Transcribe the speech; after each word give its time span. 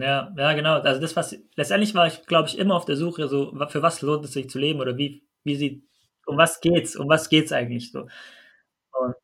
Ja, 0.00 0.32
ja, 0.36 0.52
genau. 0.52 0.80
Also 0.80 1.00
das, 1.00 1.16
was 1.16 1.36
letztendlich 1.56 1.92
war 1.94 2.06
ich, 2.06 2.24
glaube 2.26 2.48
ich, 2.48 2.56
immer 2.58 2.76
auf 2.76 2.84
der 2.84 2.94
Suche, 2.96 3.26
so 3.28 3.52
für 3.68 3.82
was 3.82 4.00
lohnt 4.02 4.24
es 4.24 4.32
sich 4.32 4.48
zu 4.48 4.58
leben 4.58 4.80
oder 4.80 4.96
wie, 4.96 5.26
wie 5.42 5.56
sieht, 5.56 5.84
um 6.26 6.36
was 6.38 6.60
geht's, 6.60 6.94
um 6.94 7.08
was 7.08 7.28
geht's 7.28 7.50
eigentlich 7.52 7.90
so. 7.90 8.02
Und 8.92 9.14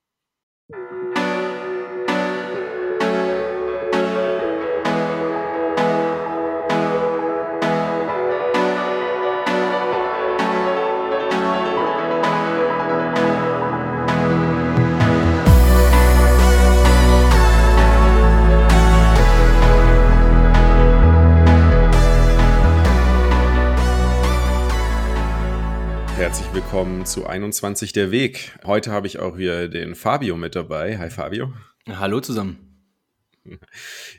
Herzlich 26.34 26.52
willkommen 26.52 27.06
zu 27.06 27.26
21 27.26 27.92
der 27.92 28.10
Weg. 28.10 28.58
Heute 28.64 28.90
habe 28.90 29.06
ich 29.06 29.20
auch 29.20 29.38
wieder 29.38 29.68
den 29.68 29.94
Fabio 29.94 30.36
mit 30.36 30.56
dabei. 30.56 30.98
Hi 30.98 31.08
Fabio. 31.08 31.52
Hallo 31.88 32.20
zusammen. 32.20 32.58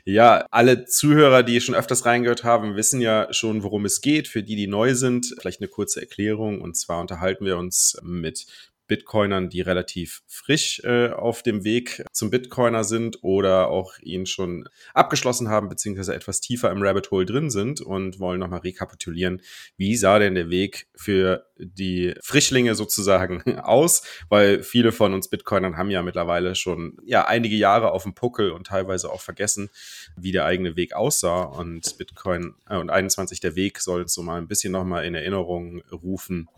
Ja, 0.06 0.46
alle 0.50 0.86
Zuhörer, 0.86 1.42
die 1.42 1.60
schon 1.60 1.74
öfters 1.74 2.06
reingehört 2.06 2.42
haben, 2.42 2.74
wissen 2.74 3.02
ja 3.02 3.30
schon, 3.34 3.62
worum 3.62 3.84
es 3.84 4.00
geht. 4.00 4.28
Für 4.28 4.42
die, 4.42 4.56
die 4.56 4.66
neu 4.66 4.94
sind, 4.94 5.34
vielleicht 5.38 5.60
eine 5.60 5.68
kurze 5.68 6.00
Erklärung. 6.00 6.62
Und 6.62 6.78
zwar 6.78 7.02
unterhalten 7.02 7.44
wir 7.44 7.58
uns 7.58 7.98
mit 8.02 8.46
Bitcoinern, 8.88 9.48
die 9.48 9.60
relativ 9.60 10.22
frisch 10.26 10.80
äh, 10.84 11.08
auf 11.10 11.42
dem 11.42 11.64
Weg 11.64 12.04
zum 12.12 12.30
Bitcoiner 12.30 12.84
sind 12.84 13.22
oder 13.22 13.68
auch 13.68 13.98
ihn 14.00 14.26
schon 14.26 14.68
abgeschlossen 14.94 15.48
haben, 15.48 15.68
beziehungsweise 15.68 16.14
etwas 16.14 16.40
tiefer 16.40 16.70
im 16.70 16.82
Rabbit 16.82 17.10
Hole 17.10 17.26
drin 17.26 17.50
sind 17.50 17.80
und 17.80 18.18
wollen 18.20 18.40
nochmal 18.40 18.60
rekapitulieren, 18.60 19.42
wie 19.76 19.96
sah 19.96 20.18
denn 20.18 20.34
der 20.34 20.50
Weg 20.50 20.88
für 20.94 21.46
die 21.58 22.14
Frischlinge 22.22 22.74
sozusagen 22.74 23.58
aus, 23.58 24.02
weil 24.28 24.62
viele 24.62 24.92
von 24.92 25.14
uns 25.14 25.28
Bitcoinern 25.28 25.76
haben 25.76 25.90
ja 25.90 26.02
mittlerweile 26.02 26.54
schon 26.54 26.98
ja 27.04 27.26
einige 27.26 27.56
Jahre 27.56 27.92
auf 27.92 28.02
dem 28.02 28.14
Puckel 28.14 28.50
und 28.50 28.66
teilweise 28.66 29.10
auch 29.10 29.20
vergessen, 29.20 29.70
wie 30.16 30.32
der 30.32 30.44
eigene 30.44 30.76
Weg 30.76 30.94
aussah 30.94 31.42
und 31.42 31.96
Bitcoin 31.98 32.54
äh, 32.68 32.76
und 32.76 32.90
21 32.90 33.40
der 33.40 33.56
Weg 33.56 33.80
soll 33.80 34.02
uns 34.02 34.14
so 34.14 34.22
mal 34.22 34.38
ein 34.38 34.48
bisschen 34.48 34.72
nochmal 34.72 35.04
in 35.04 35.14
Erinnerung 35.14 35.82
rufen, 35.90 36.48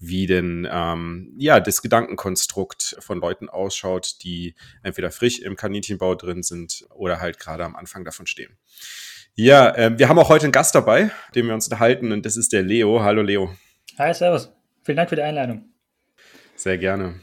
wie 0.00 0.26
denn 0.26 0.68
ähm, 0.70 1.34
ja 1.38 1.60
das 1.60 1.82
Gedankenkonstrukt 1.82 2.96
von 3.00 3.20
Leuten 3.20 3.48
ausschaut, 3.48 4.22
die 4.22 4.54
entweder 4.82 5.10
frisch 5.10 5.38
im 5.40 5.56
Kaninchenbau 5.56 6.14
drin 6.14 6.42
sind 6.42 6.86
oder 6.94 7.20
halt 7.20 7.38
gerade 7.38 7.64
am 7.64 7.76
Anfang 7.76 8.04
davon 8.04 8.26
stehen. 8.26 8.56
Ja, 9.34 9.74
äh, 9.74 9.98
wir 9.98 10.08
haben 10.08 10.18
auch 10.18 10.30
heute 10.30 10.44
einen 10.44 10.52
Gast 10.52 10.74
dabei, 10.74 11.10
den 11.34 11.46
wir 11.46 11.54
uns 11.54 11.66
unterhalten 11.66 12.10
und 12.12 12.24
das 12.24 12.36
ist 12.38 12.52
der 12.52 12.62
Leo. 12.62 13.02
Hallo 13.02 13.22
Leo. 13.22 13.54
Hi, 13.98 14.12
Servus. 14.12 14.52
Vielen 14.82 14.96
Dank 14.96 15.08
für 15.08 15.16
die 15.16 15.22
Einladung. 15.22 15.70
Sehr 16.54 16.76
gerne. 16.76 17.14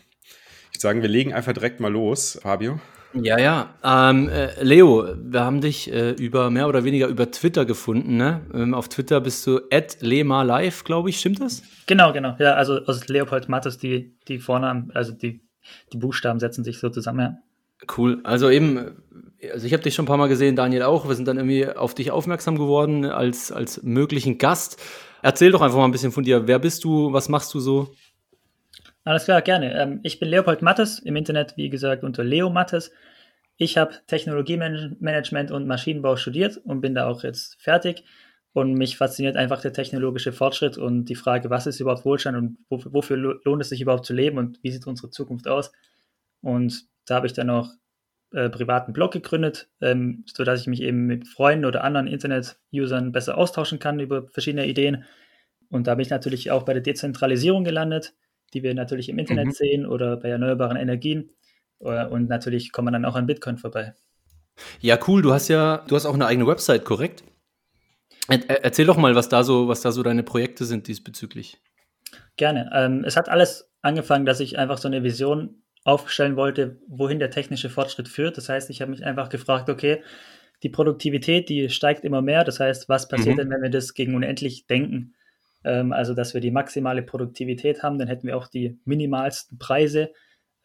Ich 0.72 0.78
würde 0.78 0.80
sagen, 0.80 1.02
wir 1.04 1.10
legen 1.10 1.32
einfach 1.32 1.54
direkt 1.54 1.80
mal 1.80 1.92
los, 1.92 2.40
Fabio. 2.42 2.80
Ja, 3.14 3.38
ja. 3.38 3.76
Ähm, 3.84 4.28
äh, 4.28 4.64
Leo, 4.64 5.08
wir 5.16 5.42
haben 5.42 5.62
dich 5.62 5.94
äh, 5.94 6.14
über 6.14 6.50
mehr 6.50 6.68
oder 6.68 6.84
weniger 6.84 7.10
über 7.10 7.30
Twitter 7.30 7.66
gefunden. 7.66 8.18
Ne? 8.18 8.42
Ähm, 8.56 8.74
auf 8.74 8.90
Twitter 8.90 9.22
bist 9.22 9.46
du 9.46 9.62
at 9.72 9.98
@lemalive, 10.02 10.84
glaube 10.84 11.12
ich. 11.12 11.20
Stimmt 11.20 11.42
das? 11.42 11.62
Genau, 11.86 12.12
genau. 12.12 12.36
Ja, 12.40 12.56
also 12.56 12.80
aus 12.86 13.08
Leopold 13.08 13.50
Mattes 13.50 13.78
die 13.78 14.16
die 14.28 14.40
Vornamen, 14.40 14.90
also 14.96 15.12
die 15.12 15.42
die 15.94 15.98
Buchstaben 15.98 16.40
setzen 16.40 16.64
sich 16.64 16.80
so 16.80 16.90
zusammen. 16.90 17.20
Ja. 17.20 17.38
Cool. 17.96 18.20
Also 18.24 18.50
eben, 18.50 18.96
also 19.52 19.68
ich 19.68 19.74
habe 19.74 19.84
dich 19.84 19.94
schon 19.94 20.06
ein 20.06 20.08
paar 20.08 20.18
Mal 20.18 20.28
gesehen, 20.28 20.56
Daniel 20.56 20.84
auch. 20.84 21.08
Wir 21.08 21.14
sind 21.14 21.28
dann 21.28 21.38
irgendwie 21.38 21.68
auf 21.68 21.94
dich 21.94 22.10
aufmerksam 22.10 22.58
geworden 22.58 23.06
als 23.06 23.52
als 23.52 23.84
möglichen 23.84 24.40
Gast. 24.40 24.82
Erzähl 25.24 25.52
doch 25.52 25.62
einfach 25.62 25.78
mal 25.78 25.86
ein 25.86 25.92
bisschen 25.92 26.12
von 26.12 26.26
dir. 26.26 26.48
Wer 26.48 26.60
bist 26.60 26.84
du? 26.84 27.14
Was 27.14 27.30
machst 27.30 27.54
du 27.54 27.62
so? 27.62 27.96
Alles 29.06 29.24
klar, 29.24 29.42
gerne. 29.42 29.73
Ähm, 29.73 30.00
ich 30.04 30.20
bin 30.20 30.28
Leopold 30.28 30.61
Mattes, 30.61 31.00
im 31.00 31.16
Internet 31.16 31.56
wie 31.56 31.70
gesagt 31.70 32.04
unter 32.04 32.26
Leo 32.26 32.50
Mattes. 32.50 32.92
Ich 33.56 33.78
habe 33.78 33.95
Technologiemanagement 34.08 35.52
und 35.52 35.66
Maschinenbau 35.66 36.17
studiert 36.17 36.58
und 36.58 36.82
bin 36.82 36.94
da 36.94 37.08
auch 37.08 37.23
jetzt 37.23 37.62
fertig. 37.62 38.04
Und 38.52 38.73
mich 38.73 38.98
fasziniert 38.98 39.38
einfach 39.38 39.62
der 39.62 39.72
technologische 39.72 40.33
Fortschritt 40.33 40.78
und 40.78 41.06
die 41.06 41.16
Frage, 41.16 41.50
was 41.50 41.67
ist 41.67 41.80
überhaupt 41.80 42.04
Wohlstand 42.04 42.38
und 42.38 42.58
wofür 42.70 43.16
lohnt 43.17 43.62
es 43.62 43.70
sich 43.70 43.82
überhaupt 43.82 44.06
zu 44.06 44.14
leben 44.14 44.38
und 44.38 44.62
wie 44.62 44.72
sieht 44.72 44.86
unsere 44.86 45.10
Zukunft 45.10 45.48
aus? 45.48 45.72
Und 46.42 46.83
da 47.06 47.16
habe 47.16 47.28
ich 47.28 47.33
dann 47.33 47.50
auch 47.50 47.70
äh, 48.33 48.49
privaten 48.49 48.94
Blog 48.94 49.14
gegründet, 49.14 49.70
ähm, 49.82 50.23
sodass 50.27 50.61
ich 50.61 50.67
mich 50.67 50.82
eben 50.82 51.05
mit 51.05 51.27
Freunden 51.27 51.66
oder 51.66 51.83
anderen 51.83 52.08
Internet-Usern 52.08 53.11
besser 53.11 53.38
austauschen 53.38 53.80
kann 53.80 53.99
über 53.99 54.27
verschiedene 54.27 54.67
Ideen. 54.67 55.05
Und 55.70 55.88
da 55.88 55.95
bin 55.95 56.04
ich 56.04 56.10
natürlich 56.10 56.52
auch 56.52 56.64
bei 56.64 56.73
der 56.73 56.83
Dezentralisierung 56.83 57.64
gelandet 57.64 58.14
die 58.54 58.64
wir 58.64 58.73
natürlich 58.73 59.10
im 59.10 59.20
Internet 59.20 59.48
mhm. 59.48 59.52
sehen 59.52 59.86
oder 59.86 60.17
bei 60.17 60.30
erneuerbaren 60.30 60.77
Energien. 60.77 61.32
Äh, 61.80 62.05
und 62.05 62.30
natürlich 62.30 62.71
kommt 62.71 62.86
man 62.86 62.94
dann 62.94 63.05
auch 63.05 63.16
an 63.16 63.26
Bitcoin 63.26 63.58
vorbei. 63.58 63.94
Ja, 64.80 65.00
cool. 65.08 65.21
Du 65.21 65.33
hast 65.33 65.48
ja, 65.48 65.83
du 65.88 65.95
hast 65.95 66.05
auch 66.05 66.14
eine 66.14 66.27
eigene 66.27 66.48
Website, 66.48 66.86
korrekt? 66.86 67.23
erzähl 68.30 68.86
doch 68.86 68.95
mal, 68.95 69.15
was 69.15 69.27
da 69.27 69.44
so, 69.44 69.67
was 69.67 69.82
da 69.82 69.92
so 69.92 70.02
deine 70.02 70.23
Projekte 70.23 70.64
sind 70.64 70.88
diesbezüglich. 70.88 71.60
Gerne. 72.38 72.70
Ähm, 72.73 73.04
es 73.04 73.17
hat 73.17 73.27
alles 73.27 73.70
angefangen, 73.82 74.26
dass 74.26 74.39
ich 74.39 74.58
einfach 74.58 74.77
so 74.77 74.88
eine 74.88 75.04
Vision 75.04 75.63
aufstellen 75.83 76.36
wollte, 76.36 76.77
wohin 76.88 77.20
der 77.20 77.32
technische 77.32 77.70
Fortschritt 77.70 78.08
führt. 78.08 78.38
Das 78.38 78.49
heißt, 78.49 78.70
ich 78.70 78.82
habe 78.82 78.92
mich 78.92 79.05
einfach 79.05 79.30
gefragt, 79.30 79.70
okay, 79.70 80.02
die 80.64 80.70
Produktivität, 80.70 81.49
die 81.49 81.70
steigt 81.70 82.05
immer 82.05 82.21
mehr. 82.21 82.44
Das 82.44 82.60
heißt, 82.60 82.88
was 82.88 83.08
passiert 83.08 83.36
mhm. 83.36 83.42
denn, 83.42 83.49
wenn 83.49 83.61
wir 83.64 83.70
das 83.70 83.94
gegen 83.94 84.16
unendlich 84.16 84.66
denken? 84.67 85.14
ähm, 85.64 85.94
also 85.94 86.14
dass 86.14 86.33
wir 86.33 86.42
die 86.42 86.52
maximale 86.52 87.02
Produktivität 87.02 87.83
haben, 87.83 87.98
dann 87.98 88.08
hätten 88.08 88.27
wir 88.27 88.38
auch 88.38 88.48
die 88.48 88.80
minimalsten 88.86 89.58
Preise. 89.58 90.11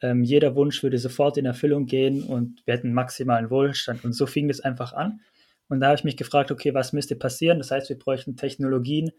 Ähm, 0.01 0.25
jeder 0.25 0.55
Wunsch 0.55 0.83
würde 0.83 0.99
sofort 0.99 1.37
in 1.37 1.47
Erfüllung 1.47 1.87
gehen 1.87 2.23
und 2.23 2.62
wir 2.67 2.75
hätten 2.75 2.93
maximalen 2.93 3.50
Wohlstand. 3.50 4.05
Und 4.05 4.12
so 4.12 4.27
fing 4.27 4.49
es 4.50 4.61
einfach 4.61 4.93
an. 4.93 5.21
Und 5.69 5.81
da 5.81 5.87
habe 5.87 5.97
ich 5.97 6.05
mich 6.05 6.17
gefragt, 6.17 6.50
okay, 6.50 6.73
was 6.75 6.93
müsste 6.93 7.17
passieren? 7.17 7.59
Das 7.59 7.71
heißt, 7.71 7.89
wir 7.89 7.99
bräuchten 7.99 8.37
Technologien, 8.37 9.11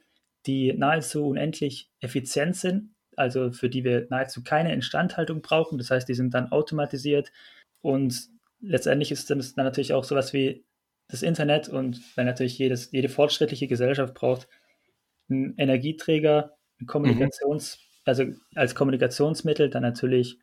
die 0.46 0.74
nahezu 0.74 1.28
unendlich 1.28 1.92
effizient 2.00 2.56
sind, 2.56 2.92
also 3.20 3.52
für 3.52 3.70
die 3.70 3.84
wir 3.84 4.08
nahezu 4.10 4.44
keine 4.44 4.74
Instandhaltung 4.74 5.42
brauchen. 5.42 5.78
Das 5.78 5.92
heißt, 5.92 6.08
die 6.08 6.14
sind 6.14 6.34
dann 6.34 6.52
automatisiert 6.52 7.32
und 7.82 8.30
letztendlich 8.62 9.12
ist 9.12 9.30
das 9.30 9.56
dann 9.56 9.66
natürlich 9.66 9.94
auch 9.94 10.04
sowas 10.04 10.34
wie 10.34 10.66
das 11.10 11.24
Internet 11.24 11.70
und 11.70 12.02
weil 12.16 12.26
natürlich 12.26 12.58
jedes, 12.58 12.92
jede 12.92 13.10
fortschrittliche 13.10 13.68
Gesellschaft 13.68 14.14
braucht 14.14 14.48
ein 15.30 15.56
Energieträger, 15.58 16.56
ein 16.80 16.86
Kommunikations, 16.86 17.78
mhm. 17.78 18.02
also 18.06 18.24
als 18.56 18.76
Kommunikationsmittel, 18.76 19.70
dann 19.70 19.82
natürlich, 19.82 20.40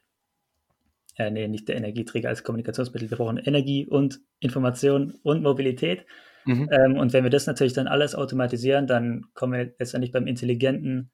äh, 1.16 1.30
nee, 1.30 1.48
nicht 1.48 1.68
der 1.68 1.76
Energieträger 1.76 2.28
als 2.28 2.42
Kommunikationsmittel, 2.42 3.10
wir 3.10 3.16
brauchen 3.16 3.38
Energie 3.38 3.86
und 3.86 4.20
Information 4.40 5.14
und 5.22 5.42
Mobilität. 5.42 6.04
Mhm. 6.44 6.68
Ähm, 6.70 6.98
und 6.98 7.12
wenn 7.12 7.24
wir 7.24 7.30
das 7.30 7.46
natürlich 7.46 7.72
dann 7.72 7.88
alles 7.88 8.14
automatisieren, 8.14 8.86
dann 8.86 9.26
kommen 9.34 9.52
wir 9.52 9.74
letztendlich 9.78 10.12
beim 10.12 10.26
intelligenten 10.26 11.10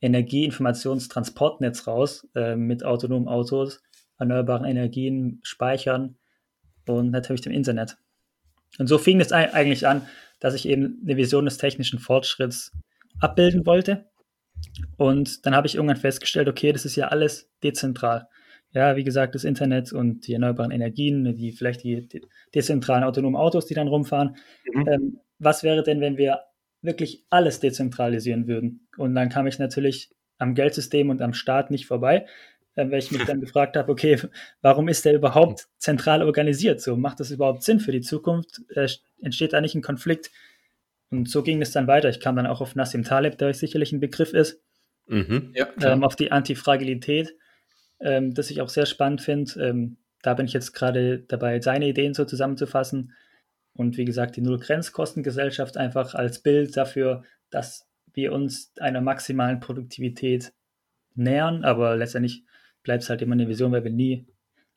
Energie-Informationstransportnetz 0.00 1.86
raus, 1.86 2.28
äh, 2.34 2.56
mit 2.56 2.84
autonomen 2.84 3.28
Autos, 3.28 3.82
erneuerbaren 4.18 4.64
Energien, 4.64 5.40
Speichern 5.42 6.16
und 6.86 7.10
natürlich 7.10 7.40
dem 7.40 7.52
Internet. 7.52 7.96
Und 8.78 8.86
so 8.86 8.98
fing 8.98 9.20
es 9.20 9.32
eigentlich 9.32 9.86
an, 9.86 10.06
dass 10.40 10.54
ich 10.54 10.68
eben 10.68 11.00
eine 11.04 11.16
Vision 11.16 11.44
des 11.44 11.58
technischen 11.58 11.98
Fortschritts 11.98 12.72
abbilden 13.20 13.66
wollte. 13.66 14.06
Und 14.96 15.46
dann 15.46 15.54
habe 15.54 15.66
ich 15.66 15.74
irgendwann 15.74 15.96
festgestellt, 15.96 16.48
okay, 16.48 16.72
das 16.72 16.84
ist 16.84 16.96
ja 16.96 17.08
alles 17.08 17.50
dezentral. 17.62 18.28
Ja, 18.72 18.96
wie 18.96 19.04
gesagt, 19.04 19.34
das 19.34 19.44
Internet 19.44 19.92
und 19.92 20.26
die 20.26 20.34
erneuerbaren 20.34 20.70
Energien, 20.70 21.34
die 21.34 21.52
vielleicht 21.52 21.82
die, 21.84 22.06
die 22.06 22.22
dezentralen 22.54 23.04
autonomen 23.04 23.36
Autos, 23.36 23.66
die 23.66 23.74
dann 23.74 23.88
rumfahren. 23.88 24.36
Mhm. 24.72 24.88
Ähm, 24.88 25.20
was 25.38 25.62
wäre 25.62 25.82
denn, 25.82 26.00
wenn 26.00 26.18
wir 26.18 26.40
wirklich 26.82 27.24
alles 27.30 27.60
dezentralisieren 27.60 28.46
würden? 28.46 28.88
Und 28.96 29.14
dann 29.14 29.28
kam 29.28 29.46
ich 29.46 29.58
natürlich 29.58 30.10
am 30.38 30.54
Geldsystem 30.54 31.10
und 31.10 31.20
am 31.20 31.34
Staat 31.34 31.70
nicht 31.70 31.86
vorbei, 31.86 32.26
äh, 32.74 32.90
weil 32.90 32.98
ich 32.98 33.10
mich 33.10 33.24
dann 33.24 33.40
gefragt 33.40 33.76
habe, 33.76 33.90
okay, 33.90 34.18
warum 34.62 34.88
ist 34.88 35.04
der 35.04 35.14
überhaupt 35.14 35.68
zentral 35.78 36.22
organisiert? 36.22 36.80
So 36.80 36.96
macht 36.96 37.20
das 37.20 37.30
überhaupt 37.30 37.62
Sinn 37.62 37.80
für 37.80 37.92
die 37.92 38.00
Zukunft? 38.00 38.62
Äh, 38.74 38.88
entsteht 39.20 39.52
da 39.52 39.60
nicht 39.60 39.74
ein 39.74 39.82
Konflikt 39.82 40.30
und 41.10 41.28
so 41.28 41.42
ging 41.42 41.62
es 41.62 41.72
dann 41.72 41.86
weiter. 41.86 42.08
Ich 42.08 42.20
kam 42.20 42.36
dann 42.36 42.46
auch 42.46 42.60
auf 42.60 42.74
Nassim 42.74 43.04
Taleb, 43.04 43.38
der 43.38 43.48
euch 43.48 43.58
sicherlich 43.58 43.92
ein 43.92 44.00
Begriff 44.00 44.34
ist. 44.34 44.62
Mhm, 45.06 45.52
ja, 45.54 45.68
ähm, 45.82 46.04
auf 46.04 46.16
die 46.16 46.32
Antifragilität, 46.32 47.34
ähm, 48.00 48.34
das 48.34 48.50
ich 48.50 48.60
auch 48.60 48.68
sehr 48.68 48.84
spannend 48.84 49.22
finde. 49.22 49.52
Ähm, 49.58 49.96
da 50.22 50.34
bin 50.34 50.46
ich 50.46 50.52
jetzt 50.52 50.72
gerade 50.72 51.20
dabei, 51.20 51.60
seine 51.60 51.88
Ideen 51.88 52.12
so 52.12 52.24
zusammenzufassen. 52.26 53.14
Und 53.74 53.96
wie 53.96 54.04
gesagt, 54.04 54.36
die 54.36 54.40
Null-Grenzkostengesellschaft 54.40 55.76
einfach 55.76 56.14
als 56.14 56.42
Bild 56.42 56.76
dafür, 56.76 57.24
dass 57.50 57.88
wir 58.12 58.32
uns 58.32 58.72
einer 58.80 59.00
maximalen 59.00 59.60
Produktivität 59.60 60.52
nähern. 61.14 61.64
Aber 61.64 61.96
letztendlich 61.96 62.44
bleibt 62.82 63.02
es 63.02 63.10
halt 63.10 63.22
immer 63.22 63.34
eine 63.34 63.48
Vision, 63.48 63.72
weil 63.72 63.84
wir 63.84 63.92
nie 63.92 64.26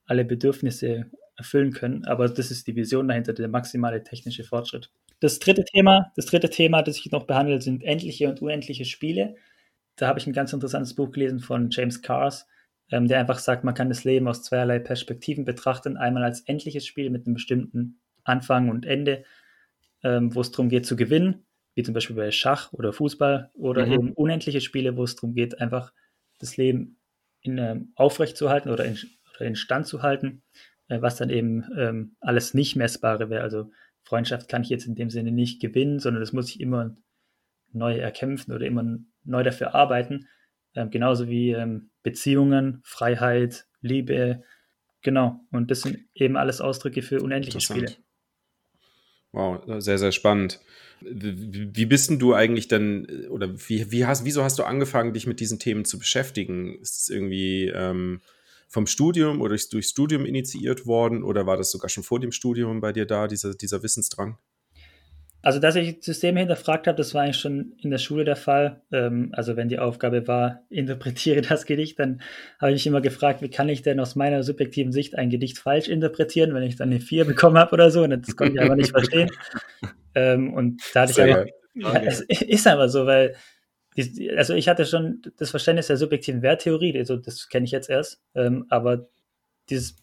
alle 0.05 0.25
Bedürfnisse 0.25 1.09
erfüllen 1.37 1.71
können. 1.71 2.05
Aber 2.05 2.29
das 2.29 2.51
ist 2.51 2.67
die 2.67 2.75
Vision 2.75 3.07
dahinter, 3.07 3.33
der 3.33 3.47
maximale 3.47 4.03
technische 4.03 4.43
Fortschritt. 4.43 4.91
Das 5.19 5.39
dritte 5.39 5.63
Thema, 5.63 6.11
das 6.15 6.25
dritte 6.25 6.49
Thema, 6.49 6.81
das 6.81 6.97
ich 6.97 7.11
noch 7.11 7.25
behandle, 7.25 7.61
sind 7.61 7.83
endliche 7.83 8.27
und 8.27 8.41
unendliche 8.41 8.85
Spiele. 8.85 9.35
Da 9.95 10.07
habe 10.07 10.19
ich 10.19 10.27
ein 10.27 10.33
ganz 10.33 10.51
interessantes 10.51 10.95
Buch 10.95 11.11
gelesen 11.11 11.39
von 11.39 11.69
James 11.69 12.01
Cars, 12.01 12.47
ähm, 12.89 13.07
der 13.07 13.19
einfach 13.19 13.39
sagt, 13.39 13.63
man 13.63 13.73
kann 13.73 13.89
das 13.89 14.03
Leben 14.03 14.27
aus 14.27 14.43
zweierlei 14.43 14.79
Perspektiven 14.79 15.45
betrachten. 15.45 15.95
Einmal 15.95 16.23
als 16.23 16.41
endliches 16.41 16.85
Spiel 16.85 17.09
mit 17.09 17.25
einem 17.25 17.35
bestimmten 17.35 18.00
Anfang 18.23 18.69
und 18.69 18.85
Ende, 18.85 19.23
ähm, 20.03 20.33
wo 20.35 20.41
es 20.41 20.51
darum 20.51 20.69
geht 20.69 20.85
zu 20.85 20.95
gewinnen, 20.95 21.45
wie 21.75 21.83
zum 21.83 21.93
Beispiel 21.93 22.15
bei 22.15 22.31
Schach 22.31 22.73
oder 22.73 22.93
Fußball, 22.93 23.51
oder 23.53 23.85
mhm. 23.85 23.91
eben 23.91 24.13
unendliche 24.13 24.61
Spiele, 24.61 24.97
wo 24.97 25.03
es 25.03 25.15
darum 25.15 25.33
geht, 25.33 25.59
einfach 25.61 25.93
das 26.39 26.57
Leben 26.57 26.97
in, 27.41 27.57
ähm, 27.57 27.91
aufrecht 27.95 28.37
zu 28.37 28.49
halten 28.49 28.69
oder 28.69 28.85
in, 28.85 28.97
oder 29.35 29.45
in 29.45 29.55
Stand 29.55 29.87
zu 29.87 30.01
halten, 30.01 30.43
äh, 30.87 31.01
was 31.01 31.17
dann 31.17 31.29
eben 31.29 31.65
ähm, 31.77 32.15
alles 32.19 32.53
nicht 32.53 32.75
messbare 32.75 33.29
wäre. 33.29 33.43
Also 33.43 33.71
Freundschaft 34.03 34.49
kann 34.49 34.63
ich 34.63 34.69
jetzt 34.69 34.85
in 34.85 34.95
dem 34.95 35.09
Sinne 35.09 35.31
nicht 35.31 35.61
gewinnen, 35.61 35.99
sondern 35.99 36.21
das 36.21 36.33
muss 36.33 36.49
ich 36.49 36.59
immer 36.59 36.95
neu 37.71 37.97
erkämpfen 37.97 38.53
oder 38.53 38.65
immer 38.65 38.99
neu 39.23 39.43
dafür 39.43 39.75
arbeiten. 39.75 40.27
Ähm, 40.75 40.89
genauso 40.89 41.29
wie 41.29 41.51
ähm, 41.51 41.91
Beziehungen, 42.03 42.81
Freiheit, 42.83 43.65
Liebe, 43.81 44.43
genau. 45.01 45.41
Und 45.51 45.71
das 45.71 45.81
sind 45.81 45.99
eben 46.13 46.37
alles 46.37 46.61
Ausdrücke 46.61 47.01
für 47.01 47.21
unendliche 47.21 47.61
Spiele. 47.61 47.95
Wow, 49.33 49.61
sehr, 49.81 49.97
sehr 49.97 50.11
spannend. 50.11 50.59
Wie 51.01 51.85
bist 51.85 52.09
denn 52.09 52.19
du 52.19 52.33
eigentlich 52.33 52.67
denn, 52.67 53.27
oder 53.29 53.49
wie, 53.67 53.89
wie 53.91 54.05
hast, 54.05 54.25
wieso 54.25 54.43
hast 54.43 54.59
du 54.59 54.63
angefangen, 54.63 55.13
dich 55.13 55.25
mit 55.25 55.39
diesen 55.39 55.57
Themen 55.57 55.85
zu 55.85 55.97
beschäftigen? 55.97 56.75
Ist 56.81 56.97
es 57.03 57.09
irgendwie 57.09 57.67
ähm, 57.67 58.21
vom 58.67 58.87
Studium 58.87 59.39
oder 59.41 59.49
durchs, 59.49 59.69
durchs 59.69 59.89
Studium 59.89 60.25
initiiert 60.25 60.85
worden 60.85 61.23
oder 61.23 61.45
war 61.47 61.57
das 61.57 61.71
sogar 61.71 61.89
schon 61.89 62.03
vor 62.03 62.19
dem 62.19 62.31
Studium 62.33 62.81
bei 62.81 62.91
dir 62.91 63.05
da, 63.05 63.27
dieser, 63.27 63.55
dieser 63.55 63.81
Wissensdrang? 63.83 64.37
Also, 65.43 65.59
dass 65.59 65.75
ich 65.75 65.97
Systeme 66.01 66.39
hinterfragt 66.39 66.87
habe, 66.87 66.97
das 66.97 67.13
war 67.13 67.23
eigentlich 67.23 67.37
schon 67.37 67.73
in 67.81 67.89
der 67.89 67.97
Schule 67.97 68.25
der 68.25 68.35
Fall. 68.35 68.81
Ähm, 68.91 69.29
also, 69.33 69.55
wenn 69.55 69.69
die 69.69 69.79
Aufgabe 69.79 70.27
war, 70.27 70.61
interpretiere 70.69 71.41
das 71.41 71.65
Gedicht, 71.65 71.99
dann 71.99 72.21
habe 72.59 72.71
ich 72.71 72.75
mich 72.75 72.87
immer 72.87 73.01
gefragt, 73.01 73.41
wie 73.41 73.49
kann 73.49 73.69
ich 73.69 73.81
denn 73.81 73.99
aus 73.99 74.15
meiner 74.15 74.43
subjektiven 74.43 74.91
Sicht 74.91 75.15
ein 75.17 75.29
Gedicht 75.29 75.57
falsch 75.57 75.87
interpretieren, 75.87 76.53
wenn 76.53 76.63
ich 76.63 76.75
dann 76.75 76.89
eine 76.89 76.99
4 76.99 77.25
bekommen 77.25 77.57
habe 77.57 77.73
oder 77.73 77.89
so. 77.89 78.03
Und 78.03 78.11
das 78.11 78.35
konnte 78.35 78.53
ich 78.53 78.59
einfach 78.59 78.75
nicht 78.75 78.91
verstehen. 78.91 79.29
Ähm, 80.13 80.53
und 80.53 80.81
da 80.93 81.03
hatte 81.03 81.13
Sehr 81.13 81.25
ich 81.25 81.35
einfach, 81.35 81.51
ja, 81.73 82.01
es 82.01 82.19
ist 82.19 82.67
einfach 82.67 82.89
so, 82.89 83.05
weil, 83.05 83.33
die, 83.95 84.29
also 84.31 84.53
ich 84.53 84.67
hatte 84.67 84.85
schon 84.85 85.21
das 85.37 85.51
Verständnis 85.51 85.87
der 85.87 85.95
subjektiven 85.95 86.41
Werttheorie, 86.41 86.97
also 86.97 87.17
das 87.17 87.47
kenne 87.47 87.63
ich 87.65 87.71
jetzt 87.71 87.89
erst, 87.89 88.21
ähm, 88.35 88.65
aber 88.67 89.07
dieses 89.69 89.95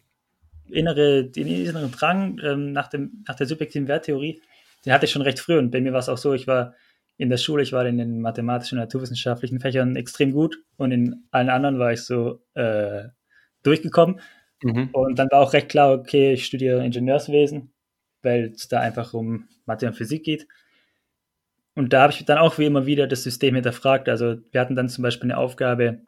innere, 0.70 1.24
den 1.24 1.46
inneren 1.46 1.90
Drang 1.90 2.38
ähm, 2.42 2.72
nach, 2.72 2.88
dem, 2.88 3.24
nach 3.26 3.34
der 3.34 3.46
subjektiven 3.46 3.88
Werttheorie, 3.88 4.40
den 4.84 4.92
hatte 4.92 5.06
ich 5.06 5.12
schon 5.12 5.22
recht 5.22 5.40
früh 5.40 5.58
und 5.58 5.70
bei 5.70 5.80
mir 5.80 5.92
war 5.92 6.00
es 6.00 6.08
auch 6.08 6.18
so, 6.18 6.34
ich 6.34 6.46
war 6.46 6.74
in 7.16 7.30
der 7.30 7.36
Schule, 7.36 7.62
ich 7.62 7.72
war 7.72 7.84
in 7.84 7.98
den 7.98 8.20
mathematischen 8.20 8.78
und 8.78 8.84
naturwissenschaftlichen 8.84 9.60
Fächern 9.60 9.96
extrem 9.96 10.32
gut 10.32 10.58
und 10.76 10.92
in 10.92 11.24
allen 11.30 11.50
anderen 11.50 11.78
war 11.78 11.92
ich 11.92 12.02
so 12.02 12.40
äh, 12.54 13.08
durchgekommen. 13.64 14.20
Mhm. 14.62 14.90
Und 14.92 15.18
dann 15.18 15.28
war 15.30 15.40
auch 15.40 15.52
recht 15.52 15.68
klar, 15.68 15.92
okay, 15.92 16.32
ich 16.32 16.46
studiere 16.46 16.84
Ingenieurswesen, 16.84 17.72
weil 18.22 18.52
es 18.54 18.68
da 18.68 18.80
einfach 18.80 19.14
um 19.14 19.48
Mathe 19.66 19.86
und 19.86 19.94
Physik 19.94 20.24
geht. 20.24 20.46
Und 21.74 21.92
da 21.92 22.02
habe 22.02 22.12
ich 22.12 22.24
dann 22.24 22.38
auch 22.38 22.58
wie 22.58 22.64
immer 22.64 22.86
wieder 22.86 23.06
das 23.06 23.22
System 23.22 23.54
hinterfragt. 23.54 24.08
Also 24.08 24.36
wir 24.50 24.60
hatten 24.60 24.74
dann 24.74 24.88
zum 24.88 25.02
Beispiel 25.02 25.30
eine 25.30 25.38
Aufgabe, 25.38 26.00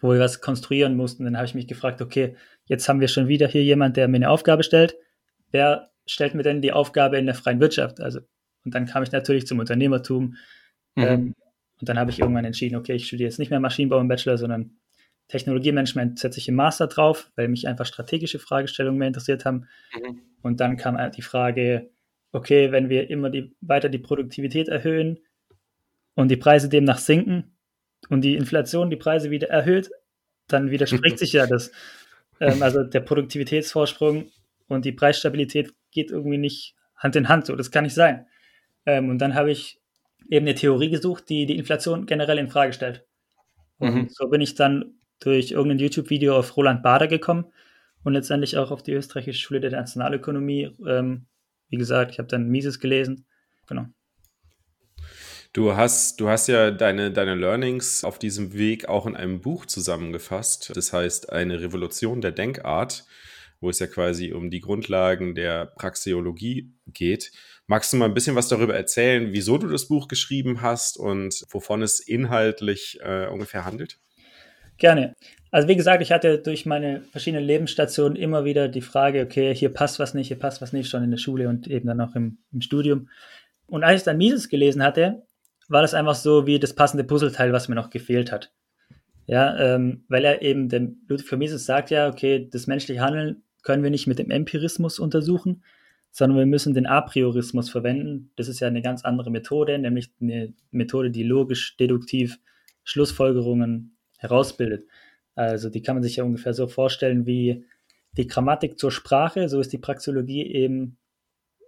wo 0.00 0.12
wir 0.12 0.20
was 0.20 0.40
konstruieren 0.42 0.96
mussten. 0.96 1.24
Dann 1.24 1.36
habe 1.36 1.46
ich 1.46 1.54
mich 1.54 1.66
gefragt, 1.66 2.02
okay, 2.02 2.36
jetzt 2.66 2.88
haben 2.88 3.00
wir 3.00 3.08
schon 3.08 3.28
wieder 3.28 3.48
hier 3.48 3.62
jemand, 3.62 3.96
der 3.96 4.08
mir 4.08 4.16
eine 4.16 4.28
Aufgabe 4.28 4.62
stellt. 4.62 4.96
Wer 5.50 5.90
stellt 6.10 6.34
mir 6.34 6.42
denn 6.42 6.62
die 6.62 6.72
Aufgabe 6.72 7.18
in 7.18 7.26
der 7.26 7.34
freien 7.34 7.60
Wirtschaft? 7.60 8.00
Also, 8.00 8.20
und 8.64 8.74
dann 8.74 8.86
kam 8.86 9.02
ich 9.02 9.12
natürlich 9.12 9.46
zum 9.46 9.58
Unternehmertum. 9.58 10.36
Mhm. 10.94 11.02
Ähm, 11.02 11.34
und 11.80 11.88
dann 11.88 11.98
habe 11.98 12.10
ich 12.10 12.18
irgendwann 12.18 12.44
entschieden, 12.44 12.76
okay, 12.76 12.94
ich 12.94 13.06
studiere 13.06 13.28
jetzt 13.28 13.38
nicht 13.38 13.50
mehr 13.50 13.60
Maschinenbau 13.60 14.00
im 14.00 14.08
Bachelor, 14.08 14.36
sondern 14.36 14.78
Technologiemanagement 15.28 16.18
setze 16.18 16.38
ich 16.38 16.48
im 16.48 16.54
Master 16.54 16.86
drauf, 16.86 17.30
weil 17.36 17.48
mich 17.48 17.68
einfach 17.68 17.86
strategische 17.86 18.38
Fragestellungen 18.38 18.98
mehr 18.98 19.08
interessiert 19.08 19.44
haben. 19.44 19.68
Mhm. 19.94 20.20
Und 20.42 20.60
dann 20.60 20.76
kam 20.76 20.98
die 21.12 21.22
Frage, 21.22 21.90
okay, 22.32 22.72
wenn 22.72 22.88
wir 22.88 23.10
immer 23.10 23.30
die, 23.30 23.54
weiter 23.60 23.88
die 23.88 23.98
Produktivität 23.98 24.68
erhöhen 24.68 25.18
und 26.14 26.28
die 26.28 26.36
Preise 26.36 26.68
demnach 26.68 26.98
sinken 26.98 27.56
und 28.08 28.22
die 28.22 28.36
Inflation 28.36 28.90
die 28.90 28.96
Preise 28.96 29.30
wieder 29.30 29.48
erhöht, 29.48 29.90
dann 30.48 30.70
widerspricht 30.70 31.18
sich 31.18 31.32
ja 31.32 31.46
das. 31.46 31.70
Ähm, 32.40 32.62
also 32.62 32.82
der 32.82 33.00
Produktivitätsvorsprung 33.00 34.30
und 34.68 34.84
die 34.84 34.92
Preisstabilität 34.92 35.74
geht 35.90 36.10
irgendwie 36.10 36.38
nicht 36.38 36.74
Hand 36.96 37.16
in 37.16 37.28
Hand. 37.28 37.46
So, 37.46 37.56
das 37.56 37.70
kann 37.70 37.84
nicht 37.84 37.94
sein. 37.94 38.26
Ähm, 38.86 39.08
und 39.08 39.18
dann 39.18 39.34
habe 39.34 39.50
ich 39.50 39.80
eben 40.28 40.46
eine 40.46 40.54
Theorie 40.54 40.90
gesucht, 40.90 41.28
die 41.28 41.46
die 41.46 41.56
Inflation 41.56 42.06
generell 42.06 42.38
in 42.38 42.48
Frage 42.48 42.72
stellt. 42.72 43.06
Und 43.78 43.94
mhm. 43.94 44.08
so 44.10 44.28
bin 44.28 44.40
ich 44.40 44.54
dann 44.54 44.94
durch 45.20 45.52
irgendein 45.52 45.78
YouTube-Video 45.78 46.36
auf 46.36 46.56
Roland 46.56 46.82
Bader 46.82 47.08
gekommen 47.08 47.46
und 48.04 48.12
letztendlich 48.12 48.56
auch 48.56 48.70
auf 48.70 48.82
die 48.82 48.92
österreichische 48.92 49.40
Schule 49.40 49.60
der 49.60 49.70
Nationalökonomie. 49.70 50.76
Ähm, 50.86 51.26
wie 51.68 51.76
gesagt, 51.76 52.12
ich 52.12 52.18
habe 52.18 52.28
dann 52.28 52.48
Mises 52.48 52.80
gelesen. 52.80 53.26
Genau. 53.66 53.86
Du 55.52 55.74
hast, 55.74 56.20
du 56.20 56.28
hast 56.28 56.46
ja 56.48 56.70
deine, 56.70 57.10
deine 57.10 57.34
Learnings 57.34 58.04
auf 58.04 58.18
diesem 58.18 58.52
Weg 58.52 58.88
auch 58.88 59.06
in 59.06 59.16
einem 59.16 59.40
Buch 59.40 59.66
zusammengefasst. 59.66 60.72
Das 60.74 60.92
heißt, 60.92 61.32
eine 61.32 61.60
Revolution 61.60 62.20
der 62.20 62.32
Denkart 62.32 63.06
wo 63.60 63.70
es 63.70 63.78
ja 63.78 63.86
quasi 63.86 64.32
um 64.32 64.50
die 64.50 64.60
Grundlagen 64.60 65.34
der 65.34 65.66
Praxeologie 65.66 66.72
geht. 66.86 67.32
Magst 67.66 67.92
du 67.92 67.96
mal 67.96 68.06
ein 68.06 68.14
bisschen 68.14 68.36
was 68.36 68.48
darüber 68.48 68.74
erzählen, 68.74 69.32
wieso 69.32 69.58
du 69.58 69.68
das 69.68 69.88
Buch 69.88 70.08
geschrieben 70.08 70.62
hast 70.62 70.96
und 70.96 71.44
wovon 71.50 71.82
es 71.82 72.00
inhaltlich 72.00 72.98
äh, 73.02 73.26
ungefähr 73.26 73.64
handelt? 73.64 73.98
Gerne. 74.78 75.16
Also 75.50 75.66
wie 75.68 75.76
gesagt, 75.76 76.02
ich 76.02 76.12
hatte 76.12 76.38
durch 76.38 76.66
meine 76.66 77.02
verschiedenen 77.10 77.44
Lebensstationen 77.44 78.16
immer 78.16 78.44
wieder 78.44 78.68
die 78.68 78.80
Frage, 78.80 79.22
okay, 79.22 79.54
hier 79.54 79.70
passt 79.70 79.98
was 79.98 80.14
nicht, 80.14 80.28
hier 80.28 80.38
passt 80.38 80.60
was 80.62 80.72
nicht, 80.72 80.88
schon 80.88 81.02
in 81.02 81.10
der 81.10 81.18
Schule 81.18 81.48
und 81.48 81.66
eben 81.66 81.88
dann 81.88 82.00
auch 82.00 82.14
im, 82.14 82.38
im 82.52 82.60
Studium. 82.60 83.08
Und 83.66 83.82
als 83.82 84.02
ich 84.02 84.04
dann 84.04 84.18
Mises 84.18 84.48
gelesen 84.48 84.82
hatte, 84.82 85.22
war 85.68 85.82
das 85.82 85.94
einfach 85.94 86.14
so 86.14 86.46
wie 86.46 86.58
das 86.58 86.74
passende 86.74 87.04
Puzzleteil, 87.04 87.52
was 87.52 87.68
mir 87.68 87.74
noch 87.74 87.90
gefehlt 87.90 88.30
hat. 88.32 88.52
Ja, 89.26 89.58
ähm, 89.58 90.04
weil 90.08 90.24
er 90.24 90.40
eben, 90.40 90.70
der 90.70 90.88
Ludwig 91.06 91.28
von 91.28 91.38
Mises 91.38 91.66
sagt 91.66 91.90
ja, 91.90 92.08
okay, 92.08 92.48
das 92.50 92.66
menschliche 92.66 93.02
Handeln 93.02 93.42
können 93.68 93.82
wir 93.82 93.90
nicht 93.90 94.06
mit 94.06 94.18
dem 94.18 94.30
Empirismus 94.30 94.98
untersuchen, 94.98 95.62
sondern 96.10 96.38
wir 96.38 96.46
müssen 96.46 96.72
den 96.72 96.86
Apriorismus 96.86 97.68
verwenden. 97.68 98.30
Das 98.36 98.48
ist 98.48 98.60
ja 98.60 98.66
eine 98.66 98.80
ganz 98.80 99.04
andere 99.04 99.30
Methode, 99.30 99.78
nämlich 99.78 100.10
eine 100.22 100.54
Methode, 100.70 101.10
die 101.10 101.22
logisch, 101.22 101.76
deduktiv 101.76 102.38
Schlussfolgerungen 102.82 103.98
herausbildet. 104.16 104.86
Also 105.34 105.68
die 105.68 105.82
kann 105.82 105.96
man 105.96 106.02
sich 106.02 106.16
ja 106.16 106.24
ungefähr 106.24 106.54
so 106.54 106.66
vorstellen 106.66 107.26
wie 107.26 107.66
die 108.16 108.26
Grammatik 108.26 108.78
zur 108.78 108.90
Sprache, 108.90 109.50
so 109.50 109.60
ist 109.60 109.70
die 109.70 109.76
Praxeologie 109.76 110.46
eben 110.46 110.96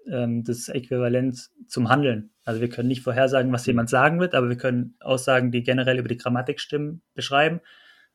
ähm, 0.06 0.42
das 0.42 0.70
Äquivalent 0.70 1.50
zum 1.68 1.90
Handeln. 1.90 2.30
Also 2.46 2.62
wir 2.62 2.70
können 2.70 2.88
nicht 2.88 3.02
vorhersagen, 3.02 3.52
was 3.52 3.66
jemand 3.66 3.90
sagen 3.90 4.20
wird, 4.20 4.34
aber 4.34 4.48
wir 4.48 4.56
können 4.56 4.94
Aussagen, 5.00 5.52
die 5.52 5.62
generell 5.62 5.98
über 5.98 6.08
die 6.08 6.16
Grammatik 6.16 6.60
stimmen, 6.60 7.02
beschreiben. 7.12 7.60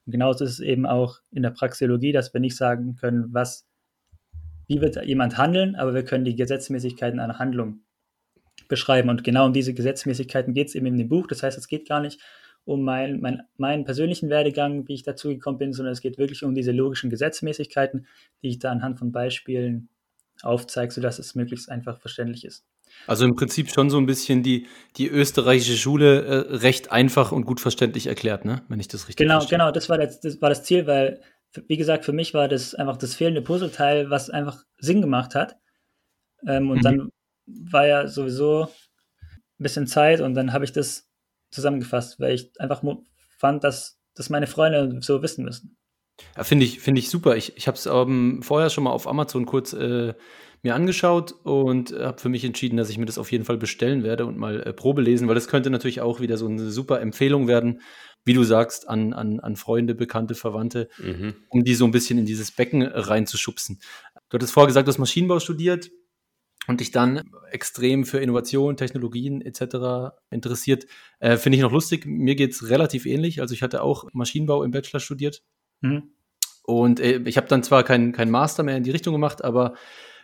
Und 0.08 0.12
genauso 0.12 0.44
ist 0.44 0.54
es 0.54 0.60
eben 0.60 0.88
auch 0.88 1.20
in 1.30 1.44
der 1.44 1.51
Praxeologie, 1.51 2.13
dass 2.13 2.34
wir 2.34 2.42
nicht 2.42 2.58
sagen 2.58 2.96
können, 2.96 3.27
was, 3.32 3.68
wie 4.68 4.82
wird 4.82 5.04
jemand 5.06 5.38
handeln, 5.38 5.76
aber 5.76 5.94
wir 5.94 6.04
können 6.04 6.26
die 6.26 6.36
Gesetzmäßigkeiten 6.36 7.20
einer 7.20 7.40
Handlung 7.40 7.82
beschreiben. 8.68 9.10
Und 9.10 9.24
genau 9.24 9.46
um 9.46 9.54
diese 9.54 9.74
Gesetzmäßigkeiten 9.74 10.54
geht 10.54 10.70
es 10.70 10.76
eben 10.76 10.86
in 10.88 10.98
dem 10.98 11.10
Buch. 11.10 11.28
Das 11.28 11.44
heißt, 11.44 11.58
es 11.58 11.68
geht 11.68 11.88
gar 11.88 12.00
nicht 12.02 12.20
um 12.64 12.84
mein, 12.84 13.20
mein, 13.22 13.44
meinen 13.58 13.86
persönlichen 13.86 14.30
Werdegang, 14.30 14.88
wie 14.88 14.96
ich 14.96 15.04
dazu 15.04 15.30
gekommen 15.30 15.60
bin, 15.60 15.72
sondern 15.72 15.94
es 15.94 16.02
geht 16.02 16.18
wirklich 16.18 16.44
um 16.44 16.56
diese 16.56 16.72
logischen 16.72 17.12
Gesetzmäßigkeiten, 17.12 18.08
die 18.42 18.50
ich 18.50 18.60
da 18.60 18.72
anhand 18.72 18.98
von 18.98 19.12
Beispielen 19.12 19.90
aufzeige, 20.42 20.92
sodass 20.92 21.20
es 21.20 21.36
möglichst 21.36 21.70
einfach 21.70 22.00
verständlich 22.00 22.44
ist. 22.44 22.66
Also 23.08 23.26
im 23.26 23.36
Prinzip 23.36 23.72
schon 23.72 23.90
so 23.90 23.98
ein 23.98 24.06
bisschen 24.06 24.42
die, 24.42 24.68
die 24.98 25.08
österreichische 25.08 25.78
Schule 25.78 26.24
äh, 26.24 26.56
recht 26.56 26.92
einfach 26.92 27.32
und 27.32 27.46
gut 27.46 27.60
verständlich 27.60 28.08
erklärt, 28.08 28.46
ne? 28.46 28.64
wenn 28.68 28.80
ich 28.80 28.88
das 28.88 29.08
richtig 29.08 29.18
Genau, 29.26 29.40
verstehe. 29.40 29.58
genau, 29.58 29.72
das 29.72 29.90
war 29.90 29.98
das, 29.98 30.20
das 30.20 30.42
war 30.42 30.50
das 30.50 30.64
Ziel, 30.64 30.88
weil, 30.88 31.22
wie 31.68 31.78
gesagt, 31.78 32.06
für 32.06 32.14
mich 32.14 32.34
war 32.34 32.48
das 32.48 32.76
einfach 32.76 32.98
das 32.98 33.16
fehlende 33.16 33.42
Puzzleteil, 33.42 34.10
was 34.10 34.30
einfach 34.30 34.64
Sinn 34.78 35.02
gemacht 35.02 35.36
hat. 35.36 35.58
Ähm, 36.48 36.70
und 36.70 36.80
mhm. 36.80 36.84
dann 36.84 37.10
war 37.46 37.88
ja 37.88 38.08
sowieso 38.08 38.64
ein 38.64 39.64
bisschen 39.64 39.88
Zeit 39.88 40.22
und 40.22 40.34
dann 40.34 40.54
habe 40.54 40.66
ich 40.66 40.74
das 40.74 41.10
zusammengefasst, 41.52 42.20
weil 42.20 42.34
ich 42.34 42.52
einfach 42.60 42.84
fand, 43.38 43.64
dass 43.64 44.00
das 44.16 44.30
meine 44.30 44.48
Freunde 44.48 45.00
so 45.02 45.22
wissen 45.22 45.46
müssen. 45.46 45.78
Ja, 46.36 46.44
Finde 46.44 46.66
ich, 46.66 46.80
find 46.80 46.98
ich 46.98 47.10
super. 47.10 47.36
Ich, 47.36 47.58
ich 47.58 47.68
habe 47.68 47.78
es 47.78 47.86
ähm, 47.86 48.42
vorher 48.42 48.70
schon 48.70 48.86
mal 48.86 48.92
auf 48.92 49.08
Amazon 49.08 49.46
kurz 49.46 49.74
äh, 49.74 50.14
mir 50.62 50.76
angeschaut 50.76 51.34
und 51.44 51.92
habe 51.92 52.20
für 52.20 52.30
mich 52.30 52.44
entschieden, 52.44 52.78
dass 52.78 52.90
ich 52.90 52.98
mir 52.98 53.06
das 53.06 53.18
auf 53.18 53.32
jeden 53.32 53.46
Fall 53.46 53.58
bestellen 53.58 54.04
werde 54.04 54.26
und 54.26 54.38
mal 54.38 54.62
äh, 54.64 54.74
Probe 54.74 55.02
lesen, 55.02 55.28
weil 55.28 55.36
das 55.36 55.48
könnte 55.48 55.70
natürlich 55.70 56.02
auch 56.02 56.20
wieder 56.20 56.38
so 56.38 56.48
eine 56.48 56.72
super 56.72 57.02
Empfehlung 57.02 57.48
werden, 57.48 57.82
wie 58.25 58.34
du 58.34 58.44
sagst, 58.44 58.89
an, 58.89 59.13
an, 59.13 59.39
an 59.39 59.55
Freunde, 59.55 59.96
Bekannte, 59.96 60.36
Verwandte, 60.36 60.89
mhm. 60.98 61.36
um 61.50 61.63
die 61.63 61.75
so 61.75 61.86
ein 61.86 61.91
bisschen 61.91 62.17
in 62.20 62.25
dieses 62.25 62.51
Becken 62.51 62.82
reinzuschubsen. 62.82 63.79
Du 64.29 64.36
hattest 64.36 64.53
vorher 64.53 64.67
gesagt, 64.67 64.88
du 64.88 64.91
hast 64.91 64.98
Maschinenbau 64.98 65.39
studiert 65.39 65.91
und 66.67 66.79
dich 66.79 66.91
dann 66.91 67.22
extrem 67.51 68.05
für 68.05 68.20
Innovation, 68.20 68.75
Technologien 68.75 69.41
etc. 69.41 70.15
interessiert, 70.32 70.86
äh, 71.20 71.38
finde 71.38 71.58
ich 71.58 71.62
noch 71.62 71.72
lustig. 71.72 72.05
Mir 72.05 72.36
geht 72.36 72.51
es 72.51 72.70
relativ 72.70 73.05
ähnlich. 73.05 73.41
Also 73.41 73.53
ich 73.53 73.62
hatte 73.62 73.84
auch 73.84 74.05
Maschinenbau 74.13 74.63
im 74.63 74.72
Bachelor 74.72 75.00
studiert. 75.00 75.44
Mhm. 75.82 76.12
Und 76.63 77.00
äh, 77.00 77.22
ich 77.25 77.38
habe 77.38 77.48
dann 77.48 77.62
zwar 77.62 77.84
keinen 77.84 78.12
kein 78.12 78.32
Master 78.32 78.63
mehr 78.63 78.77
in 78.77 78.84
die 78.84 78.91
Richtung 78.91 79.13
gemacht, 79.13 79.44
aber 79.44 79.75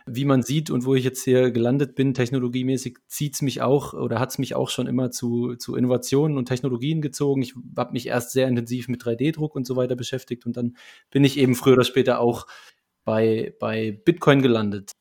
wie 0.05 0.25
man 0.25 0.43
sieht 0.43 0.69
und 0.69 0.85
wo 0.85 0.95
ich 0.95 1.03
jetzt 1.03 1.23
hier 1.23 1.51
gelandet 1.51 1.95
bin, 1.95 2.13
technologiemäßig, 2.13 2.97
zieht 3.07 3.35
es 3.35 3.41
mich 3.41 3.61
auch 3.61 3.93
oder 3.93 4.19
hat 4.19 4.31
es 4.31 4.37
mich 4.37 4.55
auch 4.55 4.69
schon 4.69 4.87
immer 4.87 5.11
zu, 5.11 5.55
zu 5.55 5.75
Innovationen 5.75 6.37
und 6.37 6.45
Technologien 6.45 7.01
gezogen. 7.01 7.41
Ich 7.41 7.55
habe 7.77 7.93
mich 7.93 8.07
erst 8.07 8.31
sehr 8.31 8.47
intensiv 8.47 8.87
mit 8.87 9.03
3D-Druck 9.03 9.55
und 9.55 9.65
so 9.65 9.75
weiter 9.75 9.95
beschäftigt 9.95 10.45
und 10.45 10.57
dann 10.57 10.75
bin 11.09 11.23
ich 11.23 11.37
eben 11.37 11.55
früher 11.55 11.73
oder 11.73 11.83
später 11.83 12.19
auch 12.19 12.47
bei, 13.03 13.55
bei 13.59 13.91
Bitcoin 13.91 14.41
gelandet. 14.41 14.91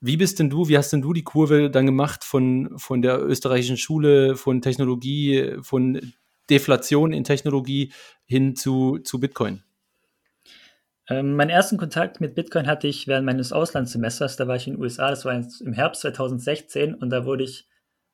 Wie 0.00 0.16
bist 0.16 0.38
denn 0.38 0.50
du, 0.50 0.68
wie 0.68 0.78
hast 0.78 0.92
denn 0.92 1.02
du 1.02 1.12
die 1.12 1.24
Kurve 1.24 1.70
dann 1.70 1.86
gemacht 1.86 2.24
von, 2.24 2.78
von 2.78 3.02
der 3.02 3.20
österreichischen 3.20 3.76
Schule, 3.76 4.36
von 4.36 4.62
Technologie, 4.62 5.56
von 5.62 6.00
Deflation 6.50 7.12
in 7.12 7.24
Technologie 7.24 7.92
hin 8.24 8.54
zu, 8.56 8.98
zu 8.98 9.20
Bitcoin? 9.20 9.62
Ähm, 11.10 11.36
meinen 11.36 11.50
ersten 11.50 11.78
Kontakt 11.78 12.20
mit 12.20 12.34
Bitcoin 12.34 12.66
hatte 12.66 12.86
ich 12.86 13.08
während 13.08 13.24
meines 13.24 13.52
Auslandssemesters. 13.52 14.36
Da 14.36 14.46
war 14.46 14.56
ich 14.56 14.66
in 14.66 14.74
den 14.74 14.82
USA, 14.82 15.10
das 15.10 15.24
war 15.24 15.34
im 15.34 15.72
Herbst 15.72 16.02
2016 16.02 16.94
und 16.94 17.10
da 17.10 17.24
wurde 17.24 17.44
ich 17.44 17.66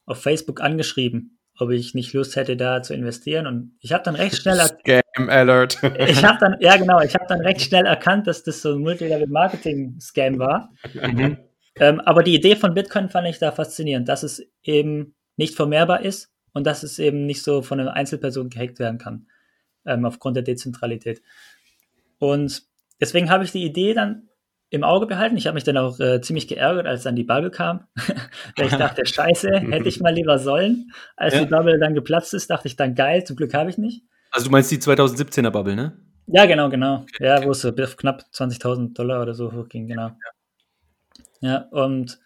auf 0.06 0.22
Facebook 0.22 0.60
angeschrieben, 0.60 1.38
ob 1.58 1.70
ich 1.70 1.94
nicht 1.94 2.12
Lust 2.12 2.36
hätte, 2.36 2.56
da 2.56 2.82
zu 2.82 2.94
investieren. 2.94 3.46
Und 3.46 3.76
ich 3.80 3.92
habe 3.92 4.04
dann 4.04 4.14
recht 4.14 4.36
schnell 4.36 4.58
Scam 4.58 5.28
Alert. 5.28 5.82
ich 5.98 6.24
habe 6.24 6.38
dann, 6.40 6.56
ja 6.60 6.76
genau, 6.76 7.00
ich 7.00 7.14
habe 7.14 7.26
dann 7.28 7.40
recht 7.40 7.62
schnell 7.62 7.86
erkannt, 7.86 8.26
dass 8.26 8.44
das 8.44 8.62
so 8.62 8.74
ein 8.74 8.80
Multilevel-Marketing-Scam 8.80 10.38
war. 10.38 10.70
Mhm. 10.92 11.38
Ähm, 11.76 12.00
aber 12.00 12.22
die 12.22 12.34
Idee 12.34 12.54
von 12.54 12.74
Bitcoin 12.74 13.08
fand 13.08 13.26
ich 13.26 13.40
da 13.40 13.50
faszinierend, 13.50 14.08
dass 14.08 14.22
es 14.22 14.46
eben 14.62 15.16
nicht 15.36 15.56
vermehrbar 15.56 16.02
ist 16.02 16.32
und 16.52 16.64
dass 16.64 16.84
es 16.84 17.00
eben 17.00 17.26
nicht 17.26 17.42
so 17.42 17.62
von 17.62 17.80
einer 17.80 17.94
Einzelperson 17.94 18.50
gehackt 18.50 18.78
werden 18.78 18.98
kann, 18.98 19.26
ähm, 19.84 20.04
aufgrund 20.04 20.36
der 20.36 20.44
Dezentralität. 20.44 21.22
Und 22.18 22.62
deswegen 23.00 23.30
habe 23.30 23.44
ich 23.44 23.52
die 23.52 23.64
Idee 23.64 23.94
dann 23.94 24.28
im 24.70 24.84
Auge 24.84 25.06
behalten. 25.06 25.36
Ich 25.36 25.46
habe 25.46 25.54
mich 25.54 25.64
dann 25.64 25.76
auch 25.76 26.00
äh, 26.00 26.20
ziemlich 26.20 26.48
geärgert, 26.48 26.86
als 26.86 27.04
dann 27.04 27.16
die 27.16 27.24
Bubble 27.24 27.50
kam. 27.50 27.86
Weil 28.56 28.66
ich 28.66 28.74
dachte, 28.74 29.06
scheiße, 29.06 29.50
hätte 29.70 29.88
ich 29.88 30.00
mal 30.00 30.12
lieber 30.12 30.38
sollen. 30.38 30.90
Als 31.16 31.34
ja. 31.34 31.40
die 31.40 31.46
Bubble 31.46 31.78
dann 31.78 31.94
geplatzt 31.94 32.34
ist, 32.34 32.50
dachte 32.50 32.68
ich 32.68 32.76
dann, 32.76 32.94
geil, 32.94 33.24
zum 33.24 33.36
Glück 33.36 33.54
habe 33.54 33.70
ich 33.70 33.78
nicht. 33.78 34.04
Also 34.30 34.46
du 34.46 34.52
meinst 34.52 34.70
die 34.70 34.78
2017er 34.78 35.50
Bubble, 35.50 35.76
ne? 35.76 35.96
Ja, 36.26 36.46
genau, 36.46 36.70
genau. 36.70 37.02
Okay, 37.02 37.24
ja, 37.24 37.44
wo 37.44 37.50
es 37.50 37.60
so 37.60 37.68
auf 37.68 37.96
knapp 37.96 38.24
20.000 38.32 38.94
Dollar 38.94 39.22
oder 39.22 39.34
so 39.34 39.52
hochging, 39.52 39.86
genau. 39.86 40.10
Ja, 41.40 41.68
und, 41.70 42.18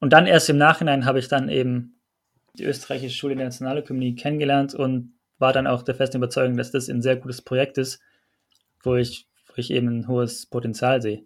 und 0.00 0.12
dann 0.12 0.26
erst 0.26 0.50
im 0.50 0.58
Nachhinein 0.58 1.04
habe 1.04 1.20
ich 1.20 1.28
dann 1.28 1.48
eben 1.48 2.00
die 2.58 2.64
österreichische 2.64 3.16
Schule 3.16 3.36
der 3.36 3.46
Nationalökonomie 3.46 4.16
kennengelernt 4.16 4.74
und 4.74 5.14
war 5.38 5.52
dann 5.52 5.66
auch 5.66 5.82
der 5.82 5.94
festen 5.94 6.18
Überzeugung, 6.18 6.56
dass 6.56 6.72
das 6.72 6.88
ein 6.88 7.02
sehr 7.02 7.16
gutes 7.16 7.42
Projekt 7.42 7.78
ist, 7.78 8.00
wo 8.82 8.96
ich 8.96 9.28
wo 9.54 9.60
ich 9.60 9.70
eben 9.70 9.88
ein 9.88 10.08
hohes 10.08 10.46
Potenzial 10.46 11.00
sehe. 11.00 11.24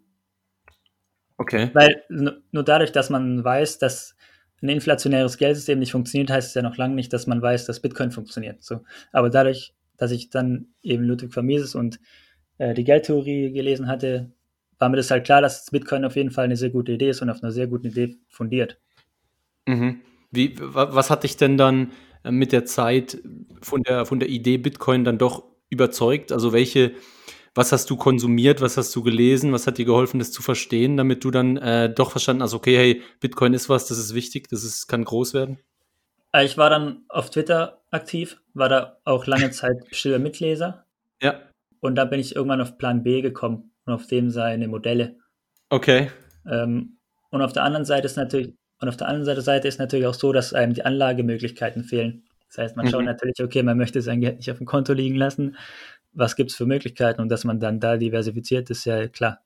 Okay. 1.36 1.70
Weil 1.72 2.02
nur 2.08 2.64
dadurch, 2.64 2.92
dass 2.92 3.10
man 3.10 3.42
weiß, 3.42 3.78
dass 3.78 4.16
ein 4.60 4.68
inflationäres 4.68 5.38
Geldsystem 5.38 5.78
nicht 5.78 5.92
funktioniert, 5.92 6.30
heißt 6.30 6.48
es 6.48 6.54
ja 6.54 6.62
noch 6.62 6.76
lange 6.76 6.94
nicht, 6.94 7.12
dass 7.12 7.26
man 7.26 7.40
weiß, 7.40 7.66
dass 7.66 7.80
Bitcoin 7.80 8.10
funktioniert. 8.10 8.62
So. 8.62 8.82
Aber 9.12 9.30
dadurch, 9.30 9.74
dass 9.96 10.10
ich 10.10 10.30
dann 10.30 10.66
eben 10.82 11.04
Ludwig 11.04 11.32
von 11.32 11.46
Mises 11.46 11.74
und 11.74 12.00
äh, 12.58 12.74
die 12.74 12.84
Geldtheorie 12.84 13.52
gelesen 13.52 13.86
hatte, 13.86 14.32
war 14.78 14.88
mir 14.88 14.96
das 14.96 15.10
halt 15.10 15.24
klar, 15.24 15.40
dass 15.40 15.70
Bitcoin 15.70 16.04
auf 16.04 16.16
jeden 16.16 16.30
Fall 16.30 16.44
eine 16.44 16.56
sehr 16.56 16.70
gute 16.70 16.92
Idee 16.92 17.10
ist 17.10 17.22
und 17.22 17.30
auf 17.30 17.42
einer 17.42 17.52
sehr 17.52 17.66
guten 17.66 17.88
Idee 17.88 18.16
fundiert. 18.28 18.78
Mhm. 19.66 20.00
Wie, 20.30 20.54
was 20.58 21.10
hat 21.10 21.24
dich 21.24 21.36
denn 21.36 21.56
dann 21.56 21.92
äh, 22.24 22.30
mit 22.30 22.52
der 22.52 22.64
Zeit 22.64 23.18
von 23.62 23.82
der, 23.82 24.06
von 24.06 24.18
der 24.18 24.28
Idee 24.28 24.58
Bitcoin 24.58 25.04
dann 25.04 25.18
doch 25.18 25.44
überzeugt? 25.70 26.32
Also 26.32 26.52
welche, 26.52 26.92
was 27.54 27.72
hast 27.72 27.90
du 27.90 27.96
konsumiert, 27.96 28.60
was 28.60 28.76
hast 28.76 28.94
du 28.94 29.02
gelesen, 29.02 29.52
was 29.52 29.66
hat 29.66 29.78
dir 29.78 29.84
geholfen, 29.84 30.18
das 30.18 30.32
zu 30.32 30.42
verstehen, 30.42 30.96
damit 30.96 31.24
du 31.24 31.30
dann 31.30 31.56
äh, 31.56 31.92
doch 31.92 32.10
verstanden 32.10 32.42
hast, 32.42 32.54
okay, 32.54 32.76
hey, 32.76 33.02
Bitcoin 33.20 33.54
ist 33.54 33.68
was, 33.68 33.86
das 33.86 33.98
ist 33.98 34.14
wichtig, 34.14 34.48
das 34.48 34.64
ist, 34.64 34.86
kann 34.86 35.04
groß 35.04 35.34
werden? 35.34 35.58
Äh, 36.32 36.44
ich 36.44 36.58
war 36.58 36.70
dann 36.70 37.04
auf 37.08 37.30
Twitter 37.30 37.82
aktiv, 37.90 38.40
war 38.54 38.68
da 38.68 38.98
auch 39.04 39.26
lange 39.26 39.50
Zeit 39.50 39.76
stiller 39.90 40.18
Mitleser. 40.18 40.84
Ja. 41.22 41.40
Und 41.80 41.94
da 41.94 42.04
bin 42.04 42.20
ich 42.20 42.36
irgendwann 42.36 42.60
auf 42.60 42.78
Plan 42.78 43.02
B 43.02 43.22
gekommen 43.22 43.72
und 43.84 43.92
auf 43.92 44.06
dem 44.06 44.30
seine 44.30 44.68
Modelle. 44.68 45.16
Okay. 45.70 46.10
Ähm, 46.46 46.98
und 47.30 47.42
auf 47.42 47.52
der 47.52 47.64
anderen 47.64 47.84
Seite 47.84 48.06
ist 48.06 48.16
natürlich, 48.16 48.54
und 48.80 48.88
auf 48.88 48.96
der 48.96 49.08
anderen 49.08 49.40
Seite 49.42 49.68
ist 49.68 49.78
natürlich 49.78 50.06
auch 50.06 50.14
so, 50.14 50.32
dass 50.32 50.54
einem 50.54 50.74
die 50.74 50.84
Anlagemöglichkeiten 50.84 51.84
fehlen. 51.84 52.24
Das 52.48 52.58
heißt, 52.58 52.76
man 52.76 52.86
mhm. 52.86 52.90
schaut 52.90 53.04
natürlich, 53.04 53.42
okay, 53.42 53.62
man 53.62 53.76
möchte 53.76 54.00
sein 54.00 54.20
Geld 54.20 54.38
nicht 54.38 54.50
auf 54.50 54.58
dem 54.58 54.66
Konto 54.66 54.92
liegen 54.92 55.16
lassen 55.16 55.56
was 56.18 56.36
gibt 56.36 56.50
es 56.50 56.56
für 56.56 56.66
Möglichkeiten 56.66 57.20
und 57.20 57.28
dass 57.28 57.44
man 57.44 57.60
dann 57.60 57.80
da 57.80 57.96
diversifiziert, 57.96 58.68
ist 58.70 58.84
ja 58.84 59.08
klar. 59.08 59.40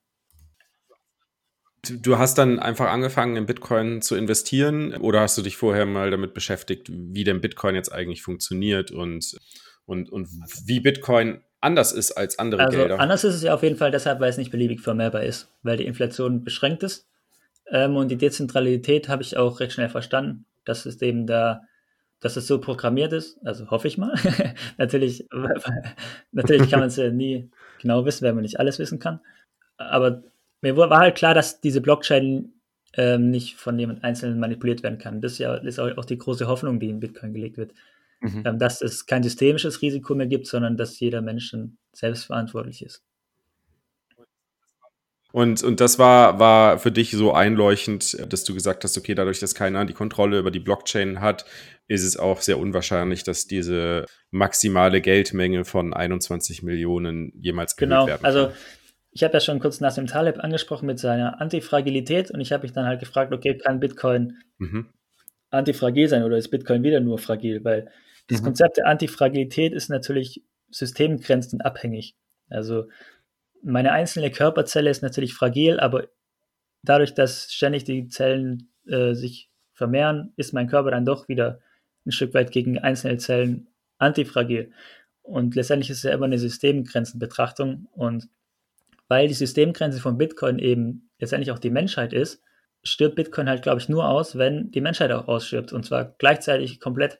Du 1.83 2.17
hast 2.17 2.37
dann 2.37 2.59
einfach 2.59 2.89
angefangen, 2.89 3.35
in 3.35 3.45
Bitcoin 3.45 4.01
zu 4.01 4.15
investieren 4.15 4.95
oder 4.95 5.19
hast 5.19 5.37
du 5.37 5.41
dich 5.41 5.57
vorher 5.57 5.85
mal 5.85 6.11
damit 6.11 6.33
beschäftigt, 6.33 6.87
wie 6.89 7.25
denn 7.25 7.41
Bitcoin 7.41 7.75
jetzt 7.75 7.91
eigentlich 7.91 8.23
funktioniert 8.23 8.89
und, 8.91 9.37
und, 9.85 10.09
und 10.09 10.29
wie 10.65 10.79
Bitcoin 10.79 11.41
anders 11.59 11.91
ist 11.91 12.11
als 12.11 12.39
andere 12.39 12.63
also 12.63 12.77
Gelder? 12.77 12.99
Anders 12.99 13.25
ist 13.25 13.35
es 13.35 13.43
ja 13.43 13.53
auf 13.53 13.63
jeden 13.63 13.75
Fall 13.75 13.91
deshalb, 13.91 14.21
weil 14.21 14.29
es 14.29 14.37
nicht 14.37 14.51
beliebig 14.51 14.79
vermehrbar 14.79 15.23
ist, 15.23 15.49
weil 15.61 15.77
die 15.77 15.85
Inflation 15.85 16.43
beschränkt 16.43 16.83
ist. 16.83 17.05
Ähm, 17.69 17.97
und 17.97 18.09
die 18.09 18.17
Dezentralität 18.17 19.09
habe 19.09 19.21
ich 19.21 19.35
auch 19.35 19.59
recht 19.59 19.73
schnell 19.73 19.89
verstanden, 19.89 20.45
dass 20.63 20.85
es 20.85 21.01
eben 21.01 21.27
da 21.27 21.61
dass 22.23 22.37
es 22.37 22.47
so 22.47 22.59
programmiert 22.59 23.11
ist, 23.11 23.37
also 23.45 23.69
hoffe 23.69 23.89
ich 23.89 23.97
mal. 23.97 24.15
natürlich, 24.77 25.27
natürlich 26.31 26.71
kann 26.71 26.79
man 26.79 26.87
es 26.87 26.95
ja 26.95 27.09
nie 27.09 27.49
genau 27.81 28.05
wissen, 28.05 28.23
wenn 28.23 28.35
man 28.35 28.43
nicht 28.43 28.61
alles 28.61 28.79
wissen 28.79 28.97
kann. 28.97 29.19
Aber 29.75 30.23
mir 30.61 30.77
war 30.77 30.97
halt 30.97 31.15
klar, 31.15 31.33
dass 31.33 31.59
diese 31.59 31.81
Blockchain 31.81 32.53
ähm, 32.93 33.29
nicht 33.29 33.55
von 33.55 33.77
jemand 33.77 34.05
Einzelnen 34.05 34.39
manipuliert 34.39 34.83
werden 34.83 34.99
kann. 34.99 35.19
Das 35.19 35.33
ist 35.33 35.39
ja 35.39 35.55
ist 35.55 35.79
auch 35.79 36.05
die 36.05 36.17
große 36.17 36.47
Hoffnung, 36.47 36.79
die 36.79 36.89
in 36.89 37.01
Bitcoin 37.01 37.33
gelegt 37.33 37.57
wird. 37.57 37.73
Mhm. 38.21 38.43
Ähm, 38.45 38.57
dass 38.57 38.81
es 38.81 39.05
kein 39.05 39.21
systemisches 39.21 39.81
Risiko 39.81 40.15
mehr 40.15 40.27
gibt, 40.27 40.47
sondern 40.47 40.77
dass 40.77 41.01
jeder 41.01 41.21
Mensch 41.21 41.53
selbst 41.91 42.23
verantwortlich 42.23 42.85
ist. 42.85 43.03
Und, 45.35 45.63
und 45.63 45.79
das 45.79 45.97
war, 45.97 46.39
war 46.39 46.77
für 46.77 46.91
dich 46.91 47.09
so 47.09 47.33
einleuchtend, 47.33 48.31
dass 48.31 48.43
du 48.43 48.53
gesagt 48.53 48.83
hast, 48.83 48.99
okay, 48.99 49.15
dadurch, 49.15 49.39
dass 49.39 49.55
keiner 49.55 49.83
die 49.83 49.93
Kontrolle 49.93 50.37
über 50.37 50.51
die 50.51 50.59
Blockchain 50.59 51.21
hat, 51.21 51.45
ist 51.87 52.03
es 52.03 52.17
auch 52.17 52.41
sehr 52.41 52.59
unwahrscheinlich, 52.59 53.23
dass 53.23 53.47
diese 53.47 54.05
maximale 54.29 55.01
Geldmenge 55.01 55.65
von 55.65 55.91
21 55.91 56.61
Millionen 56.61 57.33
jemals 57.35 57.75
genau, 57.75 58.05
werden 58.05 58.21
kann. 58.21 58.25
Also 58.25 58.51
ich 59.09 59.23
habe 59.23 59.33
ja 59.33 59.39
schon 59.39 59.59
kurz 59.59 59.79
Nassim 59.79 60.05
Taleb 60.05 60.37
angesprochen 60.37 60.85
mit 60.85 60.99
seiner 60.99 61.41
Antifragilität 61.41 62.29
und 62.29 62.39
ich 62.39 62.51
habe 62.51 62.61
mich 62.61 62.73
dann 62.73 62.85
halt 62.85 62.99
gefragt, 62.99 63.33
okay, 63.33 63.57
kann 63.57 63.79
Bitcoin 63.79 64.37
mhm. 64.59 64.93
antifragil 65.49 66.09
sein 66.09 66.21
oder 66.21 66.37
ist 66.37 66.49
Bitcoin 66.49 66.83
wieder 66.83 66.99
nur 66.99 67.17
fragil? 67.17 67.63
Weil 67.63 67.89
das 68.27 68.41
mhm. 68.41 68.45
Konzept 68.45 68.77
der 68.77 68.85
Antifragilität 68.85 69.73
ist 69.73 69.89
natürlich 69.89 70.43
systemgrenzenabhängig. 70.69 72.13
Also 72.49 72.83
meine 73.63 73.91
einzelne 73.91 74.29
Körperzelle 74.29 74.89
ist 74.89 75.01
natürlich 75.01 75.33
fragil, 75.33 75.79
aber 75.79 76.07
dadurch, 76.83 77.13
dass 77.13 77.51
ständig 77.51 77.85
die 77.85 78.07
Zellen 78.07 78.69
äh, 78.87 79.13
sich 79.13 79.49
vermehren, 79.73 80.33
ist 80.35 80.53
mein 80.53 80.67
Körper 80.67 80.91
dann 80.91 81.05
doch 81.05 81.27
wieder 81.27 81.59
ein 82.05 82.11
Stück 82.11 82.33
weit 82.33 82.51
gegen 82.51 82.77
einzelne 82.77 83.17
Zellen 83.17 83.69
antifragil. 83.97 84.71
Und 85.21 85.55
letztendlich 85.55 85.89
ist 85.89 85.97
es 85.99 86.03
ja 86.03 86.11
immer 86.11 86.25
eine 86.25 86.37
Systemgrenzenbetrachtung. 86.37 87.87
Und 87.93 88.27
weil 89.07 89.27
die 89.27 89.33
Systemgrenze 89.33 90.01
von 90.01 90.17
Bitcoin 90.17 90.59
eben 90.59 91.09
letztendlich 91.19 91.51
auch 91.51 91.59
die 91.59 91.69
Menschheit 91.69 92.11
ist, 92.11 92.41
stirbt 92.83 93.15
Bitcoin 93.15 93.47
halt, 93.47 93.63
glaube 93.63 93.79
ich, 93.79 93.87
nur 93.87 94.09
aus, 94.09 94.37
wenn 94.37 94.69
die 94.71 94.81
Menschheit 94.81 95.11
auch 95.11 95.29
ausstirbt. 95.29 95.71
Und 95.71 95.85
zwar 95.85 96.13
gleichzeitig 96.17 96.81
komplett. 96.81 97.19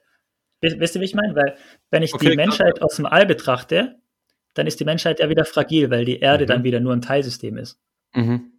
Wisst 0.60 0.94
ihr, 0.94 1.00
wie 1.00 1.06
ich 1.06 1.14
meine? 1.14 1.34
Weil, 1.34 1.56
wenn 1.90 2.02
ich 2.02 2.14
okay, 2.14 2.30
die 2.30 2.36
Menschheit 2.36 2.82
aus 2.82 2.96
dem 2.96 3.06
All 3.06 3.26
betrachte, 3.26 3.96
dann 4.54 4.66
ist 4.66 4.80
die 4.80 4.84
Menschheit 4.84 5.20
ja 5.20 5.28
wieder 5.28 5.44
fragil, 5.44 5.90
weil 5.90 6.04
die 6.04 6.20
Erde 6.20 6.44
mhm. 6.44 6.48
dann 6.48 6.64
wieder 6.64 6.80
nur 6.80 6.92
ein 6.92 7.02
Teilsystem 7.02 7.56
ist. 7.56 7.78
Mhm. 8.14 8.52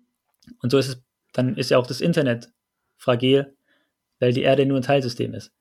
Und 0.62 0.70
so 0.70 0.78
ist 0.78 0.90
es, 0.90 1.04
dann 1.34 1.56
ist 1.58 1.72
ja 1.72 1.78
auch 1.78 1.88
das 1.88 2.02
Internet 2.02 2.50
fragil, 2.98 3.56
weil 4.20 4.34
die 4.34 4.44
Erde 4.44 4.66
nur 4.66 4.78
ein 4.78 4.84
Teilsystem 4.84 5.34
ist. 5.34 5.52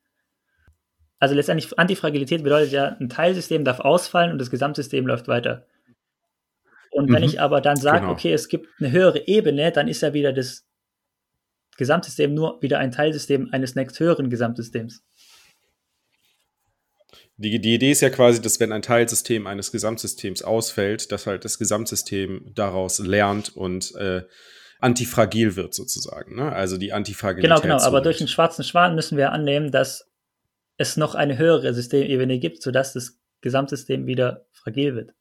Also 1.19 1.33
letztendlich 1.33 1.77
Antifragilität 1.79 2.43
bedeutet 2.43 2.71
ja, 2.71 2.97
ein 2.99 3.09
Teilsystem 3.09 3.63
darf 3.63 3.79
ausfallen 3.79 4.31
und 4.31 4.37
das 4.37 4.51
Gesamtsystem 4.51 5.07
läuft 5.07 5.27
weiter. 5.27 5.65
Und 6.91 7.11
wenn 7.11 7.23
mhm. 7.23 7.29
ich 7.29 7.41
aber 7.41 7.61
dann 7.61 7.77
sage, 7.77 8.01
genau. 8.01 8.13
okay, 8.13 8.31
es 8.31 8.47
gibt 8.47 8.67
eine 8.79 8.91
höhere 8.91 9.27
Ebene, 9.27 9.71
dann 9.71 9.87
ist 9.87 10.01
ja 10.01 10.13
wieder 10.13 10.33
das 10.33 10.65
Gesamtsystem 11.77 12.33
nur 12.33 12.61
wieder 12.61 12.79
ein 12.79 12.91
Teilsystem 12.91 13.49
eines 13.51 13.75
nächsthöheren 13.75 14.29
Gesamtsystems. 14.29 15.03
Die, 17.37 17.59
die 17.59 17.73
Idee 17.73 17.91
ist 17.91 18.01
ja 18.01 18.09
quasi, 18.09 18.41
dass 18.41 18.59
wenn 18.59 18.71
ein 18.71 18.81
Teilsystem 18.81 19.45
eines 19.45 19.71
Gesamtsystems 19.71 20.41
ausfällt, 20.41 21.11
dass 21.11 21.27
halt 21.27 21.43
das 21.43 21.59
Gesamtsystem 21.59 22.51
daraus 22.55 22.99
lernt 22.99 23.55
und 23.55 23.93
äh, 23.95 24.23
antifragil 24.79 25.55
wird 25.55 25.73
sozusagen. 25.73 26.35
Ne? 26.35 26.51
Also 26.51 26.77
die 26.77 26.93
Antifragilität. 26.93 27.61
Genau, 27.61 27.61
genau. 27.61 27.83
Aber 27.83 28.01
durch 28.01 28.19
den 28.19 28.27
schwarzen 28.27 28.63
Schwan 28.63 28.95
müssen 28.95 29.17
wir 29.17 29.31
annehmen, 29.31 29.71
dass 29.71 30.09
es 30.77 30.97
noch 30.97 31.15
eine 31.15 31.37
höhere 31.37 31.73
Systemebene 31.73 32.39
gibt, 32.39 32.61
sodass 32.61 32.93
das 32.93 33.17
Gesamtsystem 33.41 34.07
wieder 34.07 34.45
fragil 34.53 34.95
wird. 34.95 35.13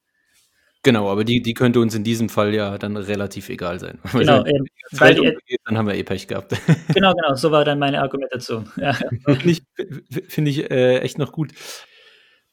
Genau, 0.82 1.10
aber 1.10 1.24
die, 1.24 1.40
die 1.40 1.54
könnte 1.54 1.80
uns 1.80 1.94
in 1.94 2.04
diesem 2.04 2.28
Fall 2.28 2.54
ja 2.54 2.76
dann 2.76 2.96
relativ 2.96 3.48
egal 3.48 3.80
sein. 3.80 3.98
Genau, 4.12 4.44
eben, 4.44 4.66
weil 4.92 5.14
die, 5.14 5.56
dann 5.64 5.78
haben 5.78 5.86
wir 5.86 5.94
eh 5.94 6.02
Pech 6.02 6.28
gehabt. 6.28 6.54
Genau, 6.92 7.14
genau, 7.14 7.34
so 7.34 7.50
war 7.50 7.64
dann 7.64 7.78
meine 7.78 8.02
Argumentation. 8.02 8.70
Ja. 8.76 8.92
Finde 8.92 9.50
ich, 9.50 9.62
find 10.28 10.48
ich 10.48 10.70
äh, 10.70 10.98
echt 10.98 11.18
noch 11.18 11.32
gut. 11.32 11.52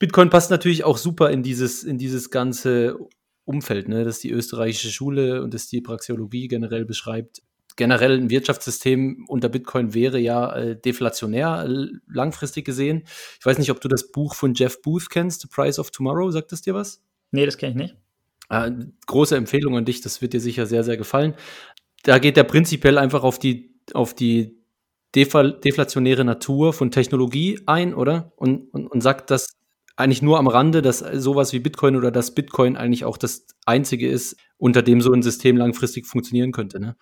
Bitcoin 0.02 0.32
passt 0.32 0.50
natürlich 0.50 0.84
auch 0.84 0.98
super 0.98 1.30
in 1.30 1.44
dieses, 1.44 1.84
in 1.84 2.00
dieses 2.00 2.32
ganze 2.32 2.98
Umfeld, 3.46 3.88
ne, 3.88 4.04
das 4.04 4.18
die 4.18 4.32
österreichische 4.32 4.90
Schule 4.90 5.44
und 5.44 5.54
das 5.54 5.68
die 5.68 5.80
Praxeologie 5.80 6.48
generell 6.48 6.86
beschreibt. 6.86 7.44
Generell 7.76 8.18
ein 8.18 8.32
Wirtschaftssystem 8.32 9.26
unter 9.28 9.48
Bitcoin 9.48 9.94
wäre 9.94 10.18
ja 10.18 10.56
äh, 10.56 10.76
deflationär 10.76 11.68
langfristig 12.08 12.66
gesehen. 12.66 13.04
Ich 13.40 13.46
weiß 13.46 13.60
nicht, 13.60 13.70
ob 13.70 13.80
du 13.80 13.88
das 13.88 14.12
Buch 14.12 14.34
von 14.34 14.56
Jeff 14.56 14.82
Booth 14.82 15.12
kennst, 15.12 15.42
The 15.42 15.48
Price 15.48 15.78
of 15.78 15.92
Tomorrow. 15.92 16.32
Sagt 16.32 16.52
das 16.52 16.64
dir 16.64 16.74
was? 16.74 17.04
Nee, 17.30 17.46
das 17.46 17.60
kenne 17.60 17.72
ich 17.74 17.78
nicht. 17.78 17.96
Äh, 18.50 18.72
große 19.06 19.38
Empfehlung 19.38 19.78
an 19.78 19.86
dich, 19.86 20.02
das 20.02 20.24
wird 20.24 20.34
dir 20.34 20.42
sicher 20.42 20.66
sehr, 20.66 20.84
sehr 20.84 20.98
gefallen. 20.98 21.36
Da 22.02 22.18
geht 22.18 22.38
er 22.38 22.44
prinzipiell 22.44 22.98
einfach 22.98 23.22
auf 23.22 23.38
die, 23.38 23.76
auf 23.94 24.16
die 24.16 24.58
deflationäre 25.14 26.26
Natur 26.26 26.74
von 26.74 26.90
Technologie 26.90 27.60
ein, 27.68 27.94
oder? 27.94 28.34
Und, 28.36 28.74
und, 28.74 28.88
und 28.88 29.02
sagt, 29.02 29.30
dass 29.30 29.61
eigentlich 29.96 30.22
nur 30.22 30.40
am 30.40 30.48
Rande, 30.48 30.82
dass 30.82 31.00
sowas 31.00 31.54
wie 31.54 31.60
Bitcoin 31.60 31.96
oder 31.96 32.12
das 32.12 32.34
Bitcoin 32.34 32.78
eigentlich 32.78 33.06
auch 33.06 33.18
das 33.18 33.46
einzige 33.66 34.10
ist, 34.10 34.38
unter 34.58 34.82
dem 34.82 35.02
so 35.02 35.12
ein 35.12 35.24
System 35.24 35.58
langfristig 35.58 36.08
funktionieren 36.08 36.52
könnte. 36.52 36.80
Ne? 36.80 36.96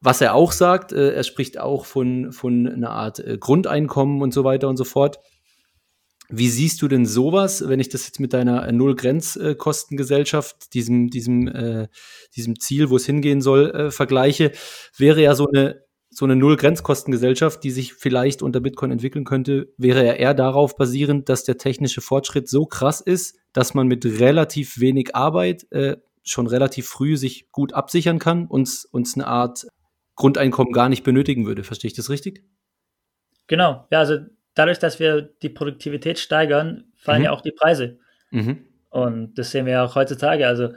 Was 0.00 0.20
er 0.20 0.34
auch 0.34 0.52
sagt, 0.52 0.92
äh, 0.92 1.12
er 1.12 1.24
spricht 1.24 1.58
auch 1.58 1.86
von, 1.86 2.32
von 2.32 2.68
einer 2.68 2.90
Art 2.90 3.18
äh, 3.18 3.38
Grundeinkommen 3.38 4.22
und 4.22 4.34
so 4.34 4.44
weiter 4.44 4.68
und 4.68 4.76
so 4.76 4.84
fort. 4.84 5.18
Wie 6.28 6.48
siehst 6.48 6.80
du 6.80 6.88
denn 6.88 7.04
sowas, 7.04 7.68
wenn 7.68 7.80
ich 7.80 7.90
das 7.90 8.06
jetzt 8.06 8.18
mit 8.18 8.32
deiner 8.32 8.70
Null-Grenzkostengesellschaft, 8.72 10.72
diesem, 10.72 11.10
diesem, 11.10 11.46
äh, 11.48 11.88
diesem 12.36 12.58
Ziel, 12.58 12.88
wo 12.88 12.96
es 12.96 13.04
hingehen 13.04 13.42
soll, 13.42 13.70
äh, 13.70 13.90
vergleiche? 13.90 14.52
Wäre 14.96 15.20
ja 15.20 15.34
so 15.34 15.46
eine, 15.48 15.82
so 16.14 16.26
eine 16.26 16.36
Null-Grenzkostengesellschaft, 16.36 17.64
die 17.64 17.70
sich 17.70 17.94
vielleicht 17.94 18.42
unter 18.42 18.60
Bitcoin 18.60 18.90
entwickeln 18.90 19.24
könnte, 19.24 19.72
wäre 19.78 20.04
ja 20.04 20.12
eher 20.12 20.34
darauf 20.34 20.76
basierend, 20.76 21.28
dass 21.28 21.44
der 21.44 21.56
technische 21.56 22.02
Fortschritt 22.02 22.48
so 22.48 22.66
krass 22.66 23.00
ist, 23.00 23.38
dass 23.52 23.72
man 23.72 23.86
mit 23.86 24.04
relativ 24.04 24.78
wenig 24.78 25.16
Arbeit 25.16 25.66
äh, 25.70 25.96
schon 26.22 26.46
relativ 26.46 26.86
früh 26.86 27.16
sich 27.16 27.50
gut 27.50 27.72
absichern 27.72 28.18
kann 28.18 28.46
und 28.46 28.86
uns 28.92 29.14
eine 29.14 29.26
Art 29.26 29.66
Grundeinkommen 30.14 30.72
gar 30.72 30.90
nicht 30.90 31.02
benötigen 31.02 31.46
würde. 31.46 31.64
Verstehe 31.64 31.88
ich 31.88 31.96
das 31.96 32.10
richtig? 32.10 32.44
Genau, 33.46 33.86
ja, 33.90 34.00
also 34.00 34.18
dadurch, 34.54 34.78
dass 34.78 35.00
wir 35.00 35.22
die 35.22 35.48
Produktivität 35.48 36.18
steigern, 36.18 36.92
fallen 36.96 37.20
mhm. 37.20 37.24
ja 37.24 37.30
auch 37.32 37.40
die 37.40 37.52
Preise. 37.52 37.98
Mhm. 38.30 38.66
Und 38.90 39.34
das 39.38 39.50
sehen 39.50 39.64
wir 39.64 39.72
ja 39.72 39.84
auch 39.84 39.94
heutzutage. 39.94 40.46
Also 40.46 40.68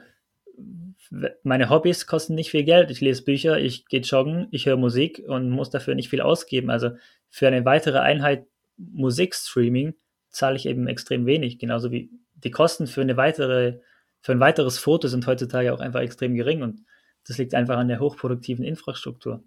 meine 1.44 1.70
Hobbys 1.70 2.08
kosten 2.08 2.36
nicht 2.36 2.52
viel 2.52 2.64
Geld. 2.64 2.92
Ich 2.92 3.02
lese 3.02 3.24
Bücher, 3.24 3.60
ich 3.60 3.88
gehe 3.88 4.02
joggen, 4.02 4.48
ich 4.52 4.66
höre 4.66 4.78
Musik 4.78 5.24
und 5.28 5.50
muss 5.50 5.70
dafür 5.70 5.96
nicht 5.96 6.10
viel 6.10 6.22
ausgeben. 6.22 6.70
Also 6.70 6.92
für 7.30 7.48
eine 7.48 7.66
weitere 7.66 8.00
Einheit 8.00 8.48
Musikstreaming 8.78 9.94
zahle 10.30 10.56
ich 10.56 10.66
eben 10.66 10.88
extrem 10.88 11.26
wenig. 11.26 11.60
Genauso 11.60 11.92
wie 11.92 12.10
die 12.36 12.52
Kosten 12.52 12.88
für 12.88 13.02
eine 13.02 13.18
weitere, 13.18 13.80
für 14.22 14.32
ein 14.32 14.40
weiteres 14.40 14.78
Foto 14.78 15.08
sind 15.08 15.28
heutzutage 15.28 15.74
auch 15.74 15.80
einfach 15.80 16.02
extrem 16.02 16.36
gering. 16.36 16.62
Und 16.62 16.82
das 17.28 17.38
liegt 17.38 17.54
einfach 17.54 17.78
an 17.78 17.88
der 17.88 18.00
hochproduktiven 18.00 18.66
Infrastruktur. 18.66 19.44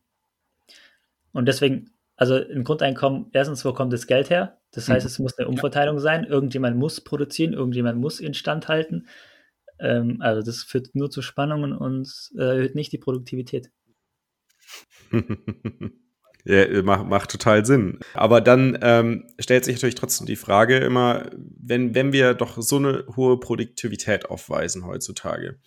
Und 1.32 1.46
deswegen 1.46 1.90
also 2.18 2.34
ein 2.34 2.64
Grundeinkommen, 2.64 3.26
erstens, 3.32 3.64
wo 3.64 3.72
kommt 3.72 3.92
das 3.92 4.08
Geld 4.08 4.28
her? 4.28 4.58
Das 4.72 4.88
heißt, 4.88 5.06
mhm. 5.06 5.08
es 5.08 5.18
muss 5.20 5.38
eine 5.38 5.46
Umverteilung 5.46 6.00
sein. 6.00 6.24
Irgendjemand 6.24 6.76
muss 6.76 7.00
produzieren, 7.00 7.52
irgendjemand 7.52 8.00
muss 8.00 8.18
instand 8.18 8.66
halten. 8.66 9.06
Ähm, 9.80 10.18
also 10.20 10.42
das 10.42 10.62
führt 10.62 10.94
nur 10.94 11.10
zu 11.10 11.22
Spannungen 11.22 11.72
und 11.72 12.30
äh, 12.36 12.42
erhöht 12.42 12.74
nicht 12.74 12.92
die 12.92 12.98
Produktivität. 12.98 13.70
ja, 16.44 16.82
macht, 16.82 17.06
macht 17.06 17.30
total 17.30 17.64
Sinn. 17.64 17.98
Aber 18.14 18.40
dann 18.40 18.78
ähm, 18.82 19.26
stellt 19.38 19.64
sich 19.64 19.76
natürlich 19.76 19.94
trotzdem 19.94 20.26
die 20.26 20.36
Frage 20.36 20.78
immer, 20.78 21.30
wenn, 21.36 21.94
wenn 21.94 22.12
wir 22.12 22.34
doch 22.34 22.60
so 22.60 22.76
eine 22.76 23.04
hohe 23.16 23.38
Produktivität 23.38 24.26
aufweisen 24.26 24.86
heutzutage, 24.86 25.58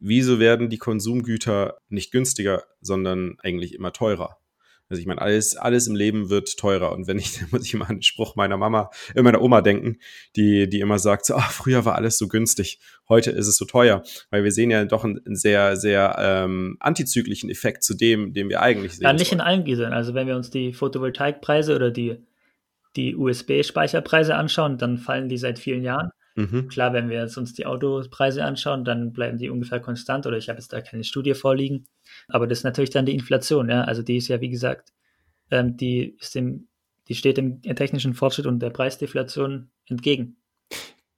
wieso 0.00 0.38
werden 0.38 0.68
die 0.68 0.78
Konsumgüter 0.78 1.78
nicht 1.88 2.12
günstiger, 2.12 2.64
sondern 2.80 3.36
eigentlich 3.42 3.74
immer 3.74 3.92
teurer? 3.92 4.41
Also 4.92 5.00
ich 5.00 5.06
meine, 5.06 5.22
alles, 5.22 5.56
alles 5.56 5.86
im 5.86 5.94
Leben 5.94 6.28
wird 6.28 6.58
teurer. 6.58 6.92
Und 6.92 7.06
wenn 7.06 7.18
ich, 7.18 7.38
da 7.38 7.46
muss 7.50 7.64
ich 7.64 7.72
immer 7.72 7.88
an 7.88 7.96
den 7.96 8.02
Spruch 8.02 8.36
meiner 8.36 8.58
Mama, 8.58 8.90
äh, 9.14 9.22
meiner 9.22 9.40
Oma 9.40 9.62
denken, 9.62 9.96
die, 10.36 10.68
die 10.68 10.80
immer 10.80 10.98
sagt, 10.98 11.24
so, 11.24 11.34
ach, 11.34 11.50
früher 11.50 11.86
war 11.86 11.94
alles 11.94 12.18
so 12.18 12.28
günstig, 12.28 12.78
heute 13.08 13.30
ist 13.30 13.46
es 13.46 13.56
so 13.56 13.64
teuer. 13.64 14.02
Weil 14.28 14.44
wir 14.44 14.52
sehen 14.52 14.70
ja 14.70 14.84
doch 14.84 15.02
einen, 15.02 15.18
einen 15.24 15.36
sehr, 15.36 15.76
sehr 15.76 16.16
ähm, 16.18 16.76
antizyklischen 16.78 17.48
Effekt 17.48 17.84
zu 17.84 17.94
dem, 17.94 18.34
den 18.34 18.50
wir 18.50 18.60
eigentlich 18.60 18.92
sehen. 18.92 19.04
Ja, 19.04 19.14
nicht 19.14 19.32
in 19.32 19.40
allen 19.40 19.64
Gieseln. 19.64 19.94
Also 19.94 20.12
wenn 20.12 20.26
wir 20.26 20.36
uns 20.36 20.50
die 20.50 20.74
Photovoltaikpreise 20.74 21.74
oder 21.74 21.90
die, 21.90 22.18
die 22.94 23.16
USB-Speicherpreise 23.16 24.34
anschauen, 24.34 24.76
dann 24.76 24.98
fallen 24.98 25.30
die 25.30 25.38
seit 25.38 25.58
vielen 25.58 25.84
Jahren. 25.84 26.10
Mhm. 26.34 26.68
Klar, 26.68 26.92
wenn 26.92 27.08
wir 27.08 27.20
jetzt 27.20 27.36
uns 27.36 27.52
die 27.52 27.66
Autopreise 27.66 28.44
anschauen, 28.44 28.84
dann 28.84 29.12
bleiben 29.12 29.38
die 29.38 29.50
ungefähr 29.50 29.80
konstant 29.80 30.26
oder 30.26 30.36
ich 30.36 30.48
habe 30.48 30.58
jetzt 30.58 30.72
da 30.72 30.80
keine 30.80 31.04
Studie 31.04 31.34
vorliegen. 31.34 31.86
Aber 32.28 32.46
das 32.46 32.58
ist 32.58 32.64
natürlich 32.64 32.90
dann 32.90 33.06
die 33.06 33.14
Inflation, 33.14 33.68
ja. 33.68 33.82
Also 33.84 34.02
die 34.02 34.16
ist 34.16 34.28
ja, 34.28 34.40
wie 34.40 34.50
gesagt, 34.50 34.92
ähm, 35.50 35.76
die 35.76 36.16
ist 36.18 36.34
dem, 36.34 36.68
die 37.08 37.14
steht 37.14 37.36
dem 37.36 37.60
technischen 37.60 38.14
Fortschritt 38.14 38.46
und 38.46 38.60
der 38.60 38.70
Preisdeflation 38.70 39.70
entgegen. 39.86 40.36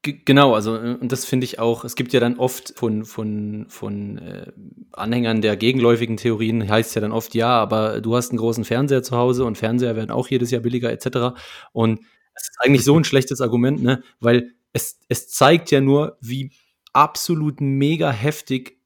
Genau, 0.04 0.54
also 0.54 0.76
äh, 0.76 0.96
und 1.00 1.12
das 1.12 1.24
finde 1.24 1.44
ich 1.44 1.58
auch, 1.58 1.84
es 1.84 1.94
gibt 1.94 2.12
ja 2.12 2.20
dann 2.20 2.38
oft 2.38 2.74
von, 2.76 3.06
von, 3.06 3.66
von 3.68 4.18
äh, 4.18 4.52
Anhängern 4.92 5.40
der 5.40 5.56
gegenläufigen 5.56 6.18
Theorien, 6.18 6.68
heißt 6.68 6.94
ja 6.94 7.00
dann 7.00 7.12
oft, 7.12 7.34
ja, 7.34 7.48
aber 7.48 8.02
du 8.02 8.14
hast 8.14 8.30
einen 8.30 8.38
großen 8.38 8.64
Fernseher 8.64 9.02
zu 9.02 9.16
Hause 9.16 9.46
und 9.46 9.56
Fernseher 9.56 9.96
werden 9.96 10.10
auch 10.10 10.28
jedes 10.28 10.50
Jahr 10.50 10.60
billiger 10.60 10.92
etc. 10.92 11.38
Und 11.72 12.00
es 12.34 12.48
ist 12.50 12.58
eigentlich 12.58 12.84
so 12.84 12.98
ein 12.98 13.04
schlechtes 13.04 13.40
Argument, 13.40 13.82
ne? 13.82 14.02
Weil 14.20 14.50
es, 14.74 15.00
es 15.08 15.28
zeigt 15.28 15.70
ja 15.70 15.80
nur, 15.80 16.18
wie 16.20 16.52
absolut 16.92 17.60
mega 17.60 18.10
heftig 18.10 18.78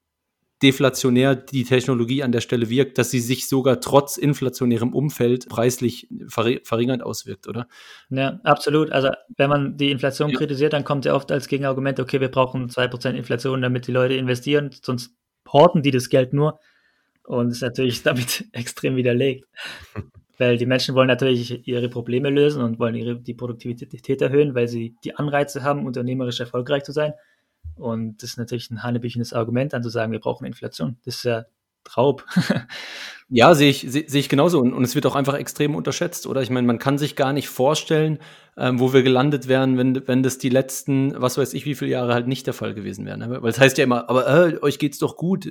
deflationär 0.63 1.37
die 1.37 1.65
Technologie 1.65 2.23
an 2.23 2.33
der 2.33 2.41
Stelle 2.41 2.69
wirkt, 2.69 2.99
dass 2.99 3.11
sie 3.11 3.21
sich 3.21 3.49
sogar 3.49 3.81
trotz 3.81 4.17
inflationärem 4.17 4.93
Umfeld 4.93 5.49
preislich 5.49 6.09
verringert 6.27 7.03
auswirkt, 7.03 7.47
oder? 7.47 7.69
Ja, 8.11 8.41
absolut. 8.43 8.91
Also 8.91 9.11
wenn 9.37 9.51
man 9.51 9.77
die 9.77 9.91
Inflation 9.91 10.31
ja. 10.31 10.37
kritisiert, 10.37 10.73
dann 10.73 10.85
kommt 10.85 11.05
ja 11.05 11.15
oft 11.15 11.31
als 11.31 11.47
Gegenargument, 11.47 12.01
okay, 12.01 12.21
wir 12.21 12.31
brauchen 12.31 12.69
2% 12.69 13.13
Inflation, 13.13 13.63
damit 13.63 13.87
die 13.87 13.93
Leute 13.93 14.15
investieren, 14.15 14.71
sonst 14.83 15.13
horten 15.53 15.83
die 15.83 15.93
das 15.93 16.09
Geld 16.09 16.33
nur. 16.33 16.59
Und 17.23 17.51
ist 17.51 17.63
natürlich 17.63 18.03
damit 18.03 18.47
extrem 18.53 18.97
widerlegt. 18.97 19.47
Weil 20.39 20.57
die 20.57 20.67
Menschen 20.67 20.95
wollen 20.95 21.09
natürlich 21.09 21.67
ihre 21.67 21.89
Probleme 21.89 22.31
lösen 22.31 22.63
und 22.63 22.79
wollen 22.79 22.95
ihre, 22.95 23.21
die 23.21 23.35
Produktivität 23.35 24.23
erhöhen, 24.23 24.55
weil 24.55 24.69
sie 24.69 24.97
die 25.05 25.17
Anreize 25.17 25.63
haben, 25.63 25.85
unternehmerisch 25.85 26.41
erfolgreich 26.41 26.85
zu 26.85 26.93
sein. 26.93 27.13
Und 27.75 28.23
das 28.23 28.31
ist 28.31 28.39
natürlich 28.39 28.71
ein 28.71 28.83
hanebüchenes 28.83 29.33
Argument, 29.33 29.73
dann 29.73 29.83
zu 29.83 29.89
sagen, 29.89 30.13
wir 30.13 30.21
brauchen 30.21 30.47
Inflation. 30.47 30.99
Das 31.05 31.17
ist 31.17 31.25
ja 31.25 31.45
Traub. 31.85 32.25
ja, 33.29 33.55
sehe 33.55 33.71
ich, 33.71 33.81
sehe 33.89 34.05
seh 34.07 34.19
ich 34.19 34.29
genauso. 34.29 34.61
Und, 34.61 34.73
und, 34.73 34.85
es 34.85 34.95
wird 34.95 35.07
auch 35.07 35.17
einfach 35.17 35.35
extrem 35.35 35.75
unterschätzt, 35.75 36.27
oder? 36.27 36.43
Ich 36.43 36.51
meine, 36.51 36.67
man 36.67 36.79
kann 36.79 36.99
sich 36.99 37.17
gar 37.17 37.33
nicht 37.33 37.49
vorstellen, 37.49 38.19
ähm, 38.57 38.79
wo 38.79 38.93
wir 38.93 39.03
gelandet 39.03 39.49
wären, 39.49 39.79
wenn, 39.79 40.07
wenn 40.07 40.23
das 40.23 40.39
die 40.39 40.51
letzten, 40.51 41.21
was 41.21 41.39
weiß 41.39 41.55
ich, 41.55 41.65
wie 41.65 41.75
viele 41.75 41.93
Jahre 41.93 42.15
halt 42.15 42.27
nicht 42.27 42.47
der 42.47 42.55
Fall 42.55 42.75
gewesen 42.75 43.07
wären. 43.07 43.21
Ne? 43.21 43.43
Weil 43.43 43.51
es 43.51 43.59
heißt 43.59 43.79
ja 43.79 43.85
immer, 43.85 44.09
aber 44.11 44.29
äh, 44.29 44.59
euch 44.63 44.79
geht's 44.79 44.99
doch 44.99 45.17
gut 45.17 45.47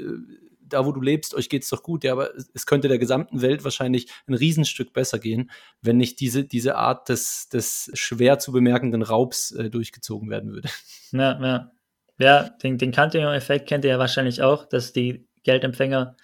da 0.70 0.86
wo 0.86 0.92
du 0.92 1.02
lebst, 1.02 1.34
euch 1.34 1.50
geht's 1.50 1.70
doch 1.70 1.84
gut, 1.84 2.04
ja, 2.04 2.12
aber 2.14 2.32
es 2.54 2.66
könnte 2.66 2.88
der 2.88 3.00
gesamten 3.00 3.42
Welt 3.42 3.64
wahrscheinlich 3.64 4.08
ein 4.28 4.34
Riesenstück 4.34 4.94
besser 4.94 5.20
gehen, 5.20 5.52
wenn 5.82 5.98
nicht 5.98 6.20
diese, 6.20 6.44
diese 6.44 6.76
Art 6.76 7.10
des, 7.10 7.50
des 7.50 7.92
schwer 7.94 8.40
zu 8.40 8.52
bemerkenden 8.52 9.02
Raubs 9.02 9.52
äh, 9.52 9.70
durchgezogen 9.70 10.30
werden 10.30 10.52
würde. 10.52 10.70
Ja, 11.12 11.40
ja. 11.42 11.72
Ja, 12.20 12.50
den, 12.64 12.78
den 12.78 12.92
Cantillon-Effekt 12.92 13.68
kennt 13.68 13.86
ihr 13.86 13.92
ja 13.92 14.00
wahrscheinlich 14.00 14.42
auch, 14.42 14.66
dass 14.66 14.92
die 14.92 15.28
Geldempfänger, 15.44 16.18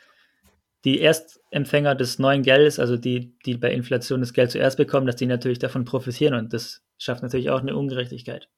die 0.86 1.00
Erstempfänger 1.00 1.96
des 1.96 2.18
neuen 2.18 2.42
Geldes, 2.42 2.80
also 2.80 2.98
die, 2.98 3.38
die 3.46 3.58
bei 3.58 3.72
Inflation 3.72 4.20
das 4.20 4.34
Geld 4.34 4.52
zuerst 4.52 4.78
bekommen, 4.78 5.06
dass 5.06 5.18
die 5.18 5.28
natürlich 5.28 5.60
davon 5.60 5.86
profitieren 5.86 6.34
und 6.34 6.52
das 6.52 6.82
schafft 6.98 7.22
natürlich 7.22 7.52
auch 7.52 7.62
eine 7.62 7.76
Ungerechtigkeit. 7.76 8.50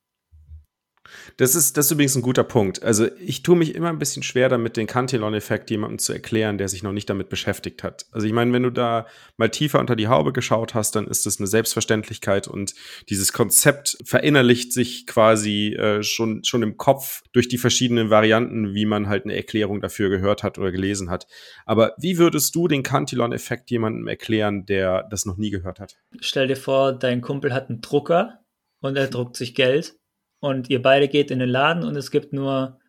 Das 1.38 1.56
ist, 1.56 1.78
das 1.78 1.88
ist 1.88 1.92
übrigens 1.92 2.16
ein 2.16 2.22
guter 2.22 2.44
Punkt. 2.44 2.84
Also 2.84 3.08
ich 3.20 3.44
tue 3.44 3.56
mich 3.56 3.76
immer 3.76 3.90
ein 3.90 4.00
bisschen 4.00 4.24
schwer 4.24 4.50
damit, 4.50 4.78
den 4.78 4.88
Cantillon-Effekt 4.88 5.70
jemandem 5.70 6.00
zu 6.00 6.14
erklären, 6.14 6.58
der 6.58 6.68
sich 6.68 6.84
noch 6.84 6.92
nicht 6.92 7.10
damit 7.10 7.30
beschäftigt 7.30 7.84
hat. 7.84 8.06
Also 8.12 8.28
ich 8.28 8.34
meine, 8.34 8.52
wenn 8.54 8.64
du 8.64 8.70
da 8.70 9.06
mal 9.38 9.50
tiefer 9.50 9.80
unter 9.80 9.96
die 9.96 10.08
Haube 10.08 10.34
geschaut 10.34 10.74
hast, 10.74 10.96
dann 10.96 11.08
ist 11.08 11.26
das 11.26 11.40
eine 11.40 11.48
Selbstverständlichkeit 11.48 12.48
und 12.48 12.74
dieses 13.10 13.34
Konzept 13.34 13.98
verinnerlicht 14.04 14.74
sich 14.74 15.06
quasi 15.06 15.74
äh, 15.74 16.04
schon, 16.04 16.44
schon 16.44 16.64
im 16.64 16.78
Kopf 16.78 17.24
durch 17.32 17.48
die 17.48 17.58
verschiedenen 17.58 18.10
Varianten, 18.10 18.74
wie 18.74 18.86
man 18.86 19.08
halt 19.08 19.26
eine 19.26 19.36
Erklärung 19.36 19.82
dafür 19.82 20.10
gehört 20.10 20.44
hat 20.44 20.58
oder 20.58 20.72
gelesen 20.72 21.10
hat. 21.10 21.28
Aber 21.66 21.94
wie 21.98 22.18
würdest 22.18 22.56
du 22.56 22.68
den 22.68 22.84
Cantillon-Effekt 22.84 23.70
jemandem 23.72 24.08
erklären, 24.08 24.66
der 24.66 25.04
das 25.10 25.26
noch 25.26 25.38
nie 25.38 25.50
gehört 25.50 25.80
hat? 25.80 25.96
Stell 26.20 26.48
dir 26.48 26.58
vor, 26.58 26.94
dein 26.94 27.22
Kumpel 27.22 27.54
hat 27.54 27.70
einen 27.70 27.82
Drucker 27.82 28.40
und 28.80 28.98
er 28.98 29.08
druckt 29.08 29.36
sich 29.36 29.56
Geld 29.56 29.96
und 30.46 30.70
ihr 30.70 30.80
beide 30.80 31.08
geht 31.08 31.32
in 31.32 31.40
den 31.40 31.50
Laden 31.50 31.84
und 31.84 31.96
es 31.96 32.12
gibt 32.12 32.32
nur, 32.32 32.80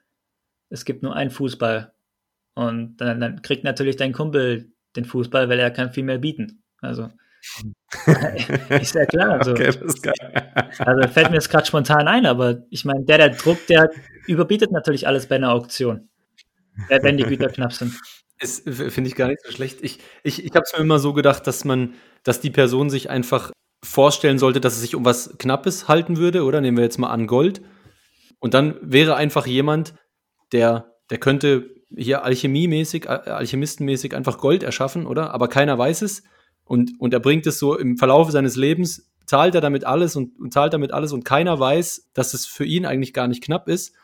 es 0.68 0.84
gibt 0.84 1.02
nur 1.02 1.16
einen 1.16 1.30
Fußball. 1.30 1.90
Und 2.54 2.98
dann, 2.98 3.18
dann 3.18 3.40
kriegt 3.40 3.64
natürlich 3.64 3.96
dein 3.96 4.12
Kumpel 4.12 4.72
den 4.94 5.06
Fußball, 5.06 5.48
weil 5.48 5.58
er 5.58 5.70
kann 5.70 5.90
viel 5.90 6.04
mehr 6.04 6.18
bieten. 6.18 6.62
Also 6.82 7.08
ist 8.68 8.94
ja 8.94 9.06
klar. 9.06 9.38
Also, 9.38 9.52
okay, 9.52 9.68
also 9.68 11.08
fällt 11.08 11.30
mir 11.30 11.36
jetzt 11.36 11.48
gerade 11.48 11.64
spontan 11.64 12.08
ein, 12.08 12.26
aber 12.26 12.62
ich 12.68 12.84
meine, 12.84 13.06
der, 13.06 13.16
der 13.16 13.30
druckt, 13.30 13.70
der 13.70 13.90
überbietet 14.26 14.70
natürlich 14.70 15.06
alles 15.08 15.26
bei 15.26 15.36
einer 15.36 15.52
Auktion, 15.52 16.10
wenn 16.88 17.16
die 17.16 17.24
Güter 17.24 17.48
knapp 17.48 17.72
sind. 17.72 17.94
Finde 18.38 19.08
ich 19.08 19.16
gar 19.16 19.28
nicht 19.28 19.42
so 19.42 19.50
schlecht. 19.50 19.78
Ich, 19.80 20.00
ich, 20.22 20.44
ich 20.44 20.50
habe 20.50 20.64
es 20.66 20.74
mir 20.74 20.84
immer 20.84 20.98
so 20.98 21.14
gedacht, 21.14 21.46
dass 21.46 21.64
man, 21.64 21.94
dass 22.22 22.38
die 22.38 22.50
Person 22.50 22.90
sich 22.90 23.08
einfach 23.08 23.50
vorstellen 23.82 24.38
sollte, 24.38 24.60
dass 24.60 24.74
es 24.74 24.80
sich 24.80 24.94
um 24.94 25.04
was 25.04 25.36
Knappes 25.38 25.88
halten 25.88 26.16
würde, 26.16 26.44
oder? 26.44 26.60
Nehmen 26.60 26.76
wir 26.76 26.84
jetzt 26.84 26.98
mal 26.98 27.10
an 27.10 27.26
Gold. 27.26 27.62
Und 28.38 28.54
dann 28.54 28.76
wäre 28.82 29.16
einfach 29.16 29.46
jemand, 29.46 29.94
der, 30.52 30.94
der 31.10 31.18
könnte 31.18 31.70
hier 31.94 32.24
alchemiemäßig, 32.24 33.08
alchemistenmäßig 33.08 34.14
einfach 34.14 34.38
Gold 34.38 34.62
erschaffen, 34.62 35.06
oder? 35.06 35.32
Aber 35.32 35.48
keiner 35.48 35.78
weiß 35.78 36.02
es. 36.02 36.24
Und, 36.64 36.92
und 36.98 37.14
er 37.14 37.20
bringt 37.20 37.46
es 37.46 37.58
so 37.58 37.78
im 37.78 37.96
Verlauf 37.96 38.30
seines 38.30 38.56
Lebens, 38.56 39.12
zahlt 39.24 39.54
er 39.54 39.60
damit 39.60 39.84
alles 39.84 40.16
und, 40.16 40.38
und 40.38 40.52
zahlt 40.52 40.72
damit 40.72 40.92
alles 40.92 41.12
und 41.12 41.24
keiner 41.24 41.58
weiß, 41.58 42.10
dass 42.12 42.34
es 42.34 42.46
für 42.46 42.64
ihn 42.64 42.86
eigentlich 42.86 43.12
gar 43.12 43.28
nicht 43.28 43.42
knapp 43.42 43.68
ist. 43.68 43.94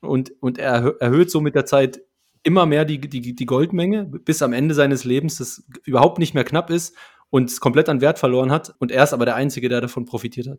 Und, 0.00 0.32
und 0.40 0.58
er 0.58 1.00
erhöht 1.00 1.30
so 1.30 1.40
mit 1.40 1.54
der 1.54 1.66
Zeit 1.66 2.00
immer 2.42 2.66
mehr 2.66 2.84
die, 2.84 2.98
die, 3.00 3.34
die 3.34 3.46
Goldmenge, 3.46 4.04
bis 4.06 4.42
am 4.42 4.52
Ende 4.52 4.74
seines 4.74 5.04
Lebens 5.04 5.38
das 5.38 5.64
überhaupt 5.84 6.18
nicht 6.18 6.34
mehr 6.34 6.44
knapp 6.44 6.70
ist 6.70 6.96
und 7.30 7.50
es 7.50 7.60
komplett 7.60 7.88
an 7.88 8.00
Wert 8.00 8.18
verloren 8.18 8.50
hat. 8.50 8.74
Und 8.78 8.90
er 8.90 9.04
ist 9.04 9.12
aber 9.12 9.24
der 9.24 9.36
Einzige, 9.36 9.68
der 9.68 9.80
davon 9.80 10.04
profitiert 10.04 10.48
hat. 10.48 10.58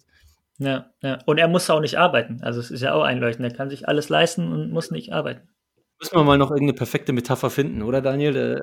Ja, 0.57 0.91
ja. 1.01 1.19
Und 1.25 1.37
er 1.37 1.47
muss 1.47 1.69
auch 1.69 1.79
nicht 1.79 1.97
arbeiten. 1.97 2.39
Also 2.41 2.59
es 2.59 2.69
ist 2.69 2.81
ja 2.81 2.93
auch 2.93 3.03
einleuchtend. 3.03 3.49
Er 3.49 3.55
kann 3.55 3.69
sich 3.69 3.87
alles 3.87 4.09
leisten 4.09 4.51
und 4.51 4.71
muss 4.71 4.91
nicht 4.91 5.13
arbeiten. 5.13 5.47
Müssen 5.99 6.15
wir 6.15 6.23
mal 6.23 6.37
noch 6.37 6.51
irgendeine 6.51 6.77
perfekte 6.77 7.13
Metapher 7.13 7.49
finden, 7.49 7.81
oder 7.81 8.01
Daniel? 8.01 8.61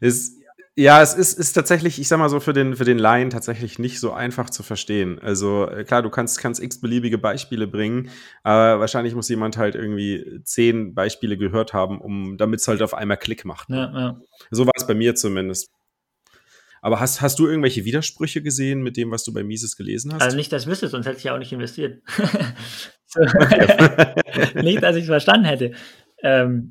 Ist, 0.00 0.36
ja, 0.78 1.00
es 1.00 1.14
ist, 1.14 1.38
ist 1.38 1.52
tatsächlich, 1.52 1.98
ich 1.98 2.06
sag 2.06 2.18
mal 2.18 2.28
so, 2.28 2.38
für 2.38 2.52
den, 2.52 2.76
für 2.76 2.84
den 2.84 2.98
Laien 2.98 3.30
tatsächlich 3.30 3.78
nicht 3.78 3.98
so 3.98 4.12
einfach 4.12 4.50
zu 4.50 4.62
verstehen. 4.62 5.18
Also 5.18 5.68
äh, 5.68 5.84
klar, 5.84 6.02
du 6.02 6.10
kannst, 6.10 6.38
kannst 6.38 6.62
x-beliebige 6.62 7.16
Beispiele 7.16 7.66
bringen, 7.66 8.10
aber 8.42 8.80
wahrscheinlich 8.80 9.14
muss 9.14 9.28
jemand 9.28 9.56
halt 9.56 9.74
irgendwie 9.74 10.40
zehn 10.44 10.94
Beispiele 10.94 11.38
gehört 11.38 11.72
haben, 11.72 12.00
um 12.00 12.36
damit 12.36 12.60
es 12.60 12.68
halt 12.68 12.82
auf 12.82 12.92
einmal 12.92 13.16
Klick 13.16 13.44
macht. 13.44 13.70
Ja, 13.70 13.92
ja. 13.98 14.20
So 14.50 14.66
war 14.66 14.72
es 14.76 14.86
bei 14.86 14.94
mir 14.94 15.14
zumindest. 15.14 15.70
Aber 16.86 17.00
hast, 17.00 17.20
hast 17.20 17.40
du 17.40 17.48
irgendwelche 17.48 17.84
Widersprüche 17.84 18.42
gesehen 18.42 18.80
mit 18.80 18.96
dem, 18.96 19.10
was 19.10 19.24
du 19.24 19.32
bei 19.32 19.42
Mises 19.42 19.76
gelesen 19.76 20.14
hast? 20.14 20.22
Also 20.22 20.36
nicht, 20.36 20.52
dass 20.52 20.62
ich 20.62 20.68
wüsste, 20.68 20.86
sonst 20.86 21.06
hätte 21.06 21.18
ich 21.18 21.24
ja 21.24 21.34
auch 21.34 21.38
nicht 21.40 21.52
investiert. 21.52 22.00
nicht, 24.54 24.84
dass 24.84 24.94
ich 24.94 25.02
es 25.02 25.08
verstanden 25.08 25.46
hätte. 25.46 25.72
Ähm, 26.22 26.70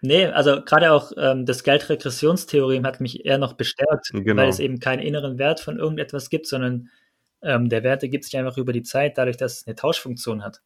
nee, 0.00 0.24
also 0.24 0.62
gerade 0.64 0.92
auch 0.92 1.12
ähm, 1.18 1.44
das 1.44 1.62
Geldregressionstheorem 1.62 2.86
hat 2.86 3.02
mich 3.02 3.26
eher 3.26 3.36
noch 3.36 3.52
bestärkt, 3.52 4.12
genau. 4.14 4.40
weil 4.40 4.48
es 4.48 4.60
eben 4.60 4.80
keinen 4.80 5.02
inneren 5.02 5.38
Wert 5.38 5.60
von 5.60 5.78
irgendetwas 5.78 6.30
gibt, 6.30 6.46
sondern 6.46 6.88
ähm, 7.42 7.68
der 7.68 7.82
Wert 7.82 8.02
ergibt 8.02 8.24
sich 8.24 8.38
einfach 8.38 8.56
über 8.56 8.72
die 8.72 8.82
Zeit, 8.82 9.18
dadurch, 9.18 9.36
dass 9.36 9.60
es 9.60 9.66
eine 9.66 9.76
Tauschfunktion 9.76 10.42
hat. 10.42 10.62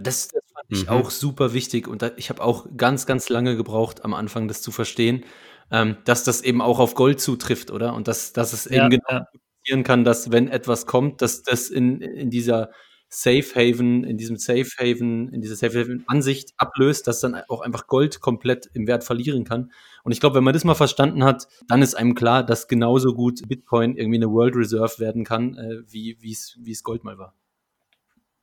Das, 0.00 0.28
das 0.28 0.44
fand 0.50 0.66
ich 0.70 0.84
mhm. 0.84 0.88
auch 0.88 1.10
super 1.10 1.52
wichtig 1.52 1.88
und 1.88 2.00
da, 2.00 2.12
ich 2.16 2.30
habe 2.30 2.42
auch 2.42 2.68
ganz, 2.74 3.04
ganz 3.04 3.28
lange 3.28 3.54
gebraucht, 3.54 4.02
am 4.02 4.14
Anfang 4.14 4.48
das 4.48 4.62
zu 4.62 4.70
verstehen 4.70 5.24
ähm, 5.70 5.96
dass 6.04 6.24
das 6.24 6.42
eben 6.42 6.60
auch 6.60 6.78
auf 6.78 6.94
Gold 6.94 7.20
zutrifft, 7.20 7.70
oder? 7.70 7.94
Und 7.94 8.08
dass, 8.08 8.32
dass 8.32 8.52
es 8.52 8.66
eben 8.66 8.76
ja, 8.76 8.88
genau 8.88 9.10
ja. 9.10 9.26
passieren 9.62 9.84
kann, 9.84 10.04
dass 10.04 10.30
wenn 10.30 10.48
etwas 10.48 10.86
kommt, 10.86 11.22
dass 11.22 11.42
das 11.42 11.68
in, 11.68 12.00
in 12.00 12.30
dieser 12.30 12.70
Safe 13.08 13.44
Haven, 13.54 14.04
in 14.04 14.16
diesem 14.16 14.36
Safe 14.36 14.68
Haven, 14.78 15.28
in 15.32 15.40
dieser 15.40 15.54
Safe 15.54 15.78
Haven 15.78 16.04
Ansicht 16.08 16.52
ablöst, 16.56 17.06
dass 17.06 17.20
dann 17.20 17.34
auch 17.48 17.60
einfach 17.60 17.86
Gold 17.86 18.20
komplett 18.20 18.68
im 18.74 18.86
Wert 18.86 19.04
verlieren 19.04 19.44
kann. 19.44 19.70
Und 20.02 20.12
ich 20.12 20.20
glaube, 20.20 20.36
wenn 20.36 20.44
man 20.44 20.54
das 20.54 20.64
mal 20.64 20.74
verstanden 20.74 21.24
hat, 21.24 21.46
dann 21.68 21.82
ist 21.82 21.94
einem 21.94 22.14
klar, 22.14 22.44
dass 22.44 22.66
genauso 22.66 23.14
gut 23.14 23.46
Bitcoin 23.48 23.96
irgendwie 23.96 24.18
eine 24.18 24.30
World 24.30 24.56
Reserve 24.56 24.98
werden 24.98 25.24
kann, 25.24 25.56
äh, 25.56 25.82
wie 25.88 26.16
es 26.30 26.58
wie 26.60 26.72
es 26.72 26.82
Gold 26.82 27.04
mal 27.04 27.16
war. 27.16 27.34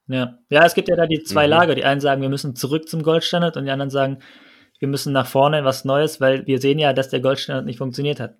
Ja. 0.07 0.37
ja, 0.49 0.65
es 0.65 0.73
gibt 0.73 0.89
ja 0.89 0.95
da 0.95 1.07
die 1.07 1.23
zwei 1.23 1.45
mhm. 1.45 1.51
Lager. 1.51 1.75
Die 1.75 1.85
einen 1.85 2.01
sagen, 2.01 2.21
wir 2.21 2.29
müssen 2.29 2.55
zurück 2.55 2.87
zum 2.87 3.03
Goldstandard 3.03 3.57
und 3.57 3.65
die 3.65 3.71
anderen 3.71 3.89
sagen, 3.89 4.19
wir 4.83 4.89
müssen 4.89 5.13
nach 5.13 5.27
vorne 5.27 5.63
was 5.63 5.85
Neues, 5.85 6.19
weil 6.19 6.45
wir 6.45 6.59
sehen 6.59 6.77
ja, 6.77 6.91
dass 6.91 7.07
der 7.07 7.21
Goldstandard 7.21 7.65
nicht 7.65 7.77
funktioniert 7.77 8.19
hat. 8.19 8.35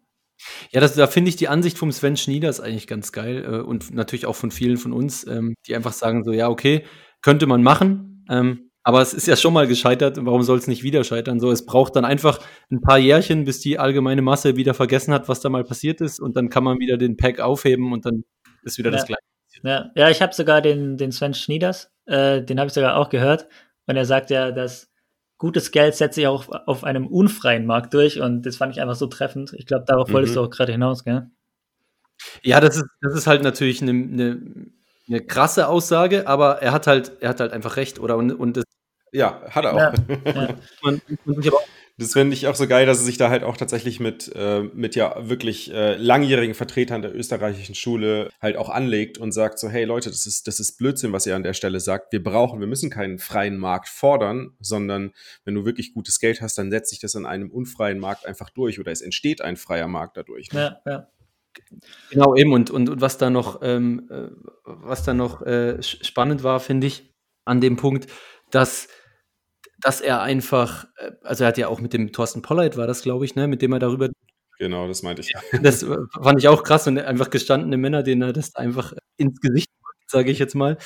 Ja, 0.74 0.82
das, 0.82 0.94
da 0.94 1.08
finde 1.08 1.30
ich 1.30 1.38
die 1.38 1.48
Ansicht 1.48 1.78
vom 1.78 1.90
Sven 1.90 2.18
Schnieders 2.18 2.60
eigentlich 2.60 2.86
ganz 2.86 3.14
geil 3.14 3.46
äh, 3.46 3.60
und 3.62 3.94
natürlich 3.94 4.26
auch 4.26 4.36
von 4.36 4.52
vielen 4.52 4.76
von 4.76 4.92
uns, 4.92 5.26
ähm, 5.26 5.56
die 5.66 5.74
einfach 5.74 5.94
sagen 5.94 6.26
so, 6.26 6.34
ja, 6.34 6.50
okay, 6.50 6.84
könnte 7.22 7.48
man 7.48 7.64
machen, 7.64 8.26
ähm, 8.30 8.72
aber 8.84 9.02
es 9.02 9.14
ist 9.14 9.26
ja 9.26 9.38
schon 9.38 9.54
mal 9.54 9.68
gescheitert, 9.68 10.18
warum 10.20 10.44
soll 10.44 10.58
es 10.58 10.68
nicht 10.68 10.84
wieder 10.84 11.06
scheitern? 11.06 11.40
So, 11.40 11.50
es 11.50 11.66
braucht 11.66 11.96
dann 11.96 12.04
einfach 12.04 12.40
ein 12.70 12.82
paar 12.82 12.98
Jährchen, 12.98 13.46
bis 13.46 13.62
die 13.62 13.80
allgemeine 13.80 14.22
Masse 14.22 14.58
wieder 14.58 14.74
vergessen 14.74 15.14
hat, 15.14 15.30
was 15.30 15.40
da 15.40 15.48
mal 15.48 15.64
passiert 15.64 16.02
ist 16.02 16.20
und 16.20 16.36
dann 16.36 16.50
kann 16.50 16.66
man 16.66 16.78
wieder 16.80 16.98
den 16.98 17.16
Pack 17.16 17.40
aufheben 17.40 17.94
und 17.94 18.06
dann 18.06 18.26
ist 18.64 18.78
wieder 18.78 18.90
ja. 18.90 18.98
das 18.98 19.06
Gleiche. 19.06 19.24
Ja, 19.64 19.92
ja 19.96 20.10
ich 20.10 20.22
habe 20.22 20.34
sogar 20.34 20.62
den, 20.62 20.98
den 20.98 21.14
Sven 21.14 21.34
Schnieders, 21.34 21.90
äh, 22.06 22.42
den 22.42 22.60
habe 22.60 22.68
ich 22.68 22.74
sogar 22.74 22.98
auch 22.98 23.08
gehört 23.08 23.48
und 23.88 23.96
er 23.96 24.04
sagt 24.04 24.30
ja, 24.30 24.52
dass 24.52 24.93
gutes 25.44 25.72
Geld 25.72 25.94
setzt 25.94 26.16
sich 26.16 26.26
auch 26.26 26.48
auf 26.68 26.86
einem 26.86 27.06
unfreien 27.06 27.66
Markt 27.66 27.94
durch 27.94 28.22
und 28.22 28.46
das 28.46 28.56
fand 28.56 28.72
ich 28.72 28.82
einfach 28.82 28.96
so 28.96 29.08
treffend. 29.08 29.52
Ich 29.58 29.66
glaube, 29.66 29.84
darauf 29.86 30.08
mhm. 30.08 30.14
wolltest 30.14 30.38
du 30.38 30.42
auch 30.42 30.50
gerade 30.50 30.72
hinaus, 30.72 31.04
gell? 31.04 31.30
Ja, 32.44 32.62
das 32.62 32.78
ist, 32.78 32.86
das 33.02 33.14
ist 33.14 33.28
halt 33.28 33.44
natürlich 33.44 33.82
eine, 33.82 33.92
eine, 33.92 34.42
eine, 35.10 35.20
krasse 35.20 35.68
Aussage, 35.68 36.30
aber 36.30 36.62
er 36.62 36.72
hat 36.72 36.88
halt, 36.88 37.12
er 37.20 37.28
hat 37.28 37.42
halt 37.42 37.52
einfach 37.52 37.76
recht, 37.76 38.00
oder? 38.00 38.16
Und, 38.16 38.32
und 38.32 38.56
das, 38.56 38.64
ja, 39.12 39.42
hat 39.50 39.66
er 39.66 39.74
auch. 39.74 39.78
Ja, 39.78 39.94
ja. 40.34 40.56
man, 40.82 41.02
man 41.26 41.36
sich 41.36 41.52
aber 41.52 41.58
auch 41.58 41.68
das 41.98 42.14
finde 42.14 42.34
ich 42.34 42.48
auch 42.48 42.56
so 42.56 42.68
geil, 42.68 42.88
dass 42.88 43.00
er 43.00 43.06
sich 43.06 43.18
da 43.18 43.30
halt 43.30 43.44
auch 43.44 43.56
tatsächlich 43.56 44.00
mit, 44.00 44.32
äh, 44.36 44.64
mit 44.64 44.96
ja 44.96 45.30
wirklich 45.30 45.72
äh, 45.72 45.96
langjährigen 45.96 46.56
Vertretern 46.56 47.04
der 47.04 47.16
österreichischen 47.16 47.76
Schule 47.76 48.30
halt 48.42 48.58
auch 48.58 48.70
anlegt 48.70 49.20
und 49.20 49.32
sagt 49.32 49.60
so, 49.60 49.70
hey 49.70 49.84
Leute, 49.84 50.10
das 50.10 50.26
ist, 50.26 50.48
das 50.48 50.60
ist 50.60 50.80
Blödsinn, 50.80 51.14
was 51.14 51.28
ihr 51.28 51.36
an 51.36 51.44
der 51.44 51.54
Stelle 51.54 51.80
sagt. 51.80 52.12
Wir 52.12 52.24
brauchen, 52.24 52.60
wir 52.60 52.68
müssen 52.68 52.90
keinen 52.90 53.20
freien 53.20 53.58
Markt 53.58 53.90
fordern, 53.90 54.56
sondern 54.60 55.12
wenn 55.46 55.54
du 55.54 55.66
wirklich 55.66 55.94
gutes 55.94 56.20
Geld 56.20 56.42
hast, 56.42 56.58
dann 56.58 56.72
setzt 56.72 56.90
sich 56.90 57.00
das 57.00 57.16
an 57.16 57.28
einem 57.28 57.52
unfreien 57.52 58.00
Markt 58.00 58.26
einfach 58.26 58.50
durch 58.50 58.80
oder 58.80 58.92
es 58.92 59.02
entsteht 59.02 59.42
ein 59.42 59.56
freier 59.56 59.88
Markt 59.88 60.18
dadurch. 60.18 60.52
Ne? 60.52 60.78
Ja, 60.86 60.92
ja. 60.92 61.08
Genau, 62.10 62.36
eben. 62.36 62.54
Und, 62.54 62.72
und, 62.72 62.90
und 62.90 63.02
was 63.02 63.20
da 63.20 63.30
noch, 63.30 63.60
ähm, 63.62 64.10
äh, 64.10 64.30
was 64.64 65.04
da 65.04 65.14
noch 65.14 65.44
äh, 65.44 65.82
spannend 65.84 66.44
war, 66.44 66.60
finde 66.60 66.88
ich, 66.88 67.14
an 67.46 67.62
dem 67.62 67.76
Punkt, 67.76 68.08
dass 68.50 68.88
dass 69.84 70.02
er 70.02 70.22
einfach, 70.22 70.86
äh, 70.98 71.12
also 71.24 71.44
er 71.44 71.50
hat 71.50 71.58
ja 71.58 71.68
auch 71.68 71.82
mit 71.82 71.94
dem 71.94 72.12
Thorsten 72.12 72.42
Polleit 72.42 72.78
war 72.78 72.88
das, 72.88 73.04
glaube 73.04 73.26
ich, 73.26 73.36
ne, 73.36 73.48
mit 73.48 73.62
dem 73.62 73.74
er 73.74 73.80
darüber. 73.80 74.10
Genau, 74.60 74.88
das 74.88 75.04
meinte 75.04 75.22
ich. 75.22 75.34
Das 75.62 75.86
fand 76.22 76.40
ich 76.40 76.48
auch 76.48 76.64
krass 76.64 76.88
und 76.88 76.98
einfach 77.00 77.30
gestandene 77.30 77.78
Männer, 77.78 78.04
denen 78.04 78.22
er 78.22 78.34
das 78.34 78.56
einfach 78.56 78.94
ins 79.18 79.40
Gesicht 79.42 79.70
sage 80.14 80.32
ich 80.32 80.40
jetzt 80.40 80.56
mal. 80.56 80.78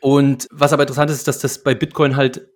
Und 0.00 0.48
was 0.50 0.72
aber 0.72 0.82
interessant 0.82 1.10
ist, 1.10 1.18
ist, 1.18 1.28
dass 1.28 1.38
das 1.38 1.62
bei 1.62 1.76
Bitcoin 1.76 2.16
halt 2.16 2.48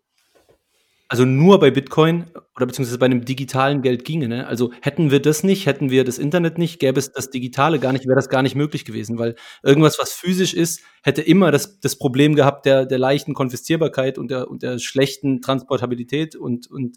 also 1.09 1.25
nur 1.25 1.61
bei 1.61 1.71
Bitcoin 1.71 2.27
oder 2.57 2.67
beziehungsweise 2.67 2.99
bei 2.99 3.07
einem 3.07 3.25
digitalen 3.25 3.83
Geld 3.83 4.05
ginge. 4.05 4.29
Ne? 4.29 4.47
Also 4.47 4.73
hätten 4.81 5.11
wir 5.11 5.21
das 5.21 5.45
nicht, 5.45 5.67
hätten 5.67 5.91
wir 5.91 6.05
das 6.05 6.19
Internet 6.19 6.59
nicht, 6.59 6.81
gäbe 6.81 6.99
es 6.99 7.13
das 7.13 7.31
Digitale 7.31 7.79
gar 7.79 7.93
nicht, 7.93 8.07
wäre 8.07 8.17
das 8.17 8.29
gar 8.29 8.43
nicht 8.43 8.57
möglich 8.57 8.85
gewesen, 8.85 9.19
weil 9.19 9.37
irgendwas, 9.63 9.99
was 9.99 10.13
physisch 10.13 10.53
ist, 10.53 10.81
hätte 11.03 11.23
immer 11.23 11.53
das, 11.53 11.79
das 11.81 11.97
Problem 11.97 12.35
gehabt 12.35 12.67
der, 12.67 12.87
der 12.87 12.99
leichten 12.99 13.35
Konfiszierbarkeit 13.35 14.19
und 14.19 14.31
der, 14.31 14.51
und 14.51 14.63
der 14.63 14.79
schlechten 14.79 15.41
Transportabilität 15.41 16.35
und, 16.35 16.69
und 16.71 16.97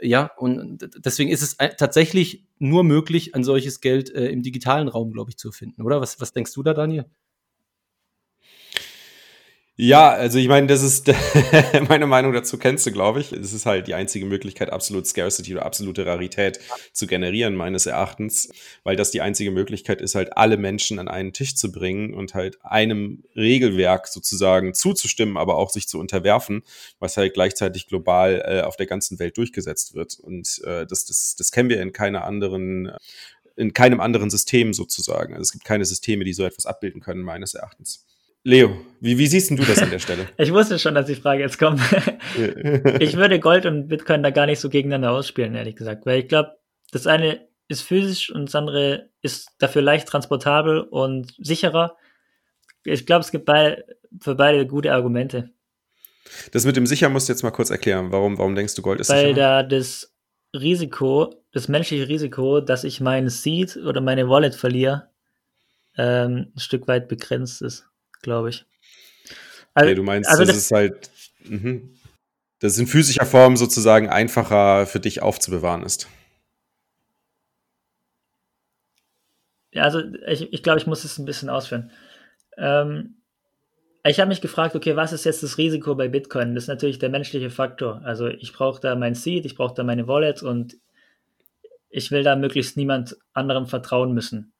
ja, 0.00 0.30
und 0.36 0.88
deswegen 1.04 1.30
ist 1.30 1.42
es 1.42 1.56
tatsächlich 1.76 2.44
nur 2.58 2.84
möglich, 2.84 3.34
ein 3.34 3.44
solches 3.44 3.80
Geld 3.80 4.14
äh, 4.14 4.28
im 4.28 4.42
digitalen 4.42 4.88
Raum, 4.88 5.12
glaube 5.12 5.30
ich, 5.30 5.36
zu 5.36 5.50
finden, 5.50 5.82
oder? 5.82 6.00
Was, 6.00 6.20
was 6.20 6.32
denkst 6.32 6.52
du 6.54 6.62
da, 6.62 6.74
Daniel? 6.74 7.06
Ja, 9.80 10.10
also 10.10 10.40
ich 10.40 10.48
meine, 10.48 10.66
das 10.66 10.82
ist 10.82 11.06
meine 11.88 12.08
Meinung 12.08 12.32
dazu 12.32 12.58
kennst 12.58 12.84
du, 12.84 12.90
glaube 12.90 13.20
ich. 13.20 13.30
Es 13.30 13.52
ist 13.52 13.64
halt 13.64 13.86
die 13.86 13.94
einzige 13.94 14.26
Möglichkeit, 14.26 14.72
absolut 14.72 15.06
Scarcity 15.06 15.54
oder 15.54 15.64
absolute 15.64 16.04
Rarität 16.04 16.58
zu 16.92 17.06
generieren, 17.06 17.54
meines 17.54 17.86
Erachtens, 17.86 18.48
weil 18.82 18.96
das 18.96 19.12
die 19.12 19.20
einzige 19.20 19.52
Möglichkeit 19.52 20.00
ist, 20.00 20.16
halt 20.16 20.36
alle 20.36 20.56
Menschen 20.56 20.98
an 20.98 21.06
einen 21.06 21.32
Tisch 21.32 21.54
zu 21.54 21.70
bringen 21.70 22.12
und 22.12 22.34
halt 22.34 22.58
einem 22.64 23.22
Regelwerk 23.36 24.08
sozusagen 24.08 24.74
zuzustimmen, 24.74 25.36
aber 25.36 25.56
auch 25.56 25.70
sich 25.70 25.86
zu 25.86 26.00
unterwerfen, 26.00 26.64
was 26.98 27.16
halt 27.16 27.34
gleichzeitig 27.34 27.86
global 27.86 28.42
äh, 28.44 28.62
auf 28.62 28.74
der 28.74 28.86
ganzen 28.86 29.20
Welt 29.20 29.36
durchgesetzt 29.36 29.94
wird. 29.94 30.18
Und 30.18 30.60
äh, 30.64 30.86
das, 30.86 31.04
das, 31.04 31.36
das 31.38 31.52
kennen 31.52 31.68
wir 31.68 31.80
in 31.80 31.92
keiner 31.92 32.24
anderen 32.24 32.90
in 33.54 33.72
keinem 33.74 34.00
anderen 34.00 34.30
System 34.30 34.72
sozusagen. 34.72 35.34
Also 35.34 35.42
es 35.42 35.52
gibt 35.52 35.64
keine 35.64 35.84
Systeme, 35.84 36.24
die 36.24 36.32
so 36.32 36.44
etwas 36.44 36.66
abbilden 36.66 37.00
können, 37.00 37.22
meines 37.22 37.54
Erachtens. 37.54 38.04
Leo, 38.44 38.80
wie, 39.00 39.18
wie 39.18 39.26
siehst 39.26 39.50
du 39.50 39.56
das 39.56 39.82
an 39.82 39.90
der 39.90 39.98
Stelle? 39.98 40.26
ich 40.36 40.52
wusste 40.52 40.78
schon, 40.78 40.94
dass 40.94 41.06
die 41.06 41.14
Frage 41.14 41.42
jetzt 41.42 41.58
kommt. 41.58 41.80
ich 43.00 43.16
würde 43.16 43.38
Gold 43.40 43.66
und 43.66 43.88
Bitcoin 43.88 44.22
da 44.22 44.30
gar 44.30 44.46
nicht 44.46 44.60
so 44.60 44.68
gegeneinander 44.68 45.12
ausspielen, 45.12 45.54
ehrlich 45.54 45.76
gesagt, 45.76 46.06
weil 46.06 46.20
ich 46.20 46.28
glaube, 46.28 46.56
das 46.90 47.06
eine 47.06 47.46
ist 47.68 47.82
physisch 47.82 48.30
und 48.30 48.46
das 48.46 48.54
andere 48.54 49.10
ist 49.22 49.50
dafür 49.58 49.82
leicht 49.82 50.08
transportabel 50.08 50.80
und 50.80 51.34
sicherer. 51.38 51.96
Ich 52.84 53.06
glaube, 53.06 53.20
es 53.20 53.30
gibt 53.30 53.44
bei, 53.44 53.84
für 54.20 54.34
beide 54.34 54.66
gute 54.66 54.92
Argumente. 54.92 55.50
Das 56.52 56.64
mit 56.64 56.76
dem 56.76 56.86
sicher 56.86 57.08
musst 57.08 57.28
du 57.28 57.32
jetzt 57.32 57.42
mal 57.42 57.50
kurz 57.50 57.70
erklären. 57.70 58.10
Warum, 58.10 58.38
warum 58.38 58.54
denkst 58.54 58.74
du, 58.74 58.82
Gold 58.82 59.00
ist 59.00 59.10
weil 59.10 59.18
sicher? 59.18 59.28
Weil 59.28 59.34
da 59.34 59.62
das 59.62 60.14
Risiko, 60.54 61.34
das 61.52 61.68
menschliche 61.68 62.08
Risiko, 62.08 62.60
dass 62.60 62.84
ich 62.84 63.00
meinen 63.00 63.28
Seed 63.28 63.76
oder 63.76 64.00
meine 64.00 64.28
Wallet 64.28 64.54
verliere, 64.54 65.08
ähm, 65.96 66.52
ein 66.54 66.60
Stück 66.60 66.88
weit 66.88 67.08
begrenzt 67.08 67.60
ist 67.62 67.87
glaube 68.22 68.50
ich. 68.50 68.64
Also, 69.74 69.88
okay, 69.88 69.94
du 69.94 70.02
meinst, 70.02 70.28
also 70.28 70.44
das, 70.44 70.54
das 70.54 70.64
ist 70.64 70.72
halt, 70.72 71.10
mh, 71.44 71.80
das 72.60 72.78
in 72.78 72.86
physischer 72.86 73.26
Form 73.26 73.56
sozusagen 73.56 74.08
einfacher 74.08 74.86
für 74.86 75.00
dich 75.00 75.22
aufzubewahren 75.22 75.82
ist. 75.82 76.08
Ja, 79.72 79.84
also 79.84 80.02
ich, 80.26 80.52
ich 80.52 80.62
glaube, 80.62 80.78
ich 80.78 80.86
muss 80.86 81.04
es 81.04 81.18
ein 81.18 81.24
bisschen 81.24 81.50
ausführen. 81.50 81.90
Ähm, 82.56 83.22
ich 84.04 84.18
habe 84.18 84.28
mich 84.28 84.40
gefragt, 84.40 84.74
okay, 84.74 84.96
was 84.96 85.12
ist 85.12 85.24
jetzt 85.24 85.42
das 85.42 85.58
Risiko 85.58 85.94
bei 85.94 86.08
Bitcoin? 86.08 86.54
Das 86.54 86.64
ist 86.64 86.68
natürlich 86.68 86.98
der 86.98 87.10
menschliche 87.10 87.50
Faktor. 87.50 88.00
Also 88.04 88.26
ich 88.28 88.52
brauche 88.52 88.80
da 88.80 88.94
mein 88.96 89.14
Seed, 89.14 89.44
ich 89.44 89.54
brauche 89.54 89.74
da 89.74 89.84
meine 89.84 90.08
Wallet 90.08 90.42
und 90.42 90.76
ich 91.90 92.10
will 92.10 92.22
da 92.22 92.36
möglichst 92.36 92.76
niemand 92.76 93.16
anderem 93.32 93.66
vertrauen 93.66 94.12
müssen. 94.12 94.52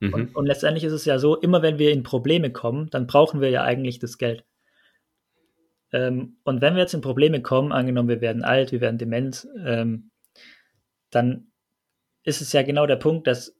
Mhm. 0.00 0.14
Und, 0.14 0.36
und, 0.36 0.46
letztendlich 0.46 0.84
ist 0.84 0.92
es 0.92 1.04
ja 1.04 1.18
so, 1.18 1.36
immer 1.36 1.62
wenn 1.62 1.78
wir 1.78 1.92
in 1.92 2.02
Probleme 2.02 2.50
kommen, 2.50 2.90
dann 2.90 3.06
brauchen 3.06 3.40
wir 3.40 3.50
ja 3.50 3.62
eigentlich 3.62 3.98
das 3.98 4.18
Geld. 4.18 4.44
Ähm, 5.92 6.36
und 6.44 6.60
wenn 6.60 6.74
wir 6.74 6.82
jetzt 6.82 6.94
in 6.94 7.00
Probleme 7.00 7.42
kommen, 7.42 7.72
angenommen, 7.72 8.08
wir 8.08 8.20
werden 8.20 8.44
alt, 8.44 8.72
wir 8.72 8.80
werden 8.80 8.98
dement, 8.98 9.46
ähm, 9.64 10.10
dann 11.10 11.50
ist 12.22 12.40
es 12.40 12.52
ja 12.52 12.62
genau 12.62 12.86
der 12.86 12.96
Punkt, 12.96 13.26
dass 13.26 13.56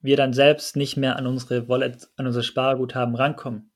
wir 0.00 0.16
dann 0.16 0.32
selbst 0.32 0.76
nicht 0.76 0.96
mehr 0.96 1.16
an 1.16 1.26
unsere 1.26 1.68
Wallet, 1.68 2.08
an 2.16 2.26
unser 2.26 2.42
Sparguthaben 2.42 3.14
rankommen. 3.14 3.70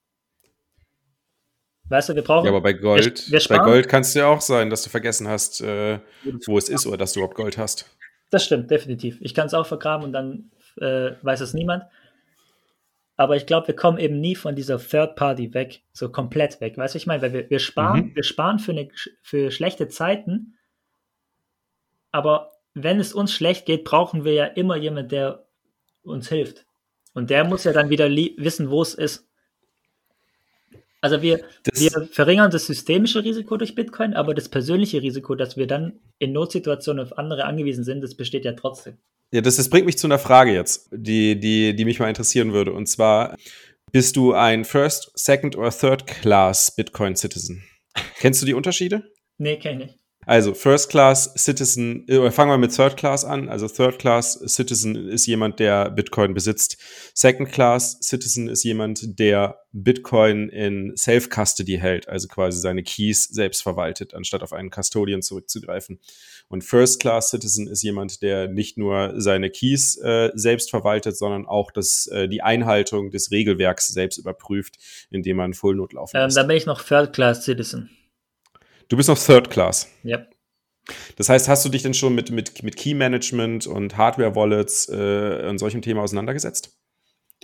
Weißt 1.88 2.09
du, 2.09 2.14
wir 2.14 2.22
brauchen. 2.22 2.46
Ja, 2.46 2.50
aber 2.50 2.62
bei 2.62 2.72
Gold, 2.72 3.30
wir, 3.30 3.38
wir 3.38 3.48
bei 3.48 3.62
Gold 3.62 3.88
kann 3.88 4.00
es 4.00 4.14
ja 4.14 4.26
auch 4.26 4.40
sein, 4.40 4.70
dass 4.70 4.83
du 4.83 4.90
vergessen 4.90 5.28
hast, 5.28 5.61
äh, 5.61 6.00
wo 6.46 6.57
es 6.57 6.68
ist 6.68 6.87
oder 6.87 6.96
dass 6.96 7.12
du 7.12 7.20
überhaupt 7.20 7.37
Gold 7.37 7.59
hast. 7.59 7.94
Das 8.30 8.44
stimmt, 8.44 8.70
definitiv. 8.70 9.18
Ich 9.20 9.35
kann 9.35 9.46
es 9.46 9.54
auch 9.54 9.66
vergraben 9.66 10.04
und 10.04 10.12
dann 10.12 10.50
äh, 10.80 11.12
weiß 11.22 11.40
es 11.40 11.54
niemand. 11.54 11.84
Aber 13.16 13.37
ich 13.37 13.46
glaube, 13.46 13.68
wir 13.68 13.76
kommen 13.76 13.98
eben 13.98 14.20
nie 14.20 14.34
von 14.34 14.56
dieser 14.56 14.78
Third 14.78 15.14
Party 15.14 15.54
weg, 15.54 15.82
so 15.92 16.10
komplett 16.10 16.60
weg. 16.60 16.76
Weißt 16.76 16.94
du, 16.94 16.98
ich 16.98 17.06
meine, 17.06 17.22
weil 17.22 17.32
wir, 17.32 17.50
wir 17.50 17.60
sparen, 17.60 18.06
mhm. 18.06 18.16
wir 18.16 18.24
sparen 18.24 18.58
für, 18.58 18.72
eine, 18.72 18.88
für 19.22 19.50
schlechte 19.50 19.88
Zeiten, 19.88 20.58
aber 22.10 22.52
wenn 22.74 22.98
es 22.98 23.12
uns 23.12 23.32
schlecht 23.32 23.66
geht, 23.66 23.84
brauchen 23.84 24.24
wir 24.24 24.32
ja 24.34 24.44
immer 24.46 24.76
jemanden, 24.76 25.08
der 25.08 25.46
uns 26.02 26.28
hilft. 26.28 26.66
Und 27.12 27.30
der 27.30 27.44
muss 27.44 27.64
ja 27.64 27.72
dann 27.72 27.90
wieder 27.90 28.10
wissen, 28.10 28.70
wo 28.70 28.82
es 28.82 28.94
ist. 28.94 29.28
Also 31.04 31.20
wir, 31.20 31.44
wir 31.74 32.08
verringern 32.12 32.50
das 32.50 32.64
systemische 32.64 33.22
Risiko 33.22 33.58
durch 33.58 33.74
Bitcoin, 33.74 34.14
aber 34.14 34.32
das 34.32 34.48
persönliche 34.48 35.02
Risiko, 35.02 35.34
dass 35.34 35.54
wir 35.54 35.66
dann 35.66 36.00
in 36.18 36.32
Notsituationen 36.32 37.04
auf 37.04 37.18
andere 37.18 37.44
angewiesen 37.44 37.84
sind, 37.84 38.00
das 38.00 38.14
besteht 38.14 38.46
ja 38.46 38.52
trotzdem. 38.54 38.96
Ja, 39.30 39.42
das, 39.42 39.56
das 39.56 39.68
bringt 39.68 39.84
mich 39.84 39.98
zu 39.98 40.06
einer 40.06 40.18
Frage 40.18 40.54
jetzt, 40.54 40.88
die, 40.92 41.38
die, 41.38 41.76
die 41.76 41.84
mich 41.84 41.98
mal 42.00 42.08
interessieren 42.08 42.54
würde. 42.54 42.72
Und 42.72 42.86
zwar, 42.86 43.36
bist 43.92 44.16
du 44.16 44.32
ein 44.32 44.64
First, 44.64 45.10
Second 45.14 45.58
oder 45.58 45.68
Third 45.68 46.06
Class 46.06 46.74
Bitcoin 46.74 47.16
Citizen? 47.16 47.62
Kennst 48.20 48.40
du 48.40 48.46
die 48.46 48.54
Unterschiede? 48.54 49.02
Nee, 49.36 49.58
kenn 49.58 49.80
ich 49.80 49.86
nicht. 49.88 49.98
Also 50.26 50.54
First 50.54 50.90
Class 50.90 51.32
Citizen, 51.37 52.06
äh, 52.08 52.30
fangen 52.30 52.50
wir 52.50 52.58
mit 52.58 52.74
Third 52.74 52.96
Class 52.96 53.24
an. 53.24 53.48
Also 53.48 53.68
Third 53.68 53.98
Class 53.98 54.40
Citizen 54.46 54.96
ist 55.08 55.26
jemand, 55.26 55.58
der 55.60 55.90
Bitcoin 55.90 56.34
besitzt. 56.34 56.78
Second 57.14 57.52
Class 57.52 57.98
Citizen 58.02 58.48
ist 58.48 58.64
jemand, 58.64 59.18
der 59.18 59.60
Bitcoin 59.72 60.48
in 60.50 60.96
Self-Custody 60.96 61.78
hält, 61.78 62.08
also 62.08 62.28
quasi 62.28 62.60
seine 62.60 62.84
Keys 62.84 63.24
selbst 63.24 63.62
verwaltet, 63.62 64.14
anstatt 64.14 64.42
auf 64.42 64.52
einen 64.52 64.70
Custodian 64.70 65.20
zurückzugreifen. 65.20 65.98
Und 66.48 66.62
First 66.62 67.00
Class 67.00 67.30
Citizen 67.30 67.66
ist 67.66 67.82
jemand, 67.82 68.22
der 68.22 68.48
nicht 68.48 68.78
nur 68.78 69.14
seine 69.16 69.50
Keys 69.50 69.96
äh, 69.96 70.30
selbst 70.34 70.70
verwaltet, 70.70 71.16
sondern 71.16 71.46
auch 71.46 71.72
das, 71.72 72.06
äh, 72.06 72.28
die 72.28 72.42
Einhaltung 72.42 73.10
des 73.10 73.30
Regelwerks 73.32 73.88
selbst 73.88 74.18
überprüft, 74.18 74.76
indem 75.10 75.38
man 75.38 75.54
Full 75.54 75.74
Node 75.74 75.96
laufen 75.96 76.16
ähm, 76.16 76.22
lässt. 76.24 76.37
Dann 76.37 76.46
bin 76.46 76.56
ich 76.56 76.66
noch 76.66 76.82
Third 76.82 77.12
Class 77.12 77.44
Citizen. 77.44 77.90
Du 78.88 78.97
bist 78.97 79.09
noch 79.09 79.18
Third 79.18 79.51
Class. 79.51 79.90
Ja. 80.03 80.27
Das 81.16 81.29
heißt, 81.29 81.49
hast 81.49 81.64
du 81.64 81.70
dich 81.70 81.83
denn 81.83 81.94
schon 81.94 82.14
mit, 82.14 82.31
mit, 82.31 82.62
mit 82.62 82.77
Key 82.77 82.94
Management 82.94 83.66
und 83.66 83.97
Hardware-Wallets 83.97 84.88
äh, 84.90 85.47
und 85.49 85.59
solchen 85.59 85.83
Themen 85.83 86.01
auseinandergesetzt? 86.01 86.77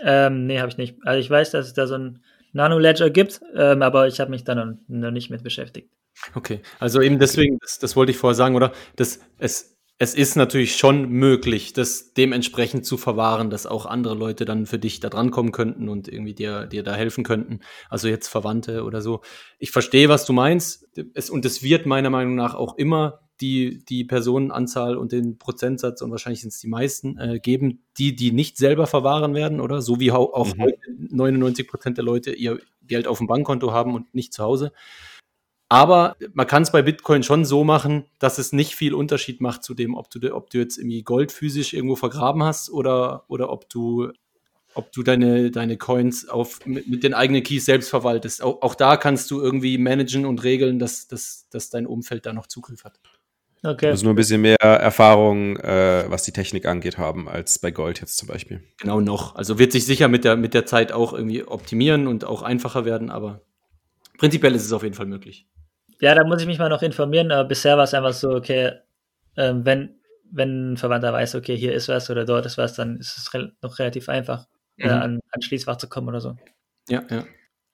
Ähm, 0.03 0.46
nee, 0.46 0.59
habe 0.59 0.68
ich 0.68 0.76
nicht. 0.76 0.96
Also 1.05 1.20
ich 1.20 1.31
weiß, 1.31 1.50
dass 1.50 1.66
es 1.66 1.72
da 1.74 1.87
so 1.87 1.94
ein 1.94 2.22
Nano-Ledger 2.53 3.11
gibt, 3.11 3.40
ähm, 3.55 3.83
aber 3.83 4.09
ich 4.09 4.20
habe 4.20 4.31
mich 4.31 4.44
da 4.44 4.55
noch, 4.55 4.74
noch, 4.88 5.11
nicht 5.11 5.31
mit 5.31 5.42
beschäftigt. 5.42 5.90
Okay, 6.35 6.61
also 6.79 7.00
eben 7.00 7.18
deswegen, 7.18 7.59
das, 7.61 7.79
das 7.79 7.96
wollte 7.96 8.12
ich 8.12 8.18
vorher 8.18 8.35
sagen, 8.35 8.57
oder? 8.57 8.72
Das, 8.96 9.20
es, 9.38 9.69
es 10.02 10.14
ist 10.14 10.34
natürlich 10.34 10.76
schon 10.76 11.10
möglich, 11.10 11.74
das 11.74 12.14
dementsprechend 12.14 12.86
zu 12.86 12.96
verwahren, 12.96 13.50
dass 13.50 13.66
auch 13.66 13.84
andere 13.84 14.14
Leute 14.14 14.46
dann 14.46 14.64
für 14.64 14.78
dich 14.78 14.98
da 14.98 15.10
dran 15.10 15.30
kommen 15.30 15.52
könnten 15.52 15.90
und 15.90 16.08
irgendwie 16.08 16.32
dir, 16.32 16.64
dir 16.64 16.82
da 16.82 16.94
helfen 16.94 17.22
könnten. 17.22 17.60
Also 17.90 18.08
jetzt 18.08 18.28
Verwandte 18.28 18.84
oder 18.84 19.02
so. 19.02 19.20
Ich 19.58 19.72
verstehe, 19.72 20.08
was 20.08 20.24
du 20.24 20.32
meinst. 20.32 20.88
Es, 21.12 21.28
und 21.28 21.44
es 21.44 21.62
wird 21.62 21.84
meiner 21.84 22.08
Meinung 22.08 22.34
nach 22.34 22.54
auch 22.54 22.78
immer 22.78 23.20
die, 23.42 23.84
die 23.84 24.04
Personenanzahl 24.04 24.96
und 24.96 25.12
den 25.12 25.36
Prozentsatz, 25.36 26.00
und 26.00 26.10
wahrscheinlich 26.10 26.40
sind 26.40 26.54
es 26.54 26.60
die 26.60 26.68
meisten, 26.68 27.18
äh, 27.18 27.38
geben, 27.38 27.84
die, 27.98 28.16
die 28.16 28.32
nicht 28.32 28.56
selber 28.56 28.86
verwahren 28.86 29.34
werden, 29.34 29.60
oder? 29.60 29.82
So 29.82 30.00
wie 30.00 30.12
auch 30.12 30.54
mhm. 30.56 30.72
99 31.10 31.68
Prozent 31.68 31.98
der 31.98 32.04
Leute 32.06 32.32
ihr 32.32 32.58
Geld 32.86 33.06
auf 33.06 33.18
dem 33.18 33.26
Bankkonto 33.26 33.72
haben 33.72 33.94
und 33.94 34.14
nicht 34.14 34.32
zu 34.32 34.42
Hause. 34.42 34.72
Aber 35.72 36.16
man 36.35 36.48
kann 36.48 36.64
es 36.64 36.72
bei 36.72 36.83
Bitcoin 36.83 37.22
schon 37.22 37.44
so 37.44 37.62
machen, 37.62 38.04
dass 38.18 38.38
es 38.38 38.52
nicht 38.52 38.74
viel 38.74 38.92
Unterschied 38.92 39.40
macht 39.40 39.62
zu 39.62 39.72
dem, 39.72 39.94
ob 39.94 40.11
du, 40.11 40.35
ob 40.35 40.50
du 40.50 40.59
jetzt 40.59 40.78
irgendwie 40.78 41.04
Gold 41.04 41.30
physisch 41.30 41.74
irgendwo 41.74 41.94
vergraben 41.94 42.42
hast 42.42 42.70
oder, 42.70 43.22
oder 43.28 43.50
ob 43.50 43.70
du, 43.70 44.11
ob 44.74 44.90
du 44.90 45.04
deine, 45.04 45.52
deine 45.52 45.76
Coins 45.76 46.28
auf, 46.28 46.66
mit, 46.66 46.88
mit 46.88 47.04
den 47.04 47.14
eigenen 47.14 47.44
Keys 47.44 47.66
selbst 47.66 47.88
verwaltest. 47.88 48.42
Auch, 48.42 48.62
auch 48.62 48.74
da 48.74 48.96
kannst 48.96 49.30
du 49.30 49.40
irgendwie 49.40 49.78
managen 49.78 50.26
und 50.26 50.42
regeln, 50.42 50.80
dass, 50.80 51.06
dass, 51.06 51.48
dass 51.50 51.70
dein 51.70 51.87
Umfeld 51.87 52.26
da 52.26 52.33
noch 52.33 52.48
Zugriff 52.48 52.83
hat. 52.83 52.98
Okay. 53.62 53.87
Du 53.87 53.92
musst 53.92 54.02
nur 54.02 54.14
ein 54.14 54.16
bisschen 54.16 54.40
mehr 54.40 54.59
Erfahrung, 54.61 55.56
äh, 55.59 56.04
was 56.09 56.24
die 56.24 56.33
Technik 56.33 56.66
angeht, 56.66 56.98
haben, 56.98 57.28
als 57.28 57.61
bei 57.61 57.70
Gold 57.70 58.00
jetzt 58.00 58.16
zum 58.16 58.26
Beispiel. 58.26 58.61
Genau 58.78 59.00
noch. 59.00 59.37
Also 59.37 59.61
wird 59.61 59.70
sich 59.70 59.87
sicher 59.87 60.09
mit 60.09 60.24
der, 60.24 60.37
mit 60.37 60.52
der 60.52 60.66
Zeit 60.66 60.90
auch 60.90 61.12
irgendwie 61.12 61.44
optimieren 61.44 62.09
und 62.09 62.24
auch 62.24 62.42
einfacher 62.42 62.85
werden, 62.85 63.09
aber 63.09 63.42
prinzipiell 64.18 64.56
ist 64.56 64.64
es 64.64 64.72
auf 64.72 64.83
jeden 64.83 64.96
Fall 64.96 65.06
möglich. 65.06 65.46
Ja, 66.00 66.14
da 66.14 66.24
muss 66.24 66.40
ich 66.40 66.46
mich 66.46 66.58
mal 66.58 66.68
noch 66.68 66.82
informieren, 66.82 67.30
aber 67.30 67.46
bisher 67.46 67.76
war 67.76 67.84
es 67.84 67.94
einfach 67.94 68.14
so, 68.14 68.30
okay, 68.30 68.72
ähm, 69.36 69.64
wenn, 69.64 70.00
wenn 70.30 70.72
ein 70.72 70.76
Verwandter 70.76 71.12
weiß, 71.12 71.34
okay, 71.34 71.56
hier 71.56 71.74
ist 71.74 71.88
was 71.88 72.10
oder 72.10 72.24
dort 72.24 72.46
ist 72.46 72.58
was, 72.58 72.74
dann 72.74 72.98
ist 72.98 73.18
es 73.18 73.32
re 73.34 73.52
noch 73.62 73.78
relativ 73.78 74.08
einfach, 74.08 74.46
äh, 74.78 74.86
mhm. 74.86 74.90
äh, 74.90 74.94
an, 74.94 75.20
an 75.30 75.42
Schließfach 75.42 75.76
zu 75.76 75.88
kommen 75.88 76.08
oder 76.08 76.20
so. 76.20 76.36
Ja, 76.88 77.04
ja. 77.10 77.24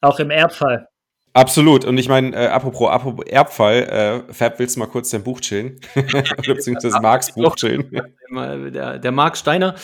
Auch 0.01 0.19
im 0.19 0.31
Erbfall. 0.31 0.89
Absolut. 1.37 1.85
Und 1.85 1.99
ich 1.99 2.09
meine, 2.09 2.35
äh, 2.35 2.47
apropos, 2.47 2.89
apropos 2.89 3.27
Erbfall, 3.27 4.25
äh, 4.29 4.33
Fab, 4.33 4.59
willst 4.59 4.77
du 4.77 4.81
mal 4.81 4.87
kurz 4.87 5.11
dein 5.11 5.23
Buch 5.23 5.41
chillen? 5.41 5.79
Beziehungsweise 6.47 6.99
Marks 7.01 7.35
Buch 7.35 7.55
chillen. 7.57 7.91
Der, 8.73 8.99
der 8.99 9.13
Marc 9.13 9.37
Steiner, 9.37 9.75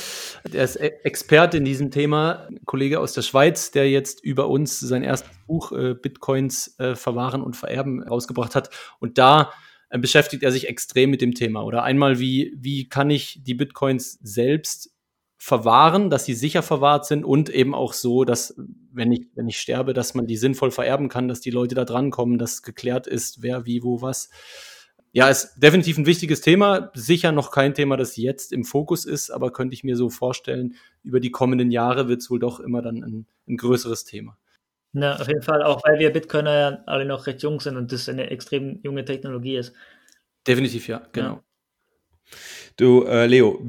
der 0.51 0.65
ist 0.65 0.77
e-, 0.77 0.93
Experte 1.05 1.59
in 1.59 1.67
diesem 1.67 1.91
Thema, 1.91 2.49
Kollege 2.65 3.01
aus 3.01 3.13
der 3.13 3.21
Schweiz, 3.21 3.71
der 3.71 3.91
jetzt 3.91 4.25
über 4.25 4.49
uns 4.49 4.81
sein 4.81 5.03
erstes 5.03 5.31
Buch 5.47 5.73
äh, 5.73 5.93
Bitcoins 5.93 6.75
äh, 6.79 6.95
verwahren 6.95 7.43
und 7.43 7.55
vererben 7.55 8.03
rausgebracht 8.03 8.55
hat. 8.55 8.71
Und 8.99 9.19
da 9.19 9.53
äh, 9.91 9.99
beschäftigt 9.99 10.43
er 10.43 10.53
sich 10.53 10.69
extrem 10.69 11.11
mit 11.11 11.21
dem 11.21 11.35
Thema. 11.35 11.65
Oder 11.65 11.83
einmal, 11.83 12.19
wie, 12.19 12.57
wie 12.57 12.89
kann 12.89 13.11
ich 13.11 13.41
die 13.43 13.55
Bitcoins 13.55 14.19
selbst 14.23 14.92
verwahren, 15.43 16.09
dass 16.09 16.25
sie 16.25 16.35
sicher 16.35 16.63
verwahrt 16.63 17.05
sind 17.05 17.25
und 17.25 17.51
eben 17.51 17.75
auch 17.75 17.95
so, 17.95 18.23
dass 18.23 18.55
wenn 18.93 19.11
ich, 19.11 19.27
wenn 19.35 19.49
ich 19.49 19.59
sterbe, 19.59 19.93
dass 19.93 20.15
man 20.15 20.29
die 20.29 20.37
sinnvoll 20.37 20.71
vererben 20.71 21.09
kann, 21.09 21.27
dass 21.27 21.41
die 21.41 21.51
Leute 21.51 21.75
da 21.75 21.85
drankommen, 21.85 22.39
dass 22.39 22.63
geklärt 22.63 23.09
ist, 23.09 23.43
wer, 23.43 23.67
wie, 23.67 23.83
wo, 23.83 24.01
was. 24.03 24.31
Ja, 25.11 25.29
ist 25.29 25.57
definitiv 25.57 25.99
ein 25.99 26.07
wichtiges 26.07 26.43
Thema. 26.43 26.93
Sicher 26.95 27.33
noch 27.33 27.51
kein 27.51 27.75
Thema, 27.75 27.97
das 27.97 28.17
jetzt 28.17 28.53
im 28.53 28.65
Fokus 28.65 29.05
ist, 29.05 29.31
aber 29.31 29.53
könnte 29.53 29.75
ich 29.75 29.83
mir 29.83 29.97
so 29.97 30.11
vorstellen, 30.11 30.77
über 31.03 31.19
die 31.19 31.33
kommenden 31.33 31.73
Jahre 31.73 32.07
wird 32.07 32.21
es 32.21 32.31
wohl 32.31 32.39
doch 32.39 32.61
immer 32.61 32.81
dann 32.81 33.03
ein, 33.03 33.27
ein 33.49 33.57
größeres 33.57 34.05
Thema. 34.05 34.39
Na, 34.93 35.17
auf 35.17 35.27
jeden 35.27 35.43
Fall, 35.43 35.65
auch 35.65 35.83
weil 35.85 35.99
wir 35.99 36.13
Bitcoiner 36.13 36.55
ja 36.57 36.79
alle 36.87 37.05
noch 37.05 37.27
recht 37.27 37.43
jung 37.43 37.59
sind 37.59 37.77
und 37.77 37.91
das 37.91 38.09
eine 38.09 38.31
extrem 38.31 38.79
junge 38.85 39.05
Technologie 39.05 39.57
ist. 39.57 39.75
Definitiv, 40.47 40.87
ja, 40.87 41.03
genau. 41.11 41.35
Ja. 41.35 41.43
Du, 42.77 43.05
äh, 43.05 43.27
Leo, 43.27 43.63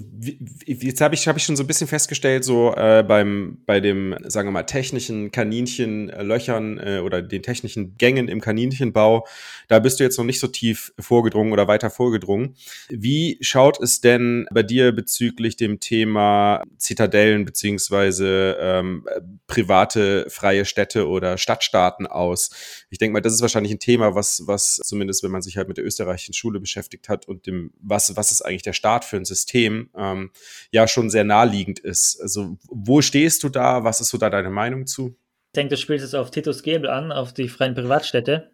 jetzt 0.65 1.01
habe 1.01 1.15
ich, 1.15 1.27
hab 1.27 1.35
ich 1.35 1.43
schon 1.43 1.55
so 1.55 1.63
ein 1.63 1.67
bisschen 1.67 1.87
festgestellt, 1.87 2.45
so 2.45 2.73
äh, 2.75 3.03
beim, 3.05 3.57
bei 3.65 3.79
dem, 3.79 4.15
sagen 4.23 4.47
wir 4.47 4.51
mal, 4.51 4.63
technischen 4.63 5.31
Kaninchenlöchern 5.31 6.77
äh, 6.79 6.99
oder 6.99 7.21
den 7.21 7.43
technischen 7.43 7.97
Gängen 7.97 8.27
im 8.27 8.39
Kaninchenbau, 8.39 9.27
da 9.67 9.79
bist 9.79 9.99
du 9.99 10.03
jetzt 10.03 10.17
noch 10.17 10.25
nicht 10.25 10.39
so 10.39 10.47
tief 10.47 10.93
vorgedrungen 10.99 11.51
oder 11.51 11.67
weiter 11.67 11.89
vorgedrungen. 11.89 12.55
Wie 12.89 13.37
schaut 13.41 13.81
es 13.81 13.99
denn 13.99 14.45
bei 14.51 14.63
dir 14.63 14.93
bezüglich 14.93 15.57
dem 15.57 15.79
Thema 15.79 16.63
Zitadellen 16.77 17.43
beziehungsweise 17.43 18.57
ähm, 18.59 19.05
private 19.47 20.29
freie 20.29 20.65
Städte 20.65 21.07
oder 21.07 21.37
Stadtstaaten 21.37 22.07
aus? 22.07 22.51
Ich 22.89 22.99
denke 22.99 23.13
mal, 23.13 23.21
das 23.21 23.33
ist 23.33 23.41
wahrscheinlich 23.41 23.73
ein 23.73 23.79
Thema, 23.79 24.15
was, 24.15 24.43
was 24.45 24.75
zumindest, 24.77 25.23
wenn 25.23 25.31
man 25.31 25.41
sich 25.41 25.57
halt 25.57 25.67
mit 25.67 25.77
der 25.77 25.85
österreichischen 25.85 26.33
Schule 26.33 26.59
beschäftigt 26.59 27.09
hat 27.09 27.27
und 27.27 27.47
dem, 27.47 27.71
was, 27.81 28.15
was 28.15 28.31
ist 28.31 28.41
eigentlich 28.43 28.63
der 28.63 28.73
Staat 28.73 28.92
Start 28.93 29.06
für 29.06 29.17
ein 29.17 29.25
System 29.25 29.89
ähm, 29.97 30.32
ja 30.71 30.88
schon 30.88 31.10
sehr 31.10 31.23
naheliegend 31.23 31.79
ist. 31.79 32.19
Also 32.21 32.58
wo 32.67 33.01
stehst 33.01 33.43
du 33.43 33.49
da? 33.49 33.84
Was 33.84 34.01
ist 34.01 34.10
so 34.10 34.17
da 34.17 34.29
deine 34.29 34.49
Meinung 34.49 34.86
zu? 34.86 35.17
Ich 35.47 35.56
denke, 35.56 35.75
du 35.75 35.82
spielst 35.82 36.03
jetzt 36.03 36.15
auf 36.15 36.32
Titus 36.32 36.63
Gebel 36.63 36.89
an, 36.89 37.12
auf 37.12 37.34
die 37.34 37.49
freien 37.49 37.73
Privatstädte. 37.73 38.51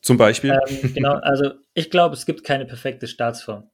Zum 0.00 0.16
Beispiel. 0.16 0.58
Ähm, 0.68 0.94
genau, 0.94 1.14
also 1.14 1.52
ich 1.74 1.90
glaube, 1.90 2.14
es 2.14 2.24
gibt 2.24 2.44
keine 2.44 2.64
perfekte 2.64 3.06
Staatsform. 3.06 3.68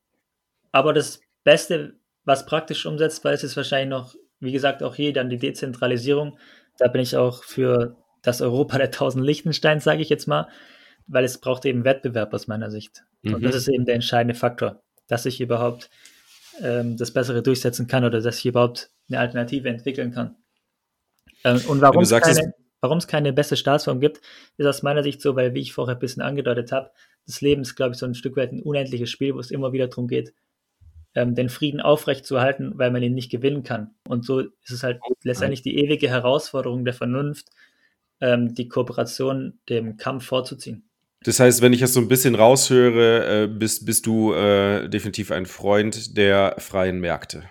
Aber 0.72 0.92
das 0.92 1.20
Beste, 1.44 1.98
was 2.24 2.46
praktisch 2.46 2.86
umsetzbar 2.86 3.32
ist, 3.32 3.44
ist 3.44 3.56
wahrscheinlich 3.56 3.90
noch, 3.90 4.14
wie 4.40 4.52
gesagt, 4.52 4.82
auch 4.82 4.94
hier 4.94 5.12
dann 5.12 5.30
die 5.30 5.38
Dezentralisierung. 5.38 6.38
Da 6.78 6.88
bin 6.88 7.02
ich 7.02 7.16
auch 7.16 7.44
für 7.44 7.96
das 8.22 8.40
Europa 8.40 8.78
der 8.78 8.90
tausend 8.90 9.24
Lichtenstein, 9.24 9.80
sage 9.80 10.02
ich 10.02 10.08
jetzt 10.08 10.26
mal, 10.26 10.48
weil 11.06 11.24
es 11.24 11.38
braucht 11.38 11.64
eben 11.66 11.84
Wettbewerb 11.84 12.32
aus 12.32 12.46
meiner 12.46 12.70
Sicht. 12.70 13.04
Und 13.24 13.40
mhm. 13.40 13.42
das 13.42 13.54
ist 13.54 13.68
eben 13.68 13.84
der 13.84 13.94
entscheidende 13.94 14.34
Faktor 14.34 14.83
dass 15.06 15.26
ich 15.26 15.40
überhaupt 15.40 15.90
ähm, 16.60 16.96
das 16.96 17.12
Bessere 17.12 17.42
durchsetzen 17.42 17.86
kann 17.86 18.04
oder 18.04 18.20
dass 18.20 18.38
ich 18.38 18.46
überhaupt 18.46 18.90
eine 19.08 19.18
Alternative 19.18 19.68
entwickeln 19.68 20.12
kann. 20.12 20.36
Ähm, 21.44 21.60
und 21.68 21.80
warum 21.80 22.02
es 22.02 22.10
keine, 22.10 22.54
keine 23.06 23.32
beste 23.32 23.56
Staatsform 23.56 24.00
gibt, 24.00 24.20
ist 24.56 24.66
aus 24.66 24.82
meiner 24.82 25.02
Sicht 25.02 25.20
so, 25.20 25.36
weil, 25.36 25.54
wie 25.54 25.60
ich 25.60 25.72
vorher 25.72 25.96
ein 25.96 26.00
bisschen 26.00 26.22
angedeutet 26.22 26.72
habe, 26.72 26.90
das 27.26 27.40
Leben 27.40 27.62
ist, 27.62 27.74
glaube 27.74 27.92
ich, 27.92 27.98
so 27.98 28.06
ein 28.06 28.14
Stück 28.14 28.36
weit 28.36 28.52
ein 28.52 28.62
unendliches 28.62 29.10
Spiel, 29.10 29.34
wo 29.34 29.40
es 29.40 29.50
immer 29.50 29.72
wieder 29.72 29.88
darum 29.88 30.08
geht, 30.08 30.34
ähm, 31.14 31.34
den 31.34 31.48
Frieden 31.48 31.80
aufrechtzuerhalten, 31.80 32.72
weil 32.76 32.90
man 32.90 33.02
ihn 33.02 33.14
nicht 33.14 33.30
gewinnen 33.30 33.62
kann. 33.62 33.94
Und 34.06 34.24
so 34.24 34.40
ist 34.40 34.70
es 34.70 34.82
halt 34.82 35.00
letztendlich 35.22 35.62
die 35.62 35.78
ewige 35.78 36.08
Herausforderung 36.08 36.84
der 36.84 36.94
Vernunft, 36.94 37.48
ähm, 38.20 38.54
die 38.54 38.68
Kooperation 38.68 39.58
dem 39.68 39.96
Kampf 39.96 40.26
vorzuziehen. 40.26 40.88
Das 41.24 41.40
heißt, 41.40 41.62
wenn 41.62 41.72
ich 41.72 41.80
das 41.80 41.94
so 41.94 42.00
ein 42.00 42.08
bisschen 42.08 42.34
raushöre, 42.34 43.44
äh, 43.44 43.46
bist, 43.46 43.86
bist 43.86 44.06
du 44.06 44.34
äh, 44.34 44.88
definitiv 44.88 45.30
ein 45.32 45.46
Freund 45.46 46.16
der 46.16 46.56
freien 46.58 47.00
Märkte. 47.00 47.44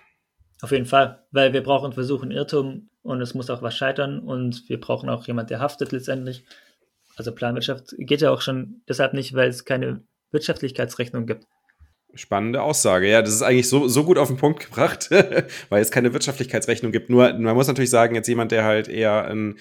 Auf 0.61 0.71
jeden 0.71 0.85
Fall, 0.85 1.25
weil 1.31 1.53
wir 1.53 1.63
brauchen 1.63 1.91
Versuch 1.91 2.21
und 2.21 2.31
Irrtum 2.31 2.89
und 3.01 3.19
es 3.19 3.33
muss 3.33 3.49
auch 3.49 3.61
was 3.61 3.75
scheitern 3.75 4.19
und 4.19 4.69
wir 4.69 4.79
brauchen 4.79 5.09
auch 5.09 5.27
jemand, 5.27 5.49
der 5.49 5.59
haftet 5.59 5.91
letztendlich. 5.91 6.45
Also 7.15 7.33
Planwirtschaft 7.33 7.95
geht 7.97 8.21
ja 8.21 8.31
auch 8.31 8.41
schon 8.41 8.81
deshalb 8.87 9.13
nicht, 9.13 9.33
weil 9.33 9.49
es 9.49 9.65
keine 9.65 10.03
Wirtschaftlichkeitsrechnung 10.31 11.25
gibt. 11.25 11.45
Spannende 12.15 12.61
Aussage. 12.61 13.09
Ja, 13.09 13.23
das 13.23 13.33
ist 13.33 13.41
eigentlich 13.41 13.69
so, 13.69 13.87
so 13.87 14.03
gut 14.03 14.19
auf 14.19 14.27
den 14.27 14.37
Punkt 14.37 14.59
gebracht, 14.59 15.09
weil 15.69 15.81
es 15.81 15.91
keine 15.91 16.13
Wirtschaftlichkeitsrechnung 16.13 16.91
gibt. 16.91 17.09
Nur, 17.09 17.33
man 17.33 17.55
muss 17.55 17.67
natürlich 17.67 17.89
sagen, 17.89 18.13
jetzt 18.13 18.27
jemand, 18.27 18.51
der 18.51 18.63
halt 18.63 18.87
eher 18.87 19.25
ein 19.25 19.57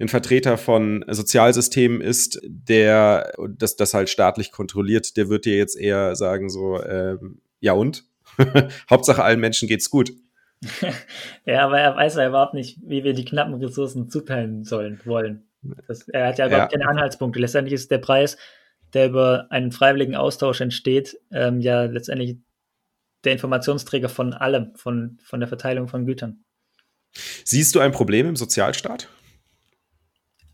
ein 0.00 0.08
Vertreter 0.08 0.56
von 0.56 1.04
Sozialsystemen 1.08 2.00
ist, 2.00 2.40
der 2.44 3.32
das, 3.48 3.76
das 3.76 3.94
halt 3.94 4.08
staatlich 4.08 4.50
kontrolliert, 4.50 5.16
der 5.16 5.28
wird 5.28 5.44
dir 5.44 5.56
jetzt 5.56 5.76
eher 5.76 6.16
sagen 6.16 6.48
so, 6.48 6.82
ähm, 6.82 7.40
ja 7.60 7.72
und? 7.74 8.04
Hauptsache 8.90 9.22
allen 9.22 9.40
Menschen 9.40 9.68
geht's 9.68 9.90
gut. 9.90 10.12
ja, 11.44 11.64
aber 11.64 11.80
er 11.80 11.96
weiß 11.96 12.16
ja 12.16 12.28
überhaupt 12.28 12.54
nicht, 12.54 12.78
wie 12.82 13.04
wir 13.04 13.12
die 13.12 13.24
knappen 13.24 13.54
Ressourcen 13.54 14.08
zuteilen 14.08 14.64
sollen, 14.64 15.00
wollen. 15.04 15.46
Das, 15.86 16.08
er 16.08 16.28
hat 16.28 16.38
ja 16.38 16.46
überhaupt 16.46 16.72
ja. 16.72 16.78
keine 16.78 16.90
Anhaltspunkte. 16.90 17.40
Letztendlich 17.40 17.74
ist 17.74 17.90
der 17.90 17.98
Preis, 17.98 18.38
der 18.94 19.08
über 19.08 19.46
einen 19.50 19.72
freiwilligen 19.72 20.16
Austausch 20.16 20.60
entsteht, 20.60 21.18
ähm, 21.30 21.60
ja 21.60 21.84
letztendlich 21.84 22.38
der 23.24 23.32
Informationsträger 23.32 24.08
von 24.08 24.32
allem, 24.32 24.74
von, 24.76 25.18
von 25.22 25.40
der 25.40 25.48
Verteilung 25.48 25.88
von 25.88 26.06
Gütern. 26.06 26.44
Siehst 27.44 27.74
du 27.74 27.80
ein 27.80 27.92
Problem 27.92 28.26
im 28.26 28.36
Sozialstaat? 28.36 29.08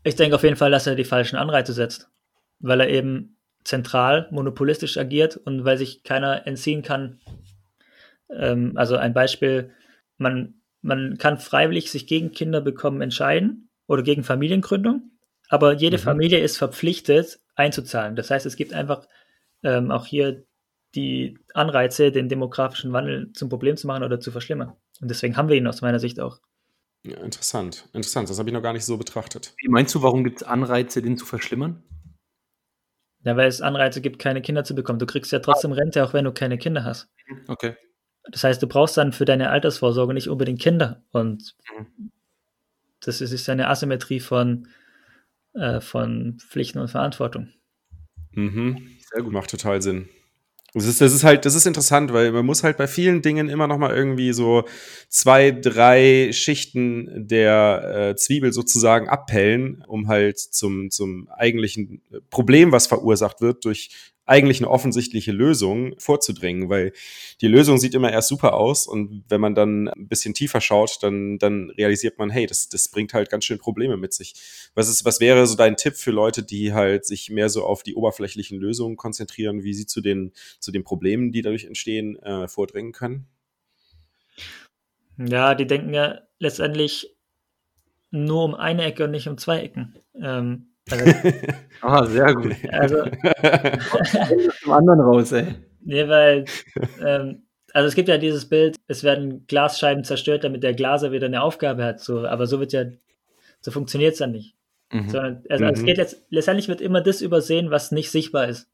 Ich 0.07 0.15
denke 0.15 0.35
auf 0.35 0.43
jeden 0.43 0.55
Fall, 0.55 0.71
dass 0.71 0.87
er 0.87 0.95
die 0.95 1.03
falschen 1.03 1.35
Anreize 1.35 1.73
setzt, 1.73 2.09
weil 2.59 2.79
er 2.79 2.89
eben 2.89 3.37
zentral 3.65 4.29
monopolistisch 4.31 4.97
agiert 4.97 5.35
und 5.35 5.65
weil 5.65 5.77
sich 5.77 6.03
keiner 6.03 6.47
entziehen 6.47 6.81
kann. 6.81 7.19
Ähm, 8.29 8.71
also 8.75 8.95
ein 8.95 9.13
Beispiel, 9.13 9.71
man, 10.17 10.61
man 10.81 11.17
kann 11.17 11.37
freiwillig 11.37 11.91
sich 11.91 12.07
gegen 12.07 12.31
Kinder 12.31 12.61
bekommen 12.61 13.01
entscheiden 13.01 13.69
oder 13.85 14.01
gegen 14.01 14.23
Familiengründung, 14.23 15.11
aber 15.49 15.73
jede 15.73 15.97
mhm. 15.97 16.01
Familie 16.01 16.39
ist 16.39 16.57
verpflichtet 16.57 17.41
einzuzahlen. 17.55 18.15
Das 18.15 18.31
heißt, 18.31 18.45
es 18.45 18.55
gibt 18.55 18.71
einfach 18.71 19.05
ähm, 19.61 19.91
auch 19.91 20.05
hier 20.05 20.45
die 20.95 21.37
Anreize, 21.53 22.13
den 22.13 22.29
demografischen 22.29 22.93
Wandel 22.93 23.33
zum 23.33 23.49
Problem 23.49 23.75
zu 23.75 23.87
machen 23.87 24.03
oder 24.03 24.21
zu 24.21 24.31
verschlimmern. 24.31 24.71
Und 25.01 25.09
deswegen 25.09 25.35
haben 25.35 25.49
wir 25.49 25.57
ihn 25.57 25.67
aus 25.67 25.81
meiner 25.81 25.99
Sicht 25.99 26.21
auch. 26.21 26.39
Ja, 27.03 27.17
interessant. 27.17 27.87
Interessant. 27.93 28.29
Das 28.29 28.39
habe 28.39 28.49
ich 28.49 28.53
noch 28.53 28.61
gar 28.61 28.73
nicht 28.73 28.85
so 28.85 28.97
betrachtet. 28.97 29.53
Wie 29.57 29.69
meinst 29.69 29.95
du, 29.95 30.01
warum 30.01 30.23
gibt 30.23 30.41
es 30.41 30.47
Anreize, 30.47 31.01
den 31.01 31.17
zu 31.17 31.25
verschlimmern? 31.25 31.83
Ja, 33.23 33.35
weil 33.35 33.47
es 33.47 33.61
Anreize 33.61 34.01
gibt, 34.01 34.19
keine 34.19 34.41
Kinder 34.41 34.63
zu 34.63 34.75
bekommen. 34.75 34.99
Du 34.99 35.05
kriegst 35.05 35.31
ja 35.31 35.39
trotzdem 35.39 35.71
Rente, 35.71 36.03
auch 36.03 36.13
wenn 36.13 36.25
du 36.25 36.31
keine 36.31 36.57
Kinder 36.57 36.83
hast. 36.83 37.09
Okay. 37.47 37.75
Das 38.31 38.43
heißt, 38.43 38.61
du 38.61 38.67
brauchst 38.67 38.97
dann 38.97 39.13
für 39.13 39.25
deine 39.25 39.49
Altersvorsorge 39.49 40.13
nicht 40.13 40.29
unbedingt 40.29 40.61
Kinder. 40.61 41.03
Und 41.11 41.55
mhm. 41.77 42.11
das 42.99 43.21
ist, 43.21 43.31
ist 43.31 43.49
eine 43.49 43.69
Asymmetrie 43.69 44.19
von, 44.19 44.67
äh, 45.53 45.81
von 45.81 46.37
Pflichten 46.39 46.79
und 46.79 46.89
Verantwortung. 46.89 47.53
Mhm. 48.31 48.97
Sehr 48.99 49.23
gut. 49.23 49.33
Macht 49.33 49.49
total 49.49 49.81
Sinn. 49.81 50.09
Das 50.77 50.85
ist, 50.85 51.01
das 51.01 51.13
ist 51.13 51.23
halt, 51.23 51.45
das 51.45 51.55
ist 51.55 51.65
interessant, 51.65 52.13
weil 52.13 52.31
man 52.31 52.45
muss 52.45 52.63
halt 52.63 52.77
bei 52.77 52.87
vielen 52.87 53.21
Dingen 53.21 53.49
immer 53.49 53.67
noch 53.67 53.77
mal 53.77 53.95
irgendwie 53.95 54.31
so 54.33 54.65
zwei, 55.09 55.51
drei 55.51 56.29
Schichten 56.31 57.27
der 57.27 58.11
äh, 58.11 58.15
Zwiebel 58.15 58.53
sozusagen 58.53 59.09
abpellen, 59.09 59.83
um 59.87 60.07
halt 60.07 60.39
zum, 60.39 60.91
zum 60.91 61.29
eigentlichen 61.29 62.01
Problem, 62.29 62.71
was 62.71 62.87
verursacht 62.87 63.41
wird, 63.41 63.65
durch 63.65 64.13
eigentlich 64.27 64.59
eine 64.59 64.69
offensichtliche 64.69 65.31
Lösung 65.31 65.97
vorzudringen, 65.97 66.69
weil 66.69 66.91
die 67.41 67.47
Lösung 67.47 67.77
sieht 67.77 67.95
immer 67.95 68.11
erst 68.11 68.27
super 68.27 68.53
aus 68.53 68.85
und 68.85 69.23
wenn 69.29 69.41
man 69.41 69.55
dann 69.55 69.87
ein 69.87 70.07
bisschen 70.07 70.33
tiefer 70.33 70.61
schaut, 70.61 71.01
dann, 71.01 71.39
dann 71.39 71.69
realisiert 71.71 72.19
man, 72.19 72.29
hey, 72.29 72.45
das, 72.45 72.67
das 72.69 72.89
bringt 72.89 73.13
halt 73.13 73.29
ganz 73.29 73.45
schön 73.45 73.57
Probleme 73.57 73.95
mit 73.95 74.13
sich. 74.13 74.33
Was 74.75 74.89
ist, 74.89 75.05
was 75.05 75.19
wäre 75.21 75.47
so 75.47 75.55
dein 75.55 75.77
Tipp 75.77 75.95
für 75.95 76.11
Leute, 76.11 76.43
die 76.43 76.73
halt 76.73 77.05
sich 77.05 77.29
mehr 77.29 77.49
so 77.49 77.63
auf 77.63 77.83
die 77.83 77.95
oberflächlichen 77.95 78.59
Lösungen 78.59 78.97
konzentrieren, 78.97 79.63
wie 79.63 79.73
sie 79.73 79.85
zu 79.85 80.01
den, 80.01 80.33
zu 80.59 80.71
den 80.71 80.83
Problemen, 80.83 81.31
die 81.31 81.41
dadurch 81.41 81.65
entstehen, 81.65 82.17
äh, 82.19 82.47
vordringen 82.49 82.91
können? 82.91 83.27
Ja, 85.17 85.55
die 85.55 85.65
denken 85.65 85.93
ja 85.93 86.19
letztendlich 86.37 87.15
nur 88.11 88.43
um 88.43 88.55
eine 88.55 88.83
Ecke 88.83 89.05
und 89.05 89.11
nicht 89.11 89.27
um 89.27 89.37
zwei 89.37 89.61
Ecken. 89.61 89.97
Ähm, 90.21 90.67
also, 90.91 91.05
ah, 91.81 92.05
sehr 92.05 92.33
gut. 92.33 92.55
Also, 92.71 93.03
zum 94.61 94.71
anderen 94.71 94.99
raus, 95.01 95.31
ey. 95.31 95.55
Nee, 95.83 96.07
weil, 96.07 96.45
ähm, 97.05 97.43
also 97.73 97.87
es 97.87 97.95
gibt 97.95 98.09
ja 98.09 98.17
dieses 98.17 98.47
Bild, 98.49 98.75
es 98.87 99.03
werden 99.03 99.45
Glasscheiben 99.47 100.03
zerstört, 100.03 100.43
damit 100.43 100.63
der 100.63 100.73
Glaser 100.73 101.11
wieder 101.11 101.27
eine 101.27 101.41
Aufgabe 101.41 101.83
hat. 101.83 101.99
So, 101.99 102.25
aber 102.25 102.47
so 102.47 102.59
wird 102.59 102.73
ja, 102.73 102.85
so 103.61 103.71
funktioniert 103.71 104.13
es 104.13 104.19
dann 104.19 104.31
nicht. 104.31 104.55
Mhm. 104.91 105.09
Sondern, 105.09 105.43
also, 105.49 105.65
mhm. 105.65 105.71
es 105.71 105.83
geht 105.83 105.97
jetzt, 105.97 106.21
letztendlich 106.29 106.67
wird 106.67 106.81
immer 106.81 107.01
das 107.01 107.21
übersehen, 107.21 107.71
was 107.71 107.91
nicht 107.91 108.11
sichtbar 108.11 108.47
ist. 108.47 108.69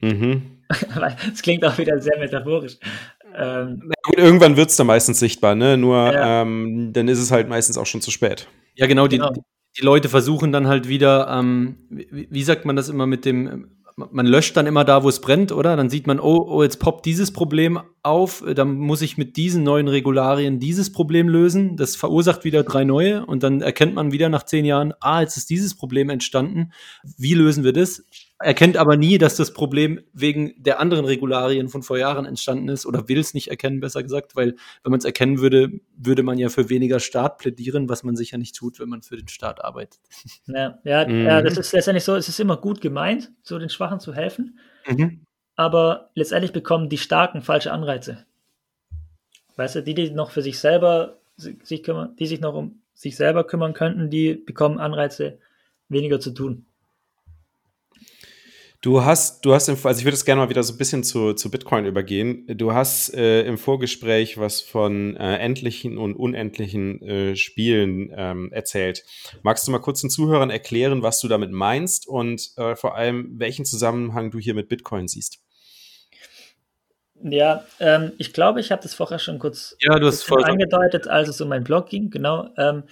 Mhm. 0.00 0.62
das 1.30 1.42
klingt 1.42 1.64
auch 1.64 1.78
wieder 1.78 2.00
sehr 2.00 2.18
metaphorisch. 2.18 2.78
Ähm, 3.34 3.90
gut, 4.02 4.18
irgendwann 4.18 4.56
wird 4.56 4.70
es 4.70 4.76
dann 4.76 4.86
meistens 4.86 5.18
sichtbar, 5.18 5.54
ne? 5.54 5.76
Nur 5.76 5.96
ja. 5.96 6.42
ähm, 6.42 6.92
dann 6.92 7.08
ist 7.08 7.18
es 7.18 7.30
halt 7.30 7.48
meistens 7.48 7.78
auch 7.78 7.86
schon 7.86 8.02
zu 8.02 8.10
spät. 8.10 8.46
Ja, 8.74 8.86
genau, 8.86 9.06
die, 9.06 9.18
genau 9.18 9.32
die 9.78 9.84
Leute 9.84 10.08
versuchen 10.08 10.52
dann 10.52 10.66
halt 10.66 10.88
wieder, 10.88 11.28
ähm, 11.30 11.76
wie, 11.88 12.28
wie, 12.30 12.42
sagt 12.42 12.64
man 12.64 12.76
das 12.76 12.88
immer 12.88 13.06
mit 13.06 13.24
dem, 13.24 13.68
man 13.96 14.26
löscht 14.26 14.56
dann 14.56 14.66
immer 14.66 14.84
da, 14.84 15.02
wo 15.02 15.08
es 15.08 15.20
brennt, 15.20 15.52
oder? 15.52 15.76
Dann 15.76 15.90
sieht 15.90 16.06
man, 16.06 16.20
oh, 16.20 16.46
oh, 16.48 16.62
jetzt 16.62 16.78
poppt 16.78 17.04
dieses 17.06 17.30
Problem 17.30 17.80
auf, 18.02 18.46
äh, 18.46 18.54
dann 18.54 18.74
muss 18.74 19.02
ich 19.02 19.18
mit 19.18 19.36
diesen 19.36 19.62
neuen 19.62 19.88
Regularien 19.88 20.58
dieses 20.58 20.92
Problem 20.92 21.28
lösen. 21.28 21.76
Das 21.76 21.96
verursacht 21.96 22.44
wieder 22.44 22.62
drei 22.62 22.84
neue 22.84 23.24
und 23.24 23.42
dann 23.42 23.60
erkennt 23.60 23.94
man 23.94 24.12
wieder 24.12 24.28
nach 24.28 24.44
zehn 24.44 24.64
Jahren, 24.64 24.92
ah, 25.00 25.20
jetzt 25.20 25.36
ist 25.36 25.50
dieses 25.50 25.74
Problem 25.74 26.10
entstanden. 26.10 26.72
Wie 27.16 27.34
lösen 27.34 27.64
wir 27.64 27.72
das? 27.72 28.04
Erkennt 28.42 28.76
aber 28.76 28.96
nie, 28.96 29.18
dass 29.18 29.36
das 29.36 29.52
Problem 29.52 30.00
wegen 30.12 30.54
der 30.56 30.80
anderen 30.80 31.04
Regularien 31.04 31.68
von 31.68 31.82
vor 31.82 31.98
Jahren 31.98 32.26
entstanden 32.26 32.68
ist 32.68 32.86
oder 32.86 33.08
will 33.08 33.18
es 33.18 33.34
nicht 33.34 33.48
erkennen, 33.48 33.80
besser 33.80 34.02
gesagt, 34.02 34.36
weil 34.36 34.56
wenn 34.82 34.90
man 34.90 34.98
es 34.98 35.04
erkennen 35.04 35.40
würde, 35.40 35.80
würde 35.96 36.22
man 36.22 36.38
ja 36.38 36.48
für 36.48 36.68
weniger 36.68 37.00
Staat 37.00 37.38
plädieren, 37.38 37.88
was 37.88 38.02
man 38.02 38.16
sicher 38.16 38.38
nicht 38.38 38.56
tut, 38.56 38.80
wenn 38.80 38.88
man 38.88 39.02
für 39.02 39.16
den 39.16 39.28
Staat 39.28 39.64
arbeitet. 39.64 40.00
Ja, 40.46 40.78
ja, 40.84 41.06
mhm. 41.06 41.24
ja 41.24 41.42
das 41.42 41.56
ist 41.56 41.72
letztendlich 41.72 42.04
so, 42.04 42.14
es 42.14 42.28
ist 42.28 42.40
immer 42.40 42.56
gut 42.56 42.80
gemeint, 42.80 43.32
so 43.42 43.58
den 43.58 43.68
Schwachen 43.68 44.00
zu 44.00 44.12
helfen. 44.14 44.58
Mhm 44.86 45.26
aber 45.56 46.10
letztendlich 46.14 46.52
bekommen 46.52 46.88
die 46.88 46.98
Starken 46.98 47.42
falsche 47.42 47.72
Anreize. 47.72 48.24
Weißt 49.56 49.76
du, 49.76 49.82
die, 49.82 49.94
die 49.94 50.10
noch 50.10 50.30
für 50.30 50.42
sich 50.42 50.58
selber 50.58 51.18
sich 51.36 51.82
kümmern, 51.82 52.16
die 52.16 52.26
sich 52.26 52.40
noch 52.40 52.54
um 52.54 52.82
sich 52.94 53.16
selber 53.16 53.44
kümmern 53.44 53.74
könnten, 53.74 54.10
die 54.10 54.34
bekommen 54.34 54.78
Anreize, 54.78 55.38
weniger 55.88 56.20
zu 56.20 56.32
tun. 56.32 56.66
Du 58.82 59.04
hast, 59.04 59.44
du 59.44 59.54
hast, 59.54 59.68
im, 59.68 59.76
also 59.84 60.00
ich 60.00 60.04
würde 60.04 60.16
es 60.16 60.24
gerne 60.24 60.40
mal 60.40 60.48
wieder 60.48 60.64
so 60.64 60.74
ein 60.74 60.76
bisschen 60.76 61.04
zu, 61.04 61.34
zu 61.34 61.52
Bitcoin 61.52 61.86
übergehen. 61.86 62.44
Du 62.48 62.72
hast 62.72 63.14
äh, 63.14 63.42
im 63.42 63.56
Vorgespräch 63.56 64.38
was 64.38 64.60
von 64.60 65.14
äh, 65.16 65.36
endlichen 65.36 65.98
und 65.98 66.16
unendlichen 66.16 67.00
äh, 67.00 67.36
Spielen 67.36 68.12
ähm, 68.12 68.50
erzählt. 68.52 69.04
Magst 69.44 69.68
du 69.68 69.70
mal 69.70 69.78
kurz 69.78 70.00
den 70.00 70.10
Zuhörern 70.10 70.50
erklären, 70.50 71.00
was 71.04 71.20
du 71.20 71.28
damit 71.28 71.52
meinst 71.52 72.08
und 72.08 72.50
äh, 72.56 72.74
vor 72.74 72.96
allem, 72.96 73.38
welchen 73.38 73.64
Zusammenhang 73.64 74.32
du 74.32 74.40
hier 74.40 74.54
mit 74.54 74.68
Bitcoin 74.68 75.06
siehst? 75.06 75.38
Ja, 77.22 77.64
ähm, 77.78 78.12
ich 78.18 78.32
glaube, 78.32 78.58
ich 78.58 78.72
habe 78.72 78.82
das 78.82 78.94
vorher 78.94 79.20
schon 79.20 79.38
kurz 79.38 79.76
ja, 79.78 79.96
du 79.96 80.08
hast 80.08 80.24
voll 80.24 80.42
angedeutet, 80.42 81.06
als 81.06 81.28
es 81.28 81.40
um 81.40 81.48
meinen 81.48 81.62
Blog 81.62 81.88
ging. 81.88 82.10
Genau. 82.10 82.48
Ähm, 82.58 82.82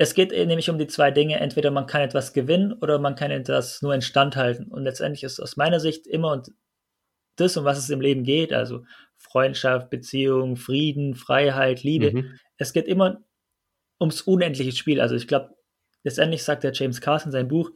es 0.00 0.14
geht 0.14 0.30
nämlich 0.30 0.70
um 0.70 0.78
die 0.78 0.86
zwei 0.86 1.10
Dinge. 1.10 1.38
Entweder 1.40 1.70
man 1.70 1.84
kann 1.84 2.00
etwas 2.00 2.32
gewinnen 2.32 2.72
oder 2.72 2.98
man 2.98 3.16
kann 3.16 3.30
etwas 3.30 3.82
nur 3.82 3.94
instand 3.94 4.34
halten. 4.34 4.64
Und 4.64 4.84
letztendlich 4.84 5.24
ist 5.24 5.38
aus 5.40 5.58
meiner 5.58 5.78
Sicht 5.78 6.06
immer 6.06 6.32
und 6.32 6.48
das, 7.36 7.58
um 7.58 7.66
was 7.66 7.76
es 7.76 7.90
im 7.90 8.00
Leben 8.00 8.24
geht, 8.24 8.54
also 8.54 8.84
Freundschaft, 9.18 9.90
Beziehung, 9.90 10.56
Frieden, 10.56 11.14
Freiheit, 11.14 11.82
Liebe. 11.82 12.12
Mhm. 12.12 12.38
Es 12.56 12.72
geht 12.72 12.86
immer 12.86 13.22
ums 14.00 14.22
unendliche 14.22 14.72
Spiel. 14.72 15.02
Also 15.02 15.16
ich 15.16 15.28
glaube, 15.28 15.54
letztendlich 16.02 16.44
sagt 16.44 16.64
der 16.64 16.72
James 16.72 17.02
Carson 17.02 17.28
in 17.28 17.32
seinem 17.32 17.48
Buch, 17.48 17.70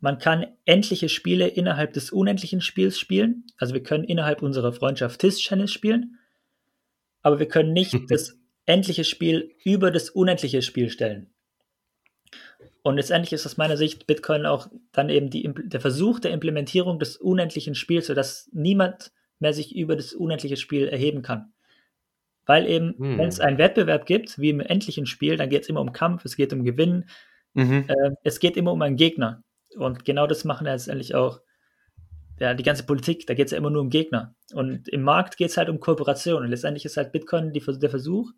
man 0.00 0.18
kann 0.18 0.46
endliche 0.64 1.08
Spiele 1.08 1.46
innerhalb 1.46 1.92
des 1.92 2.10
unendlichen 2.10 2.60
Spiels 2.60 2.98
spielen. 2.98 3.44
Also 3.56 3.72
wir 3.72 3.84
können 3.84 4.02
innerhalb 4.02 4.42
unserer 4.42 4.72
Freundschaft 4.72 5.20
Tischtennis 5.20 5.70
spielen, 5.70 6.18
aber 7.22 7.38
wir 7.38 7.46
können 7.46 7.72
nicht 7.72 7.94
das 8.10 8.36
endliche 8.66 9.04
Spiel 9.04 9.52
über 9.62 9.92
das 9.92 10.10
unendliche 10.10 10.60
Spiel 10.62 10.90
stellen. 10.90 11.30
Und 12.88 12.96
letztendlich 12.96 13.34
ist 13.34 13.44
aus 13.44 13.58
meiner 13.58 13.76
Sicht 13.76 14.06
Bitcoin 14.06 14.46
auch 14.46 14.66
dann 14.92 15.10
eben 15.10 15.28
die, 15.28 15.52
der 15.54 15.78
Versuch 15.78 16.20
der 16.20 16.30
Implementierung 16.30 16.98
des 16.98 17.18
unendlichen 17.18 17.74
Spiels, 17.74 18.06
sodass 18.06 18.48
niemand 18.54 19.12
mehr 19.40 19.52
sich 19.52 19.76
über 19.76 19.94
das 19.94 20.14
unendliche 20.14 20.56
Spiel 20.56 20.88
erheben 20.88 21.20
kann. 21.20 21.52
Weil 22.46 22.66
eben, 22.66 22.94
hm. 22.96 23.18
wenn 23.18 23.28
es 23.28 23.40
einen 23.40 23.58
Wettbewerb 23.58 24.06
gibt, 24.06 24.38
wie 24.38 24.48
im 24.48 24.60
endlichen 24.60 25.04
Spiel, 25.04 25.36
dann 25.36 25.50
geht 25.50 25.64
es 25.64 25.68
immer 25.68 25.82
um 25.82 25.92
Kampf, 25.92 26.24
es 26.24 26.34
geht 26.34 26.50
um 26.54 26.64
Gewinnen, 26.64 27.10
mhm. 27.52 27.84
äh, 27.88 28.12
es 28.24 28.40
geht 28.40 28.56
immer 28.56 28.72
um 28.72 28.80
einen 28.80 28.96
Gegner. 28.96 29.42
Und 29.76 30.06
genau 30.06 30.26
das 30.26 30.46
machen 30.46 30.66
ja 30.66 30.72
letztendlich 30.72 31.14
auch 31.14 31.42
ja, 32.40 32.54
die 32.54 32.62
ganze 32.62 32.86
Politik, 32.86 33.26
da 33.26 33.34
geht 33.34 33.48
es 33.48 33.52
ja 33.52 33.58
immer 33.58 33.68
nur 33.68 33.82
um 33.82 33.90
Gegner. 33.90 34.34
Und 34.54 34.88
im 34.88 35.02
Markt 35.02 35.36
geht 35.36 35.50
es 35.50 35.58
halt 35.58 35.68
um 35.68 35.78
Kooperation. 35.78 36.42
Und 36.42 36.48
letztendlich 36.48 36.86
ist 36.86 36.96
halt 36.96 37.12
Bitcoin 37.12 37.52
die, 37.52 37.60
der 37.60 37.90
Versuch, 37.90 38.32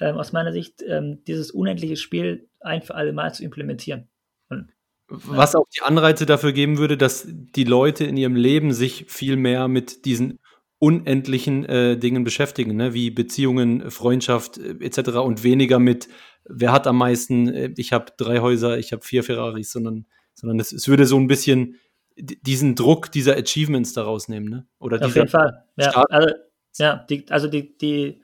ähm, 0.00 0.16
aus 0.16 0.32
meiner 0.32 0.52
Sicht, 0.52 0.82
ähm, 0.84 1.22
dieses 1.24 1.52
unendliche 1.52 1.94
Spiel 1.94 2.49
ein 2.60 2.82
für 2.82 2.94
alle 2.94 3.12
Mal 3.12 3.34
zu 3.34 3.44
implementieren. 3.44 4.08
Und, 4.48 4.72
Was 5.08 5.54
auch 5.54 5.66
die 5.74 5.82
Anreize 5.82 6.26
dafür 6.26 6.52
geben 6.52 6.78
würde, 6.78 6.96
dass 6.96 7.26
die 7.28 7.64
Leute 7.64 8.04
in 8.04 8.16
ihrem 8.16 8.36
Leben 8.36 8.72
sich 8.72 9.06
viel 9.08 9.36
mehr 9.36 9.68
mit 9.68 10.04
diesen 10.04 10.38
unendlichen 10.78 11.64
äh, 11.66 11.98
Dingen 11.98 12.24
beschäftigen, 12.24 12.74
ne? 12.74 12.94
wie 12.94 13.10
Beziehungen, 13.10 13.90
Freundschaft 13.90 14.56
äh, 14.58 14.76
etc. 14.80 15.10
und 15.18 15.44
weniger 15.44 15.78
mit, 15.78 16.08
wer 16.44 16.72
hat 16.72 16.86
am 16.86 16.96
meisten, 16.96 17.48
äh, 17.48 17.74
ich 17.76 17.92
habe 17.92 18.12
drei 18.16 18.40
Häuser, 18.40 18.78
ich 18.78 18.92
habe 18.92 19.02
vier 19.04 19.22
Ferraris, 19.22 19.72
sondern, 19.72 20.06
sondern 20.32 20.58
es, 20.58 20.72
es 20.72 20.88
würde 20.88 21.04
so 21.04 21.18
ein 21.18 21.26
bisschen 21.26 21.76
diesen 22.16 22.74
Druck 22.74 23.12
dieser 23.12 23.36
Achievements 23.36 23.92
daraus 23.92 24.28
nehmen, 24.28 24.48
ne? 24.48 24.66
Oder 24.78 25.04
Auf 25.04 25.14
jeden 25.14 25.28
Fall. 25.28 25.64
Ja, 25.76 25.90
also, 26.08 26.34
ja 26.78 27.04
die, 27.08 27.26
also 27.30 27.48
die, 27.48 27.76
die, 27.76 28.22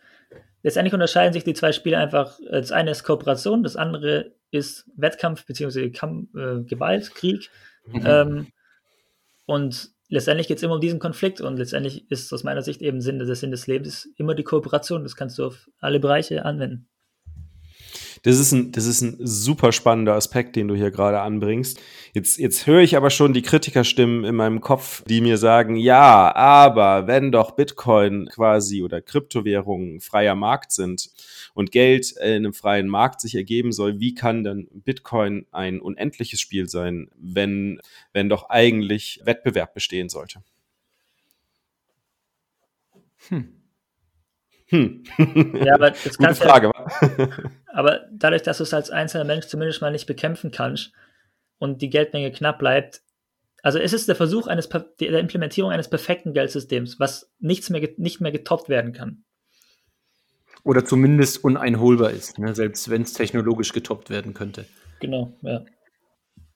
letztendlich 0.66 0.94
unterscheiden 0.94 1.32
sich 1.32 1.44
die 1.44 1.54
zwei 1.54 1.70
Spiele 1.70 1.96
einfach. 1.96 2.40
Das 2.50 2.72
eine 2.72 2.90
ist 2.90 3.04
Kooperation, 3.04 3.62
das 3.62 3.76
andere 3.76 4.32
ist 4.50 4.84
Wettkampf 4.96 5.46
bzw. 5.46 5.84
Äh, 5.84 6.64
Gewalt, 6.64 7.14
Krieg. 7.14 7.50
Mhm. 7.86 8.02
Ähm, 8.04 8.46
und 9.44 9.90
letztendlich 10.08 10.48
geht 10.48 10.56
es 10.56 10.64
immer 10.64 10.74
um 10.74 10.80
diesen 10.80 10.98
Konflikt 10.98 11.40
und 11.40 11.56
letztendlich 11.56 12.10
ist 12.10 12.32
aus 12.32 12.42
meiner 12.42 12.62
Sicht 12.62 12.82
eben 12.82 13.00
Sinn, 13.00 13.20
der 13.20 13.32
Sinn 13.36 13.52
des 13.52 13.68
Lebens 13.68 14.08
immer 14.16 14.34
die 14.34 14.42
Kooperation. 14.42 15.04
Das 15.04 15.14
kannst 15.14 15.38
du 15.38 15.46
auf 15.46 15.70
alle 15.78 16.00
Bereiche 16.00 16.44
anwenden. 16.44 16.88
Das 18.22 18.38
ist 18.38 18.52
ein, 18.52 18.72
das 18.72 18.86
ist 18.86 19.02
ein 19.02 19.16
super 19.20 19.72
spannender 19.72 20.14
Aspekt, 20.14 20.56
den 20.56 20.68
du 20.68 20.74
hier 20.74 20.90
gerade 20.90 21.20
anbringst. 21.20 21.80
Jetzt, 22.12 22.38
jetzt 22.38 22.66
höre 22.66 22.80
ich 22.80 22.96
aber 22.96 23.10
schon 23.10 23.32
die 23.32 23.42
Kritikerstimmen 23.42 24.24
in 24.24 24.34
meinem 24.34 24.60
Kopf, 24.60 25.02
die 25.04 25.20
mir 25.20 25.38
sagen, 25.38 25.76
ja, 25.76 26.34
aber 26.34 27.06
wenn 27.06 27.32
doch 27.32 27.52
Bitcoin 27.52 28.28
quasi 28.32 28.82
oder 28.82 29.00
Kryptowährungen 29.00 30.00
freier 30.00 30.34
Markt 30.34 30.72
sind 30.72 31.10
und 31.54 31.72
Geld 31.72 32.12
in 32.12 32.36
einem 32.36 32.54
freien 32.54 32.88
Markt 32.88 33.20
sich 33.20 33.34
ergeben 33.34 33.72
soll, 33.72 34.00
wie 34.00 34.14
kann 34.14 34.44
dann 34.44 34.68
Bitcoin 34.72 35.46
ein 35.52 35.80
unendliches 35.80 36.40
Spiel 36.40 36.68
sein, 36.68 37.08
wenn, 37.16 37.80
wenn 38.12 38.28
doch 38.28 38.48
eigentlich 38.48 39.20
Wettbewerb 39.24 39.74
bestehen 39.74 40.08
sollte? 40.08 40.42
Hm. 43.28 43.52
Hm. 44.68 45.04
Ja, 45.64 45.74
aber 45.74 45.90
das 45.90 46.18
Gute 46.18 46.34
Frage. 46.34 46.70
Ja, 46.74 46.75
aber 47.66 48.06
dadurch, 48.12 48.42
dass 48.42 48.58
du 48.58 48.64
es 48.64 48.74
als 48.74 48.90
einzelner 48.90 49.24
Mensch 49.24 49.46
zumindest 49.46 49.80
mal 49.80 49.92
nicht 49.92 50.06
bekämpfen 50.06 50.50
kannst 50.50 50.92
und 51.58 51.82
die 51.82 51.90
Geldmenge 51.90 52.32
knapp 52.32 52.58
bleibt, 52.58 53.02
also 53.62 53.78
es 53.78 53.92
ist 53.92 54.08
der 54.08 54.16
Versuch 54.16 54.46
eines 54.46 54.68
der 54.68 55.18
Implementierung 55.18 55.72
eines 55.72 55.88
perfekten 55.88 56.32
Geldsystems, 56.32 57.00
was 57.00 57.32
nichts 57.40 57.70
mehr 57.70 57.88
nicht 57.96 58.20
mehr 58.20 58.32
getoppt 58.32 58.68
werden 58.68 58.92
kann. 58.92 59.24
Oder 60.62 60.84
zumindest 60.84 61.42
uneinholbar 61.44 62.10
ist, 62.10 62.38
ne? 62.38 62.54
selbst 62.54 62.90
wenn 62.90 63.02
es 63.02 63.12
technologisch 63.12 63.72
getoppt 63.72 64.10
werden 64.10 64.34
könnte. 64.34 64.66
Genau, 65.00 65.32
ja. 65.42 65.64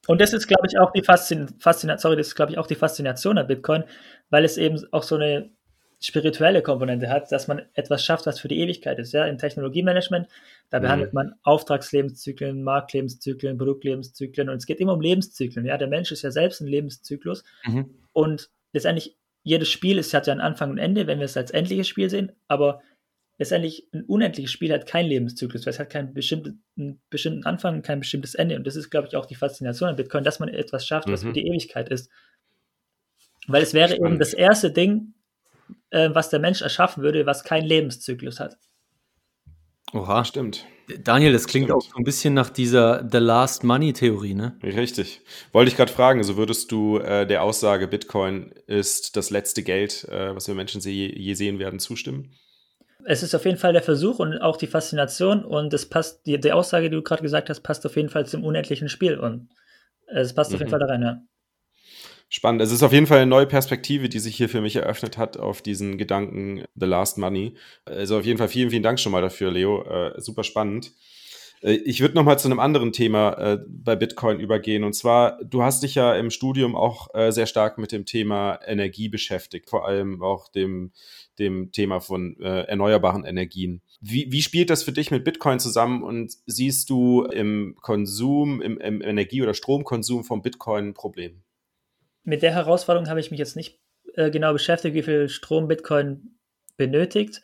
Und 0.07 0.19
das 0.19 0.33
ist, 0.33 0.47
glaube 0.47 0.67
ich, 0.67 0.79
auch 0.79 0.91
die 0.91 1.03
Faszination, 1.03 1.59
Faszina 1.59 1.97
sorry, 1.97 2.15
das 2.15 2.27
ist, 2.27 2.35
glaube 2.35 2.51
ich, 2.51 2.57
auch 2.57 2.67
die 2.67 2.75
Faszination 2.75 3.37
an 3.37 3.47
Bitcoin, 3.47 3.83
weil 4.29 4.43
es 4.45 4.57
eben 4.57 4.81
auch 4.91 5.03
so 5.03 5.15
eine 5.15 5.51
spirituelle 6.01 6.63
Komponente 6.63 7.09
hat, 7.09 7.31
dass 7.31 7.47
man 7.47 7.61
etwas 7.73 8.03
schafft, 8.03 8.25
was 8.25 8.39
für 8.39 8.47
die 8.47 8.59
Ewigkeit 8.59 8.97
ist. 8.97 9.13
Ja, 9.13 9.25
im 9.25 9.37
Technologiemanagement, 9.37 10.27
da 10.69 10.79
mhm. 10.79 10.83
behandelt 10.83 11.13
man 11.13 11.35
Auftragslebenszyklen, 11.43 12.63
Marktlebenszyklen, 12.63 13.57
Produktlebenszyklen 13.57 14.49
und 14.49 14.57
es 14.57 14.65
geht 14.65 14.79
immer 14.79 14.93
um 14.93 15.01
Lebenszyklen. 15.01 15.65
Ja, 15.65 15.77
der 15.77 15.87
Mensch 15.87 16.11
ist 16.11 16.23
ja 16.23 16.31
selbst 16.31 16.59
ein 16.59 16.67
Lebenszyklus 16.67 17.43
mhm. 17.65 17.93
und 18.13 18.49
letztendlich 18.73 19.15
jedes 19.43 19.69
Spiel 19.69 19.97
ist, 19.99 20.13
hat 20.13 20.27
ja 20.27 20.33
einen 20.33 20.41
Anfang 20.41 20.71
und 20.71 20.79
Ende, 20.79 21.07
wenn 21.07 21.19
wir 21.19 21.25
es 21.25 21.37
als 21.37 21.51
endliches 21.51 21.87
Spiel 21.87 22.09
sehen, 22.09 22.31
aber 22.47 22.81
letztendlich 23.37 23.87
ein 23.93 24.03
unendliches 24.03 24.51
Spiel 24.51 24.71
hat 24.71 24.87
keinen 24.87 25.09
Lebenszyklus, 25.09 25.65
weil 25.65 25.73
es 25.73 25.79
hat 25.79 25.89
keinen 25.91 26.13
bestimmten, 26.13 26.63
bestimmten 27.09 27.45
Anfang 27.45 27.75
und 27.75 27.81
kein 27.83 27.99
bestimmtes 27.99 28.33
Ende 28.33 28.55
und 28.55 28.65
das 28.65 28.75
ist, 28.75 28.89
glaube 28.89 29.07
ich, 29.07 29.15
auch 29.15 29.27
die 29.27 29.35
Faszination 29.35 29.89
an 29.89 29.95
Bitcoin, 29.95 30.23
dass 30.23 30.39
man 30.39 30.49
etwas 30.49 30.85
schafft, 30.87 31.07
mhm. 31.07 31.11
was 31.11 31.21
für 31.21 31.29
mhm. 31.29 31.33
die 31.33 31.47
Ewigkeit 31.47 31.89
ist. 31.89 32.09
Weil 33.47 33.61
es 33.61 33.73
wäre 33.73 33.89
Spannend. 33.89 34.05
eben 34.05 34.19
das 34.19 34.33
erste 34.33 34.71
Ding, 34.71 35.13
äh, 35.89 36.09
was 36.13 36.29
der 36.29 36.39
Mensch 36.39 36.61
erschaffen 36.61 37.03
würde, 37.03 37.25
was 37.25 37.43
keinen 37.43 37.65
Lebenszyklus 37.65 38.39
hat. 38.39 38.57
Oha, 39.93 40.23
stimmt. 40.23 40.65
Daniel, 41.03 41.33
das 41.33 41.47
klingt 41.47 41.67
stimmt. 41.67 41.77
auch 41.77 41.81
so 41.81 41.97
ein 41.97 42.03
bisschen 42.03 42.33
nach 42.33 42.49
dieser 42.49 43.07
The 43.09 43.17
Last 43.17 43.63
Money 43.63 43.93
Theorie, 43.93 44.33
ne? 44.33 44.57
Richtig. 44.63 45.21
Wollte 45.51 45.69
ich 45.69 45.77
gerade 45.77 45.91
fragen, 45.91 46.23
so 46.23 46.37
würdest 46.37 46.71
du 46.71 46.97
äh, 46.97 47.25
der 47.25 47.43
Aussage, 47.43 47.87
Bitcoin 47.87 48.53
ist 48.67 49.15
das 49.15 49.29
letzte 49.29 49.63
Geld, 49.63 50.05
äh, 50.09 50.35
was 50.35 50.47
wir 50.47 50.55
Menschen 50.55 50.81
je, 50.81 51.13
je 51.13 51.33
sehen 51.33 51.59
werden, 51.59 51.79
zustimmen? 51.79 52.33
Es 53.05 53.23
ist 53.23 53.33
auf 53.33 53.45
jeden 53.45 53.57
Fall 53.57 53.73
der 53.73 53.81
Versuch 53.81 54.19
und 54.19 54.37
auch 54.39 54.57
die 54.57 54.67
Faszination 54.67 55.43
und 55.43 55.73
es 55.73 55.87
passt, 55.87 56.25
die, 56.25 56.39
die 56.39 56.51
Aussage, 56.51 56.89
die 56.89 56.95
du 56.95 57.01
gerade 57.01 57.23
gesagt 57.23 57.49
hast, 57.49 57.61
passt 57.61 57.85
auf 57.85 57.95
jeden 57.95 58.09
Fall 58.09 58.25
zum 58.25 58.43
unendlichen 58.43 58.89
Spiel 58.89 59.17
und 59.17 59.49
es 60.07 60.33
passt 60.33 60.51
mhm. 60.51 60.55
auf 60.55 60.59
jeden 60.61 60.69
mhm. 60.69 60.71
Fall 60.71 60.79
da 60.79 60.85
rein, 60.85 61.01
ja. 61.01 61.21
Spannend. 62.33 62.61
Es 62.61 62.71
ist 62.71 62.81
auf 62.81 62.93
jeden 62.93 63.07
Fall 63.07 63.17
eine 63.17 63.29
neue 63.29 63.45
Perspektive, 63.45 64.07
die 64.07 64.19
sich 64.19 64.37
hier 64.37 64.47
für 64.47 64.61
mich 64.61 64.77
eröffnet 64.77 65.17
hat 65.17 65.35
auf 65.35 65.61
diesen 65.61 65.97
Gedanken 65.97 66.63
The 66.75 66.85
Last 66.85 67.17
Money. 67.17 67.55
Also 67.83 68.19
auf 68.19 68.25
jeden 68.25 68.37
Fall 68.37 68.47
vielen, 68.47 68.69
vielen 68.69 68.83
Dank 68.83 69.01
schon 69.01 69.11
mal 69.11 69.21
dafür, 69.21 69.51
Leo. 69.51 69.83
Äh, 69.83 70.13
super 70.21 70.45
spannend. 70.45 70.93
Äh, 71.61 71.73
ich 71.73 71.99
würde 71.99 72.15
noch 72.15 72.23
mal 72.23 72.37
zu 72.37 72.47
einem 72.47 72.61
anderen 72.61 72.93
Thema 72.93 73.33
äh, 73.33 73.59
bei 73.67 73.97
Bitcoin 73.97 74.39
übergehen. 74.39 74.85
Und 74.85 74.93
zwar, 74.93 75.43
du 75.43 75.61
hast 75.61 75.83
dich 75.83 75.95
ja 75.95 76.15
im 76.15 76.29
Studium 76.29 76.73
auch 76.73 77.13
äh, 77.13 77.31
sehr 77.33 77.47
stark 77.47 77.77
mit 77.77 77.91
dem 77.91 78.05
Thema 78.05 78.59
Energie 78.65 79.09
beschäftigt, 79.09 79.69
vor 79.69 79.85
allem 79.85 80.23
auch 80.23 80.47
dem, 80.47 80.93
dem 81.37 81.73
Thema 81.73 81.99
von 81.99 82.39
äh, 82.39 82.61
erneuerbaren 82.61 83.25
Energien. 83.25 83.81
Wie, 83.99 84.31
wie 84.31 84.41
spielt 84.41 84.69
das 84.69 84.83
für 84.83 84.93
dich 84.93 85.11
mit 85.11 85.25
Bitcoin 85.25 85.59
zusammen 85.59 86.01
und 86.01 86.31
siehst 86.45 86.89
du 86.89 87.25
im 87.25 87.75
Konsum, 87.81 88.61
im, 88.61 88.77
im 88.77 89.01
Energie- 89.01 89.41
oder 89.41 89.53
Stromkonsum 89.53 90.23
von 90.23 90.41
Bitcoin 90.41 90.87
ein 90.87 90.93
Problem? 90.93 91.43
Mit 92.23 92.41
der 92.41 92.53
Herausforderung 92.53 93.09
habe 93.09 93.19
ich 93.19 93.31
mich 93.31 93.39
jetzt 93.39 93.55
nicht 93.55 93.79
äh, 94.15 94.29
genau 94.29 94.53
beschäftigt, 94.53 94.95
wie 94.95 95.03
viel 95.03 95.29
Strom 95.29 95.67
Bitcoin 95.67 96.35
benötigt. 96.77 97.41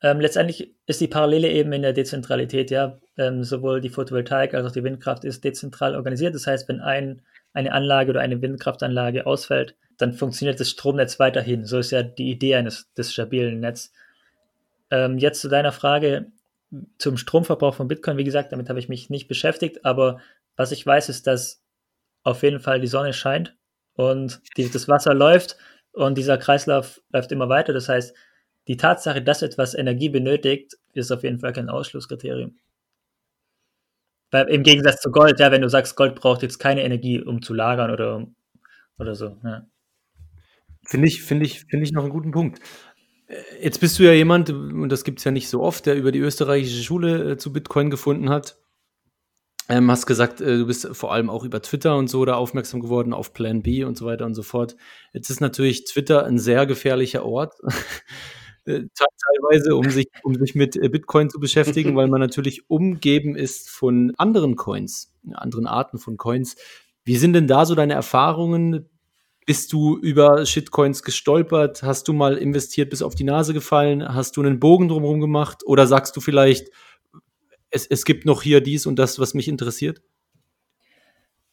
Ähm, 0.00 0.20
letztendlich 0.20 0.74
ist 0.86 1.00
die 1.00 1.08
Parallele 1.08 1.50
eben 1.50 1.72
in 1.72 1.82
der 1.82 1.92
Dezentralität, 1.92 2.70
ja. 2.70 2.98
Ähm, 3.16 3.42
sowohl 3.42 3.80
die 3.80 3.88
Photovoltaik 3.88 4.54
als 4.54 4.66
auch 4.66 4.72
die 4.72 4.84
Windkraft 4.84 5.24
ist 5.24 5.42
dezentral 5.42 5.96
organisiert. 5.96 6.34
Das 6.34 6.46
heißt, 6.46 6.68
wenn 6.68 6.80
ein, 6.80 7.22
eine 7.52 7.72
Anlage 7.72 8.10
oder 8.10 8.20
eine 8.20 8.40
Windkraftanlage 8.40 9.26
ausfällt, 9.26 9.74
dann 9.96 10.12
funktioniert 10.12 10.60
das 10.60 10.70
Stromnetz 10.70 11.18
weiterhin. 11.18 11.64
So 11.64 11.78
ist 11.78 11.90
ja 11.90 12.02
die 12.04 12.30
Idee 12.30 12.54
eines 12.54 12.92
des 12.94 13.12
stabilen 13.12 13.58
Netzes. 13.60 13.92
Ähm, 14.90 15.18
jetzt 15.18 15.40
zu 15.40 15.48
deiner 15.48 15.72
Frage 15.72 16.30
zum 16.98 17.16
Stromverbrauch 17.16 17.74
von 17.74 17.88
Bitcoin. 17.88 18.18
Wie 18.18 18.24
gesagt, 18.24 18.52
damit 18.52 18.68
habe 18.68 18.78
ich 18.78 18.88
mich 18.88 19.10
nicht 19.10 19.26
beschäftigt, 19.26 19.84
aber 19.84 20.20
was 20.56 20.70
ich 20.70 20.86
weiß, 20.86 21.08
ist, 21.08 21.26
dass 21.26 21.62
auf 22.22 22.42
jeden 22.42 22.60
Fall 22.60 22.80
die 22.80 22.86
Sonne 22.86 23.12
scheint 23.12 23.57
und 23.98 24.40
die, 24.56 24.70
das 24.70 24.86
Wasser 24.86 25.12
läuft 25.12 25.56
und 25.90 26.16
dieser 26.16 26.38
Kreislauf 26.38 27.00
läuft 27.12 27.32
immer 27.32 27.48
weiter. 27.48 27.72
Das 27.72 27.88
heißt, 27.88 28.14
die 28.68 28.76
Tatsache, 28.76 29.20
dass 29.20 29.42
etwas 29.42 29.74
Energie 29.74 30.08
benötigt, 30.08 30.76
ist 30.94 31.10
auf 31.10 31.24
jeden 31.24 31.40
Fall 31.40 31.52
kein 31.52 31.68
Ausschlusskriterium. 31.68 32.56
Weil 34.30 34.48
Im 34.50 34.62
Gegensatz 34.62 35.00
zu 35.00 35.10
Gold, 35.10 35.40
ja, 35.40 35.50
wenn 35.50 35.62
du 35.62 35.68
sagst, 35.68 35.96
Gold 35.96 36.14
braucht 36.14 36.42
jetzt 36.42 36.58
keine 36.58 36.84
Energie, 36.84 37.20
um 37.20 37.42
zu 37.42 37.54
lagern 37.54 37.90
oder, 37.90 38.24
oder 39.00 39.16
so. 39.16 39.36
Ja. 39.42 39.66
Finde 40.84 41.08
ich, 41.08 41.22
finde 41.22 41.46
ich, 41.46 41.64
finde 41.64 41.84
ich 41.84 41.90
noch 41.90 42.04
einen 42.04 42.12
guten 42.12 42.30
Punkt. 42.30 42.60
Jetzt 43.60 43.80
bist 43.80 43.98
du 43.98 44.04
ja 44.04 44.12
jemand, 44.12 44.50
und 44.50 44.90
das 44.90 45.02
gibt 45.02 45.18
es 45.18 45.24
ja 45.24 45.32
nicht 45.32 45.48
so 45.48 45.60
oft, 45.60 45.86
der 45.86 45.96
über 45.96 46.12
die 46.12 46.20
österreichische 46.20 46.84
Schule 46.84 47.32
äh, 47.32 47.36
zu 47.36 47.52
Bitcoin 47.52 47.90
gefunden 47.90 48.30
hat. 48.30 48.58
Ähm, 49.70 49.90
hast 49.90 50.06
gesagt, 50.06 50.40
äh, 50.40 50.58
du 50.58 50.66
bist 50.66 50.88
vor 50.92 51.12
allem 51.12 51.28
auch 51.28 51.44
über 51.44 51.60
Twitter 51.60 51.96
und 51.96 52.08
so 52.08 52.24
da 52.24 52.34
aufmerksam 52.34 52.80
geworden, 52.80 53.12
auf 53.12 53.34
Plan 53.34 53.62
B 53.62 53.84
und 53.84 53.98
so 53.98 54.06
weiter 54.06 54.24
und 54.24 54.34
so 54.34 54.42
fort. 54.42 54.76
Jetzt 55.12 55.28
ist 55.28 55.40
natürlich 55.40 55.84
Twitter 55.84 56.24
ein 56.24 56.38
sehr 56.38 56.66
gefährlicher 56.66 57.24
Ort. 57.24 57.54
Äh, 58.64 58.86
teilweise, 58.94 59.76
um 59.76 59.88
sich, 59.88 60.08
um 60.22 60.34
sich 60.34 60.54
mit 60.54 60.76
äh, 60.76 60.90
Bitcoin 60.90 61.30
zu 61.30 61.40
beschäftigen, 61.40 61.96
weil 61.96 62.08
man 62.08 62.20
natürlich 62.20 62.68
umgeben 62.68 63.34
ist 63.34 63.70
von 63.70 64.12
anderen 64.18 64.56
Coins, 64.56 65.14
anderen 65.32 65.66
Arten 65.66 65.96
von 65.96 66.18
Coins. 66.18 66.54
Wie 67.02 67.16
sind 67.16 67.32
denn 67.32 67.46
da 67.46 67.64
so 67.64 67.74
deine 67.74 67.94
Erfahrungen? 67.94 68.86
Bist 69.46 69.72
du 69.72 69.96
über 69.96 70.44
Shitcoins 70.44 71.02
gestolpert? 71.02 71.82
Hast 71.82 72.08
du 72.08 72.12
mal 72.12 72.36
investiert, 72.36 72.90
bis 72.90 73.00
auf 73.00 73.14
die 73.14 73.24
Nase 73.24 73.54
gefallen? 73.54 74.06
Hast 74.06 74.36
du 74.36 74.42
einen 74.42 74.60
Bogen 74.60 74.88
drumherum 74.88 75.20
gemacht? 75.20 75.62
Oder 75.64 75.86
sagst 75.86 76.14
du 76.14 76.20
vielleicht, 76.20 76.68
es, 77.70 77.86
es 77.86 78.04
gibt 78.04 78.24
noch 78.24 78.42
hier 78.42 78.60
dies 78.60 78.86
und 78.86 78.98
das, 78.98 79.18
was 79.18 79.34
mich 79.34 79.48
interessiert? 79.48 80.02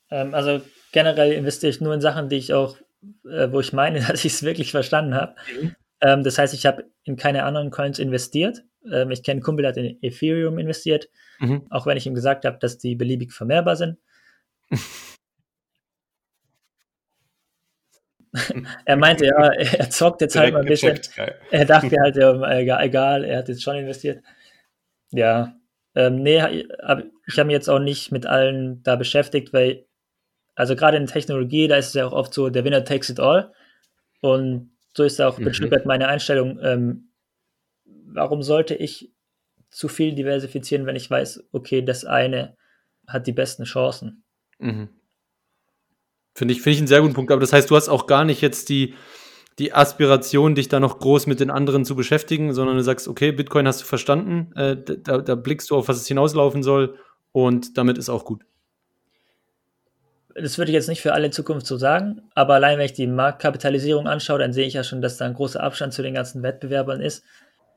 Ähm, 0.10 0.34
also 0.34 0.62
generell 0.92 1.32
investiere 1.34 1.70
ich 1.70 1.82
nur 1.82 1.94
in 1.94 2.02
Sachen, 2.02 2.30
die 2.30 2.38
ich 2.38 2.54
auch, 2.54 2.78
äh, 3.26 3.52
wo 3.52 3.60
ich 3.60 3.74
meine, 3.74 4.00
dass 4.08 4.26
ich 4.26 4.34
es 4.34 4.44
wirklich 4.44 4.72
verstanden 4.72 5.16
habe. 5.16 5.36
Mhm. 5.60 5.76
Ähm, 6.02 6.24
das 6.24 6.38
heißt, 6.38 6.54
ich 6.54 6.66
habe 6.66 6.86
in 7.04 7.16
keine 7.18 7.44
anderen 7.44 7.72
Coins 7.72 8.00
investiert. 8.00 8.64
Ähm, 8.92 9.12
ich 9.12 9.24
kenne 9.24 9.38
einen 9.38 9.44
Kumpel, 9.44 9.64
der 9.64 9.70
hat 9.72 9.78
in 9.78 9.98
Ethereum 10.02 10.58
investiert, 10.60 11.10
mhm. 11.40 11.68
auch 11.70 11.86
wenn 11.86 11.98
ich 11.98 12.06
ihm 12.06 12.16
gesagt 12.16 12.46
habe, 12.46 12.58
dass 12.60 12.78
die 12.78 12.96
beliebig 12.96 13.34
vermehrbar 13.34 13.76
sind. 13.76 13.98
er 18.86 18.98
meinte, 18.98 19.26
ja, 19.26 19.50
er 19.50 19.90
zockt 19.90 20.22
jetzt 20.22 20.36
halt 20.36 20.54
mal 20.54 20.62
ein 20.62 20.68
bisschen. 20.68 21.00
Er 21.52 21.66
dachte 21.66 21.96
halt, 22.00 22.18
ja, 22.18 22.82
egal, 22.82 23.24
er 23.24 23.38
hat 23.40 23.48
jetzt 23.48 23.64
schon 23.64 23.78
investiert. 23.78 24.22
Ja, 25.12 25.56
ähm, 25.96 26.22
nee, 26.22 26.38
ich 26.38 26.68
habe 26.88 27.46
mich 27.46 27.54
jetzt 27.54 27.70
auch 27.70 27.80
nicht 27.80 28.12
mit 28.12 28.26
allen 28.26 28.84
da 28.84 28.96
beschäftigt, 28.98 29.54
weil, 29.54 29.86
also 30.54 30.76
gerade 30.76 30.98
in 30.98 31.08
Technologie, 31.08 31.68
da 31.68 31.78
ist 31.78 31.88
es 31.88 31.94
ja 31.94 32.06
auch 32.06 32.12
oft 32.14 32.34
so, 32.34 32.50
der 32.50 32.66
Winner 32.66 32.84
takes 32.84 33.10
it 33.10 33.20
all. 33.20 33.54
Und 34.20 34.72
so 34.94 35.04
ist 35.04 35.22
auch 35.22 35.38
mhm. 35.38 35.48
ein 35.48 35.54
Stück 35.54 35.72
weit 35.72 35.86
meine 35.86 36.08
Einstellung. 36.08 36.60
Ähm, 36.62 37.10
warum 37.86 38.44
sollte 38.44 38.76
ich 38.76 39.12
zu 39.70 39.88
viel 39.88 40.16
diversifizieren, 40.16 40.86
wenn 40.86 40.96
ich 40.96 41.10
weiß, 41.10 41.48
okay, 41.52 41.82
das 41.82 42.06
eine 42.06 42.56
hat 43.08 43.28
die 43.28 43.34
besten 43.34 43.64
Chancen? 43.64 44.24
Mhm. 44.60 44.90
Finde 46.34 46.54
ich, 46.54 46.62
finde 46.62 46.74
ich 46.74 46.80
einen 46.80 46.88
sehr 46.88 47.02
guten 47.02 47.14
Punkt. 47.14 47.32
Aber 47.32 47.42
das 47.42 47.54
heißt, 47.54 47.70
du 47.70 47.76
hast 47.76 47.88
auch 47.88 48.08
gar 48.08 48.26
nicht 48.26 48.42
jetzt 48.42 48.68
die, 48.68 48.96
die 49.60 49.74
Aspiration, 49.74 50.56
dich 50.56 50.68
da 50.68 50.80
noch 50.80 51.00
groß 51.00 51.28
mit 51.28 51.40
den 51.40 51.50
anderen 51.50 51.86
zu 51.86 51.96
beschäftigen, 51.96 52.54
sondern 52.54 52.76
du 52.76 52.84
sagst, 52.84 53.08
okay, 53.08 53.32
Bitcoin 53.32 53.68
hast 53.68 53.82
du 53.82 53.86
verstanden, 53.86 54.52
äh, 54.56 54.76
da, 54.76 55.20
da 55.20 55.36
blickst 55.36 55.70
du 55.70 55.76
auf, 55.76 55.88
was 55.88 55.98
es 55.98 56.08
hinauslaufen 56.08 56.62
soll 56.62 56.96
und 57.32 57.78
damit 57.78 57.98
ist 57.98 58.10
auch 58.10 58.26
gut 58.26 58.44
das 60.36 60.58
würde 60.58 60.72
ich 60.72 60.76
jetzt 60.76 60.90
nicht 60.90 61.02
für 61.02 61.14
alle 61.14 61.32
Zukunft 61.32 61.66
so 61.66 61.78
sagen, 61.78 62.22
aber 62.36 62.56
allein 62.56 62.78
wenn 62.78 62.86
ich 62.86 62.94
die 62.94 63.08
Marktkapitalisierung 63.08 64.08
anschaue, 64.08 64.40
dann 64.40 64.52
sehe 64.52 64.68
ich 64.68 64.74
ja 64.74 64.84
schon, 64.84 65.02
dass 65.02 65.18
da 65.18 65.26
ein 65.26 65.34
großer 65.34 65.64
Abstand 65.64 65.94
zu 65.94 66.04
den 66.04 66.14
ganzen 66.14 66.44
Wettbewerbern 66.44 67.02
ist. 67.02 67.24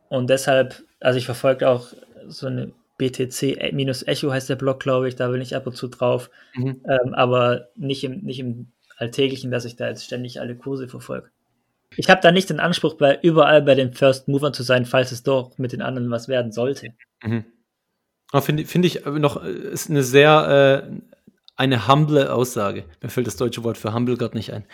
Und 0.09 0.29
deshalb, 0.29 0.83
also 0.99 1.19
ich 1.19 1.27
verfolge 1.27 1.69
auch 1.69 1.93
so 2.27 2.49
eine 2.49 2.73
BTC-Echo 2.99 4.33
heißt 4.33 4.49
der 4.49 4.57
Blog, 4.57 4.81
glaube 4.81 5.09
ich, 5.09 5.15
da 5.15 5.29
bin 5.29 5.41
ich 5.41 5.55
ab 5.55 5.69
und 5.69 5.77
zu 5.77 5.87
drauf, 5.87 6.31
mhm. 6.55 6.81
ähm, 6.89 7.15
aber 7.15 7.69
nicht 7.77 8.03
im, 8.03 8.23
nicht 8.23 8.41
im 8.41 8.73
Alltäglichen, 8.97 9.53
dass 9.53 9.65
ich 9.65 9.77
da 9.77 9.87
jetzt 9.87 10.05
ständig 10.05 10.41
alle 10.41 10.57
Kurse 10.57 10.89
verfolge. 10.89 11.31
Ich 11.97 12.11
habe 12.11 12.21
da 12.21 12.31
nicht 12.31 12.51
den 12.51 12.61
Anspruch, 12.61 12.95
bei, 12.95 13.19
überall 13.23 13.63
bei 13.63 13.75
den 13.75 13.93
First 13.93 14.29
Movern 14.29 14.55
zu 14.55 14.63
sein, 14.63 14.85
falls 14.85 15.13
es 15.13 15.23
doch 15.23 15.57
mit 15.59 15.73
den 15.73 15.83
anderen 15.83 16.11
was 16.11 16.29
werden 16.29 16.53
sollte. 16.53 16.95
Mhm. 17.23 17.45
Finde 18.41 18.67
find 18.67 18.85
ich 18.85 19.07
noch, 19.07 19.43
ist 19.43 19.89
eine 19.89 20.03
sehr 20.03 20.85
äh, 20.87 20.91
eine 21.57 21.89
humble 21.89 22.31
Aussage. 22.31 22.85
Mir 23.03 23.09
fällt 23.09 23.27
das 23.27 23.37
deutsche 23.37 23.65
Wort 23.65 23.79
für 23.79 23.95
humble 23.95 24.17
gerade 24.17 24.37
nicht 24.37 24.53
ein. 24.53 24.65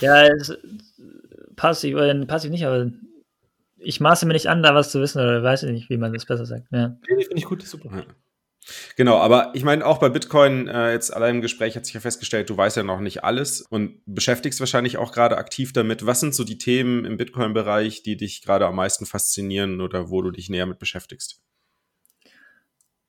Ja, 0.00 0.28
passiv, 1.56 1.96
äh, 1.96 2.26
passiv 2.26 2.50
nicht, 2.50 2.64
aber 2.64 2.90
ich 3.76 4.00
maße 4.00 4.26
mir 4.26 4.32
nicht 4.32 4.48
an, 4.48 4.62
da 4.62 4.74
was 4.74 4.90
zu 4.90 5.00
wissen, 5.00 5.20
oder 5.20 5.42
weiß 5.42 5.64
ich 5.64 5.72
nicht, 5.72 5.90
wie 5.90 5.98
man 5.98 6.12
das 6.12 6.24
besser 6.24 6.46
sagt. 6.46 6.66
Ja. 6.70 6.96
Finde 7.06 7.24
ich 7.34 7.44
gut, 7.44 7.62
super. 7.62 7.90
Ja. 7.94 8.04
Genau, 8.96 9.18
aber 9.18 9.50
ich 9.54 9.64
meine, 9.64 9.84
auch 9.84 9.98
bei 9.98 10.08
Bitcoin, 10.08 10.68
äh, 10.68 10.92
jetzt 10.92 11.12
allein 11.12 11.36
im 11.36 11.40
Gespräch 11.40 11.74
hat 11.74 11.84
sich 11.84 11.94
ja 11.94 12.00
festgestellt, 12.00 12.48
du 12.48 12.56
weißt 12.56 12.76
ja 12.76 12.84
noch 12.84 13.00
nicht 13.00 13.24
alles 13.24 13.60
und 13.60 14.00
beschäftigst 14.06 14.60
wahrscheinlich 14.60 14.98
auch 14.98 15.10
gerade 15.10 15.36
aktiv 15.36 15.72
damit. 15.72 16.06
Was 16.06 16.20
sind 16.20 16.34
so 16.34 16.44
die 16.44 16.58
Themen 16.58 17.04
im 17.04 17.16
Bitcoin-Bereich, 17.16 18.04
die 18.04 18.16
dich 18.16 18.42
gerade 18.42 18.66
am 18.66 18.76
meisten 18.76 19.04
faszinieren 19.04 19.80
oder 19.80 20.10
wo 20.10 20.22
du 20.22 20.30
dich 20.30 20.48
näher 20.48 20.66
mit 20.66 20.78
beschäftigst? 20.78 21.42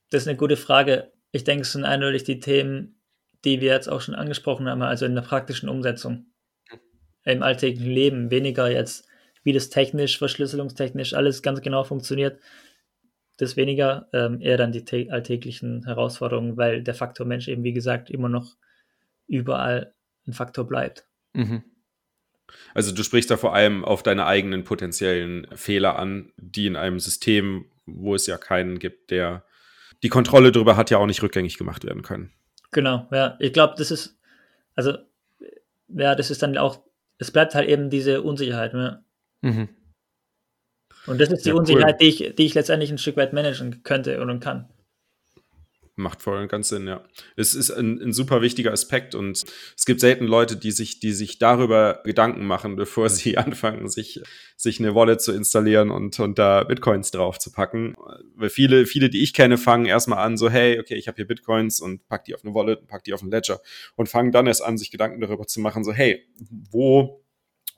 Das 0.09 0.23
ist 0.23 0.27
eine 0.27 0.38
gute 0.38 0.57
Frage. 0.57 1.11
Ich 1.31 1.43
denke, 1.43 1.61
es 1.61 1.71
sind 1.73 1.83
eindeutig 1.83 2.23
die 2.23 2.39
Themen, 2.39 2.99
die 3.43 3.61
wir 3.61 3.71
jetzt 3.73 3.88
auch 3.88 4.01
schon 4.01 4.15
angesprochen 4.15 4.67
haben, 4.67 4.81
also 4.81 5.05
in 5.05 5.13
der 5.13 5.21
praktischen 5.21 5.69
Umsetzung 5.69 6.25
im 7.25 7.43
alltäglichen 7.43 7.91
Leben, 7.91 8.31
weniger 8.31 8.69
jetzt, 8.69 9.07
wie 9.43 9.53
das 9.53 9.69
technisch, 9.69 10.17
verschlüsselungstechnisch 10.17 11.13
alles 11.13 11.41
ganz 11.41 11.61
genau 11.61 11.83
funktioniert, 11.83 12.39
das 13.38 13.57
weniger, 13.57 14.07
ähm, 14.13 14.39
eher 14.41 14.57
dann 14.57 14.71
die 14.71 15.11
alltäglichen 15.11 15.86
Herausforderungen, 15.86 16.57
weil 16.57 16.83
der 16.83 16.93
Faktor 16.93 17.25
Mensch 17.25 17.47
eben, 17.47 17.63
wie 17.63 17.73
gesagt, 17.73 18.09
immer 18.09 18.29
noch 18.29 18.55
überall 19.27 19.93
ein 20.27 20.33
Faktor 20.33 20.65
bleibt. 20.67 21.05
Mhm. 21.33 21.63
Also 22.73 22.93
du 22.93 23.03
sprichst 23.03 23.31
da 23.31 23.38
vor 23.38 23.55
allem 23.55 23.83
auf 23.83 24.03
deine 24.03 24.25
eigenen 24.25 24.63
potenziellen 24.63 25.47
Fehler 25.55 25.97
an, 25.97 26.31
die 26.38 26.67
in 26.67 26.75
einem 26.75 26.99
System, 26.99 27.65
wo 27.86 28.15
es 28.15 28.27
ja 28.27 28.38
keinen 28.38 28.79
gibt, 28.79 29.11
der 29.11 29.43
die 30.03 30.09
Kontrolle 30.09 30.51
darüber 30.51 30.77
hat, 30.77 30.91
ja 30.91 30.97
auch 30.97 31.05
nicht 31.05 31.23
rückgängig 31.23 31.57
gemacht 31.57 31.83
werden 31.83 32.03
können. 32.03 32.31
Genau, 32.71 33.07
ja. 33.11 33.38
Ich 33.39 33.53
glaube, 33.53 33.75
das 33.77 33.91
ist, 33.91 34.17
also, 34.75 34.97
ja, 35.88 36.15
das 36.15 36.29
ist 36.29 36.43
dann 36.43 36.57
auch, 36.57 36.83
es 37.17 37.31
bleibt 37.31 37.55
halt 37.55 37.67
eben 37.69 37.89
diese 37.89 38.21
Unsicherheit. 38.21 38.73
Ja. 38.73 39.03
Mhm. 39.41 39.69
Und 41.08 41.22
das 41.22 41.32
ist 41.32 41.45
die 41.45 41.49
ja, 41.49 41.56
Unsicherheit, 41.56 41.95
cool. 41.95 41.99
die, 41.99 42.08
ich, 42.08 42.36
die 42.36 42.45
ich 42.45 42.53
letztendlich 42.53 42.91
ein 42.91 42.97
Stück 42.97 43.18
weit 43.18 43.34
managen 43.34 43.84
könnte 43.84 44.22
und 44.22 44.39
kann. 44.39 44.68
Macht 45.97 46.22
voll 46.22 46.41
und 46.41 46.49
ganz 46.49 46.68
Sinn, 46.68 46.88
ja. 46.88 47.06
Es 47.38 47.53
ist 47.53 47.72
ein, 47.72 48.01
ein, 48.01 48.12
super 48.12 48.41
wichtiger 48.41 48.74
Aspekt 48.74 49.16
und 49.16 49.45
es 49.78 49.86
gibt 49.86 50.01
selten 50.01 50.26
Leute, 50.26 50.58
die 50.58 50.72
sich, 50.72 50.99
die 50.99 51.14
sich 51.14 51.39
darüber 51.39 52.01
Gedanken 52.03 52.45
machen, 52.45 52.76
bevor 52.76 53.08
sie 53.10 53.38
anfangen, 53.38 53.88
sich, 53.88 54.22
sich 54.58 54.80
eine 54.82 54.93
Wallet 54.93 55.22
zu 55.22 55.32
installieren 55.32 55.91
und, 55.91 56.20
und 56.20 56.38
da 56.38 56.66
Bitcoins 56.66 57.12
drauf 57.12 57.39
zu 57.39 57.49
packen. 57.49 57.95
Weil 58.36 58.49
viele, 58.49 58.86
viele, 58.88 59.10
die 59.10 59.24
ich 59.24 59.34
kenne, 59.34 59.58
fangen 59.58 59.86
erstmal 59.86 60.20
an, 60.20 60.36
so, 60.36 60.49
hey, 60.49 60.80
okay, 60.82 60.95
ich 60.95 61.08
habe 61.08 61.16
hier 61.16 61.28
Bitcoins 61.28 61.80
und 61.80 62.06
pack 62.10 62.26
die 62.26 62.36
auf 62.36 62.43
eine 62.43 62.53
Wallet 62.53 62.82
und 62.82 62.88
pack 62.88 63.06
die 63.06 63.14
auf 63.14 63.22
einen 63.22 63.32
Ledger 63.32 63.62
und 63.95 64.10
fangen 64.10 64.34
dann 64.34 64.47
erst 64.47 64.66
an, 64.66 64.78
sich 64.78 64.91
Gedanken 64.91 65.22
darüber 65.22 65.47
zu 65.47 65.62
machen, 65.62 65.86
so, 65.86 65.93
hey, 65.93 66.28
wo 66.72 67.24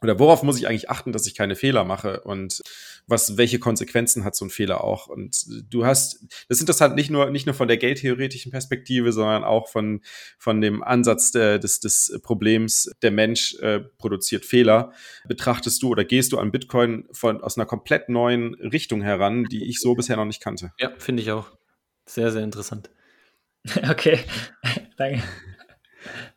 oder 0.01 0.19
worauf 0.19 0.43
muss 0.43 0.57
ich 0.57 0.67
eigentlich 0.67 0.89
achten, 0.89 1.11
dass 1.11 1.25
ich 1.25 1.35
keine 1.35 1.55
Fehler 1.55 1.83
mache 1.83 2.21
und 2.21 2.61
was, 3.07 3.37
welche 3.37 3.57
Konsequenzen 3.57 4.23
hat 4.25 4.35
so 4.35 4.45
ein 4.45 4.49
Fehler 4.49 4.83
auch? 4.83 5.07
Und 5.07 5.45
du 5.69 5.85
hast, 5.85 6.21
das 6.49 6.57
ist 6.57 6.61
interessant 6.61 6.95
nicht 6.95 7.09
nur, 7.09 7.31
nicht 7.31 7.45
nur 7.45 7.55
von 7.55 7.67
der 7.67 7.77
geldtheoretischen 7.77 8.51
Perspektive, 8.51 9.11
sondern 9.13 9.43
auch 9.43 9.69
von, 9.69 10.01
von 10.37 10.61
dem 10.61 10.83
Ansatz 10.83 11.31
der, 11.31 11.57
des, 11.57 11.79
des 11.79 12.19
Problems, 12.21 12.91
der 13.01 13.11
Mensch 13.11 13.55
äh, 13.59 13.79
produziert 13.79 14.45
Fehler. 14.45 14.91
Betrachtest 15.27 15.81
du 15.81 15.89
oder 15.89 16.03
gehst 16.03 16.33
du 16.33 16.37
an 16.37 16.51
Bitcoin 16.51 17.07
von, 17.11 17.41
aus 17.41 17.57
einer 17.57 17.65
komplett 17.65 18.09
neuen 18.09 18.55
Richtung 18.55 19.01
heran, 19.01 19.45
die 19.45 19.69
ich 19.69 19.79
so 19.79 19.95
bisher 19.95 20.17
noch 20.17 20.25
nicht 20.25 20.41
kannte? 20.41 20.73
Ja, 20.79 20.91
finde 20.97 21.23
ich 21.23 21.31
auch. 21.31 21.47
Sehr, 22.05 22.31
sehr 22.31 22.43
interessant. 22.43 22.89
Okay, 23.89 24.19
danke. 24.97 25.23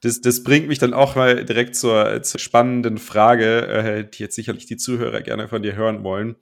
Das, 0.01 0.21
das 0.21 0.43
bringt 0.43 0.69
mich 0.69 0.79
dann 0.79 0.95
auch 0.95 1.17
mal 1.17 1.45
direkt 1.45 1.77
zur, 1.77 2.23
zur 2.23 2.41
spannenden 2.41 2.99
Frage, 2.99 3.67
äh, 3.67 4.09
die 4.09 4.23
jetzt 4.23 4.35
sicherlich 4.35 4.67
die 4.67 4.77
Zuhörer 4.77 5.21
gerne 5.23 5.49
von 5.49 5.63
dir 5.63 5.77
hören 5.77 6.05
wollen. 6.05 6.37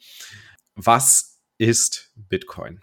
Was 0.75 1.41
ist 1.59 2.13
Bitcoin? 2.17 2.81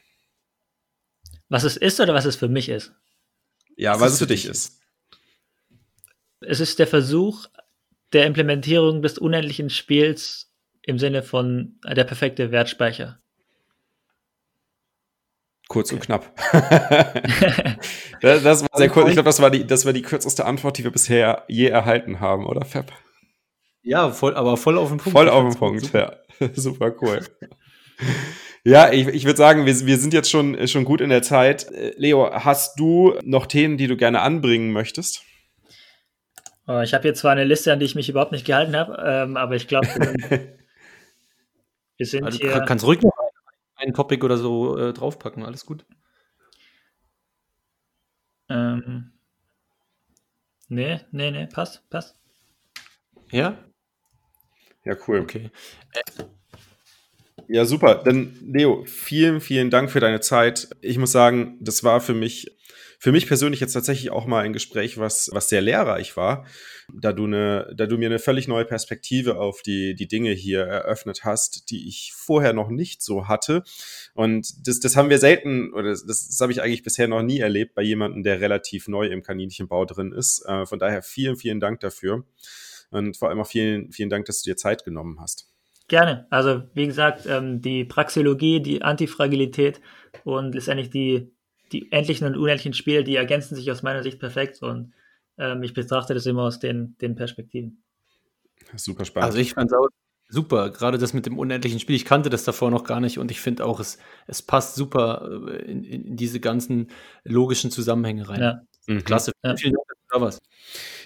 Was 1.50 1.64
es 1.64 1.78
ist 1.78 2.00
oder 2.00 2.14
was 2.14 2.26
es 2.26 2.36
für 2.36 2.50
mich 2.50 2.70
ist? 2.70 2.94
Ja, 3.78 3.94
was, 3.94 4.02
was 4.02 4.14
es 4.14 4.20
für 4.20 4.28
dich 4.28 4.46
ist. 4.46 4.82
Es 6.42 6.60
ist 6.60 6.80
der 6.80 6.88
Versuch 6.88 7.48
der 8.14 8.26
Implementierung 8.26 9.02
des 9.02 9.18
unendlichen 9.18 9.70
Spiels 9.70 10.52
im 10.82 11.00
Sinne 11.00 11.24
von 11.24 11.80
der 11.86 12.04
perfekte 12.04 12.52
Wertspeicher. 12.52 13.20
Kurz 15.68 15.92
okay. 15.92 15.96
und 15.96 16.06
knapp. 16.06 16.36
das, 18.22 18.44
das, 18.44 18.62
war 18.62 18.70
sehr 18.76 18.90
kurz. 18.90 19.08
Ich 19.08 19.14
glaube, 19.14 19.26
das 19.26 19.42
war 19.42 19.50
die, 19.50 19.66
das 19.66 19.86
war 19.86 19.94
die 19.94 20.04
kürzeste 20.04 20.46
Antwort, 20.46 20.78
die 20.78 20.84
wir 20.84 20.92
bisher 20.92 21.44
je 21.48 21.68
erhalten 21.68 22.20
haben, 22.20 22.46
oder 22.46 22.66
Fab? 22.66 22.92
Ja, 23.82 24.12
voll, 24.12 24.36
aber 24.36 24.58
voll 24.58 24.78
auf 24.78 24.90
den 24.90 24.98
Punkt. 24.98 25.18
Voll 25.18 25.30
auf 25.30 25.44
den 25.44 25.58
Punkt, 25.58 25.94
ja. 25.94 26.14
Super 26.54 26.94
cool. 27.02 27.20
Ja, 28.64 28.92
ich, 28.92 29.08
ich 29.08 29.26
würde 29.26 29.38
sagen, 29.38 29.66
wir, 29.66 29.86
wir 29.86 29.98
sind 29.98 30.14
jetzt 30.14 30.30
schon, 30.30 30.68
schon 30.68 30.86
gut 30.86 31.02
in 31.02 31.10
der 31.10 31.22
Zeit. 31.22 31.68
Leo, 31.98 32.32
hast 32.32 32.80
du 32.80 33.14
noch 33.24 33.46
Themen, 33.46 33.78
die 33.78 33.88
du 33.88 33.96
gerne 33.96 34.22
anbringen 34.22 34.72
möchtest? 34.72 35.24
Oh, 36.68 36.80
ich 36.82 36.96
habe 36.96 37.04
hier 37.04 37.14
zwar 37.14 37.32
eine 37.32 37.44
Liste, 37.44 37.72
an 37.72 37.80
die 37.80 37.86
ich 37.86 37.94
mich 37.94 38.10
überhaupt 38.10 38.32
nicht 38.32 38.46
gehalten 38.46 38.76
habe, 38.76 38.98
ähm, 39.06 39.38
aber 39.38 39.56
ich 39.56 39.68
glaube, 39.68 39.88
wir 41.98 42.06
sind 42.06 42.24
also, 42.24 42.40
hier. 42.40 42.60
Kannst 42.66 42.88
ruhig 42.88 43.02
noch 43.04 43.15
ein 43.86 43.94
Topic 43.94 44.24
oder 44.24 44.38
so 44.38 44.78
äh, 44.78 44.94
draufpacken, 44.94 45.44
alles 45.44 45.66
gut. 45.66 45.86
Ähm. 48.50 49.12
Nee, 50.68 51.02
nee, 51.12 51.32
nee, 51.32 51.48
passt, 51.48 51.88
passt. 51.90 52.18
Ja? 53.32 53.58
Ja, 54.84 54.96
cool. 55.08 55.20
Okay. 55.20 55.52
Ja, 57.48 57.66
super. 57.66 58.02
Dann, 58.04 58.38
Leo, 58.42 58.84
vielen, 58.86 59.42
vielen 59.42 59.70
Dank 59.70 59.92
für 59.92 60.00
deine 60.00 60.20
Zeit. 60.20 60.70
Ich 60.82 60.98
muss 60.98 61.12
sagen, 61.12 61.58
das 61.62 61.84
war 61.84 62.02
für 62.02 62.14
mich 62.14 62.56
für 63.00 63.12
mich 63.12 63.28
persönlich 63.28 63.60
jetzt 63.60 63.74
tatsächlich 63.74 64.12
auch 64.12 64.26
mal 64.26 64.44
ein 64.44 64.54
Gespräch, 64.54 64.98
was, 64.98 65.30
was 65.32 65.50
sehr 65.50 65.62
lehrreich 65.62 66.18
war, 66.18 66.46
da 66.94 67.14
du, 67.14 67.26
eine, 67.26 67.74
da 67.76 67.86
du 67.86 67.98
mir 67.98 68.08
eine 68.08 68.20
völlig 68.20 68.48
neue 68.48 68.66
Perspektive 68.66 69.38
auf 69.38 69.62
die, 69.62 69.96
die 69.96 70.08
Dinge 70.08 70.32
hier 70.32 70.62
eröffnet 70.62 71.24
hast, 71.24 71.70
die 71.70 71.88
ich 71.88 72.14
vorher 72.16 72.54
noch 72.54 72.70
nicht 72.70 73.02
so 73.02 73.28
hatte. 73.28 73.64
Und 74.14 74.68
das, 74.68 74.80
das 74.80 74.96
haben 74.96 75.10
wir 75.10 75.20
selten, 75.20 75.74
oder 75.74 75.90
das, 75.90 76.06
das 76.06 76.40
habe 76.42 76.52
ich 76.52 76.62
eigentlich 76.62 76.84
bisher 76.84 77.08
noch 77.08 77.24
nie 77.24 77.40
erlebt 77.40 77.76
bei 77.76 77.82
jemandem, 77.82 78.24
der 78.24 78.42
relativ 78.42 78.88
neu 78.88 79.08
im 79.08 79.24
Kaninchenbau 79.24 79.86
drin 79.86 80.12
ist. 80.12 80.46
Äh, 80.46 80.66
von 80.66 80.80
daher 80.80 81.02
vielen, 81.02 81.36
vielen 81.36 81.60
Dank 81.60 81.80
dafür. 81.80 82.26
Und 82.92 83.18
vor 83.18 83.30
allem 83.30 83.40
auch 83.40 83.48
vielen, 83.48 83.92
vielen 83.92 84.10
Dank, 84.10 84.26
dass 84.26 84.42
du 84.42 84.50
dir 84.50 84.58
Zeit 84.58 84.86
genommen 84.86 85.20
hast. 85.20 85.50
Gerne. 85.88 86.26
Also 86.30 86.64
wie 86.74 86.88
gesagt, 86.88 87.28
ähm, 87.28 87.62
die 87.62 87.86
Praxeologie, 87.86 88.60
die 88.60 88.82
Antifragilität 88.82 89.82
und 90.24 90.56
letztendlich 90.56 90.90
die 90.90 91.35
die 91.72 91.92
endlichen 91.92 92.28
und 92.28 92.38
unendlichen 92.38 92.74
Spiele, 92.74 93.04
die 93.04 93.16
ergänzen 93.16 93.56
sich 93.56 93.72
aus 93.72 93.84
meiner 93.84 94.04
Sicht 94.04 94.20
perfekt 94.20 94.62
und 94.62 94.94
ähm, 95.38 95.64
ich 95.64 95.74
betrachte 95.74 96.14
das 96.14 96.26
immer 96.26 96.44
aus 96.44 96.60
den, 96.60 96.96
den 97.02 97.16
Perspektiven. 97.16 97.84
Super 98.76 99.06
spannend. 99.06 99.26
Also 99.26 99.38
ich 99.40 99.54
fand 99.54 99.72
es 99.72 99.78
auch 99.78 99.88
super, 100.30 100.70
gerade 100.70 100.98
das 100.98 101.14
mit 101.14 101.26
dem 101.26 101.38
unendlichen 101.38 101.80
Spiel. 101.80 101.96
Ich 101.96 102.06
kannte 102.06 102.30
das 102.30 102.44
davor 102.44 102.72
noch 102.72 102.84
gar 102.84 103.00
nicht 103.00 103.20
und 103.20 103.32
ich 103.32 103.42
finde 103.42 103.66
auch, 103.66 103.80
es, 103.80 103.98
es 104.28 104.42
passt 104.42 104.76
super 104.76 105.30
äh, 105.48 105.72
in, 105.72 105.84
in, 105.84 106.16
diese 106.16 106.40
ganzen 106.40 106.90
logischen 107.24 107.72
Zusammenhänge 107.72 108.28
rein. 108.30 108.42
Ja. 108.42 108.62
Mhm. 108.88 109.04
Klasse. 109.04 109.32
Ja. 109.44 109.56
Vielen 109.56 109.74
Dank, 109.74 109.86
da 110.16 110.22
warst. 110.22 110.40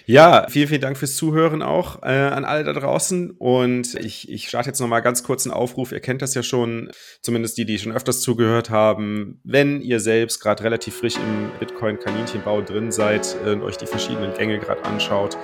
Ja, 0.06 0.46
vielen, 0.48 0.66
vielen 0.66 0.80
Dank 0.80 0.96
fürs 0.96 1.14
Zuhören 1.14 1.62
auch 1.62 2.02
äh, 2.02 2.08
an 2.08 2.44
alle 2.44 2.64
da 2.64 2.72
draußen. 2.72 3.30
Und 3.30 3.94
ich, 3.94 4.28
ich 4.28 4.48
starte 4.48 4.70
jetzt 4.70 4.80
nochmal 4.80 5.02
ganz 5.02 5.22
kurz 5.22 5.46
einen 5.46 5.54
Aufruf. 5.54 5.92
Ihr 5.92 6.00
kennt 6.00 6.20
das 6.20 6.34
ja 6.34 6.42
schon, 6.42 6.90
zumindest 7.22 7.58
die, 7.58 7.64
die 7.64 7.78
schon 7.78 7.92
öfters 7.92 8.20
zugehört 8.20 8.70
haben. 8.70 9.40
Wenn 9.44 9.80
ihr 9.80 10.00
selbst 10.00 10.40
gerade 10.40 10.64
relativ 10.64 10.96
frisch 10.96 11.14
im 11.14 11.52
Bitcoin-Kaninchenbau 11.60 12.62
drin 12.62 12.90
seid 12.90 13.36
und 13.44 13.62
euch 13.62 13.76
die 13.76 13.86
verschiedenen 13.86 14.34
Gänge 14.34 14.58
gerade 14.58 14.84
anschaut 14.84 15.36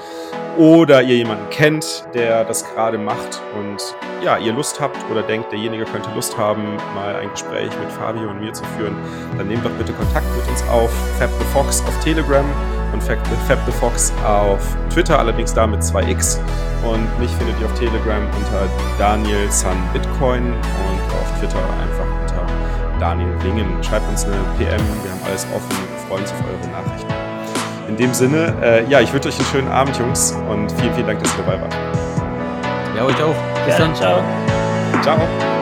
oder 0.57 1.01
ihr 1.03 1.17
jemanden 1.17 1.49
kennt, 1.51 2.05
der 2.15 2.45
das 2.45 2.65
gerade 2.65 2.99
macht 2.99 3.41
und 3.57 3.95
ja, 4.25 4.37
ihr 4.37 4.53
Lust 4.53 4.81
habt 4.81 4.99
oder 5.11 5.23
denkt, 5.23 5.53
derjenige 5.53 5.85
könnte 5.85 6.11
Lust 6.15 6.37
haben, 6.37 6.77
mal 6.95 7.15
ein 7.15 7.31
Gespräch 7.31 7.71
mit 7.79 7.93
Fabio 7.93 8.31
und 8.31 8.41
mir 8.41 8.53
zu 8.53 8.65
führen, 8.77 8.97
dann 9.37 9.47
nehmt 9.47 9.65
doch 9.65 9.73
bitte 9.73 9.93
Kontakt 9.93 10.27
mit 10.37 10.49
uns 10.49 10.63
auf. 10.65 10.91
Fab 11.19 11.31
the 11.39 11.45
Fox 11.53 11.83
auf 11.83 12.03
Telegram 12.03 12.45
und 12.97 13.03
Fab 13.03 13.59
the 13.67 13.73
Fox 13.73 14.13
auf 14.25 14.61
Twitter, 14.93 15.19
allerdings 15.19 15.53
da 15.53 15.67
mit 15.67 15.81
2x. 15.81 16.39
Und 16.85 17.07
mich 17.19 17.31
findet 17.33 17.61
ihr 17.61 17.67
auf 17.67 17.75
Telegram 17.79 18.23
unter 18.25 18.69
Daniel 18.99 19.51
Sun 19.51 19.77
Bitcoin 19.93 20.53
und 20.53 21.01
auf 21.13 21.39
Twitter 21.39 21.59
einfach 21.59 22.07
unter 22.23 22.47
Daniel 22.99 23.29
Wingen. 23.43 23.83
Schreibt 23.83 24.09
uns 24.09 24.25
eine 24.25 24.37
PM, 24.59 24.81
wir 25.03 25.11
haben 25.11 25.21
alles 25.27 25.47
offen, 25.55 25.71
wir 25.71 26.09
freuen 26.09 26.23
uns 26.23 26.33
auf 26.33 26.41
eure 26.41 26.73
Nachrichten. 26.73 27.13
In 27.89 27.97
dem 27.97 28.15
Sinne, 28.15 28.55
äh, 28.63 28.85
ja, 28.89 29.01
ich 29.01 29.13
wünsche 29.13 29.29
euch 29.29 29.39
einen 29.39 29.49
schönen 29.49 29.69
Abend, 29.69 29.97
Jungs, 29.99 30.33
und 30.51 30.73
vielen, 30.73 30.95
vielen 30.95 31.07
Dank, 31.07 31.23
dass 31.23 31.33
ihr 31.37 31.45
dabei 31.45 31.61
wart. 31.61 31.77
Ja, 32.97 33.05
euch 33.05 33.23
auch. 33.23 33.35
Bis 33.65 33.75
ja, 33.75 33.79
dann. 33.79 33.95
Ciao. 33.95 34.23
Ciao. 35.03 35.56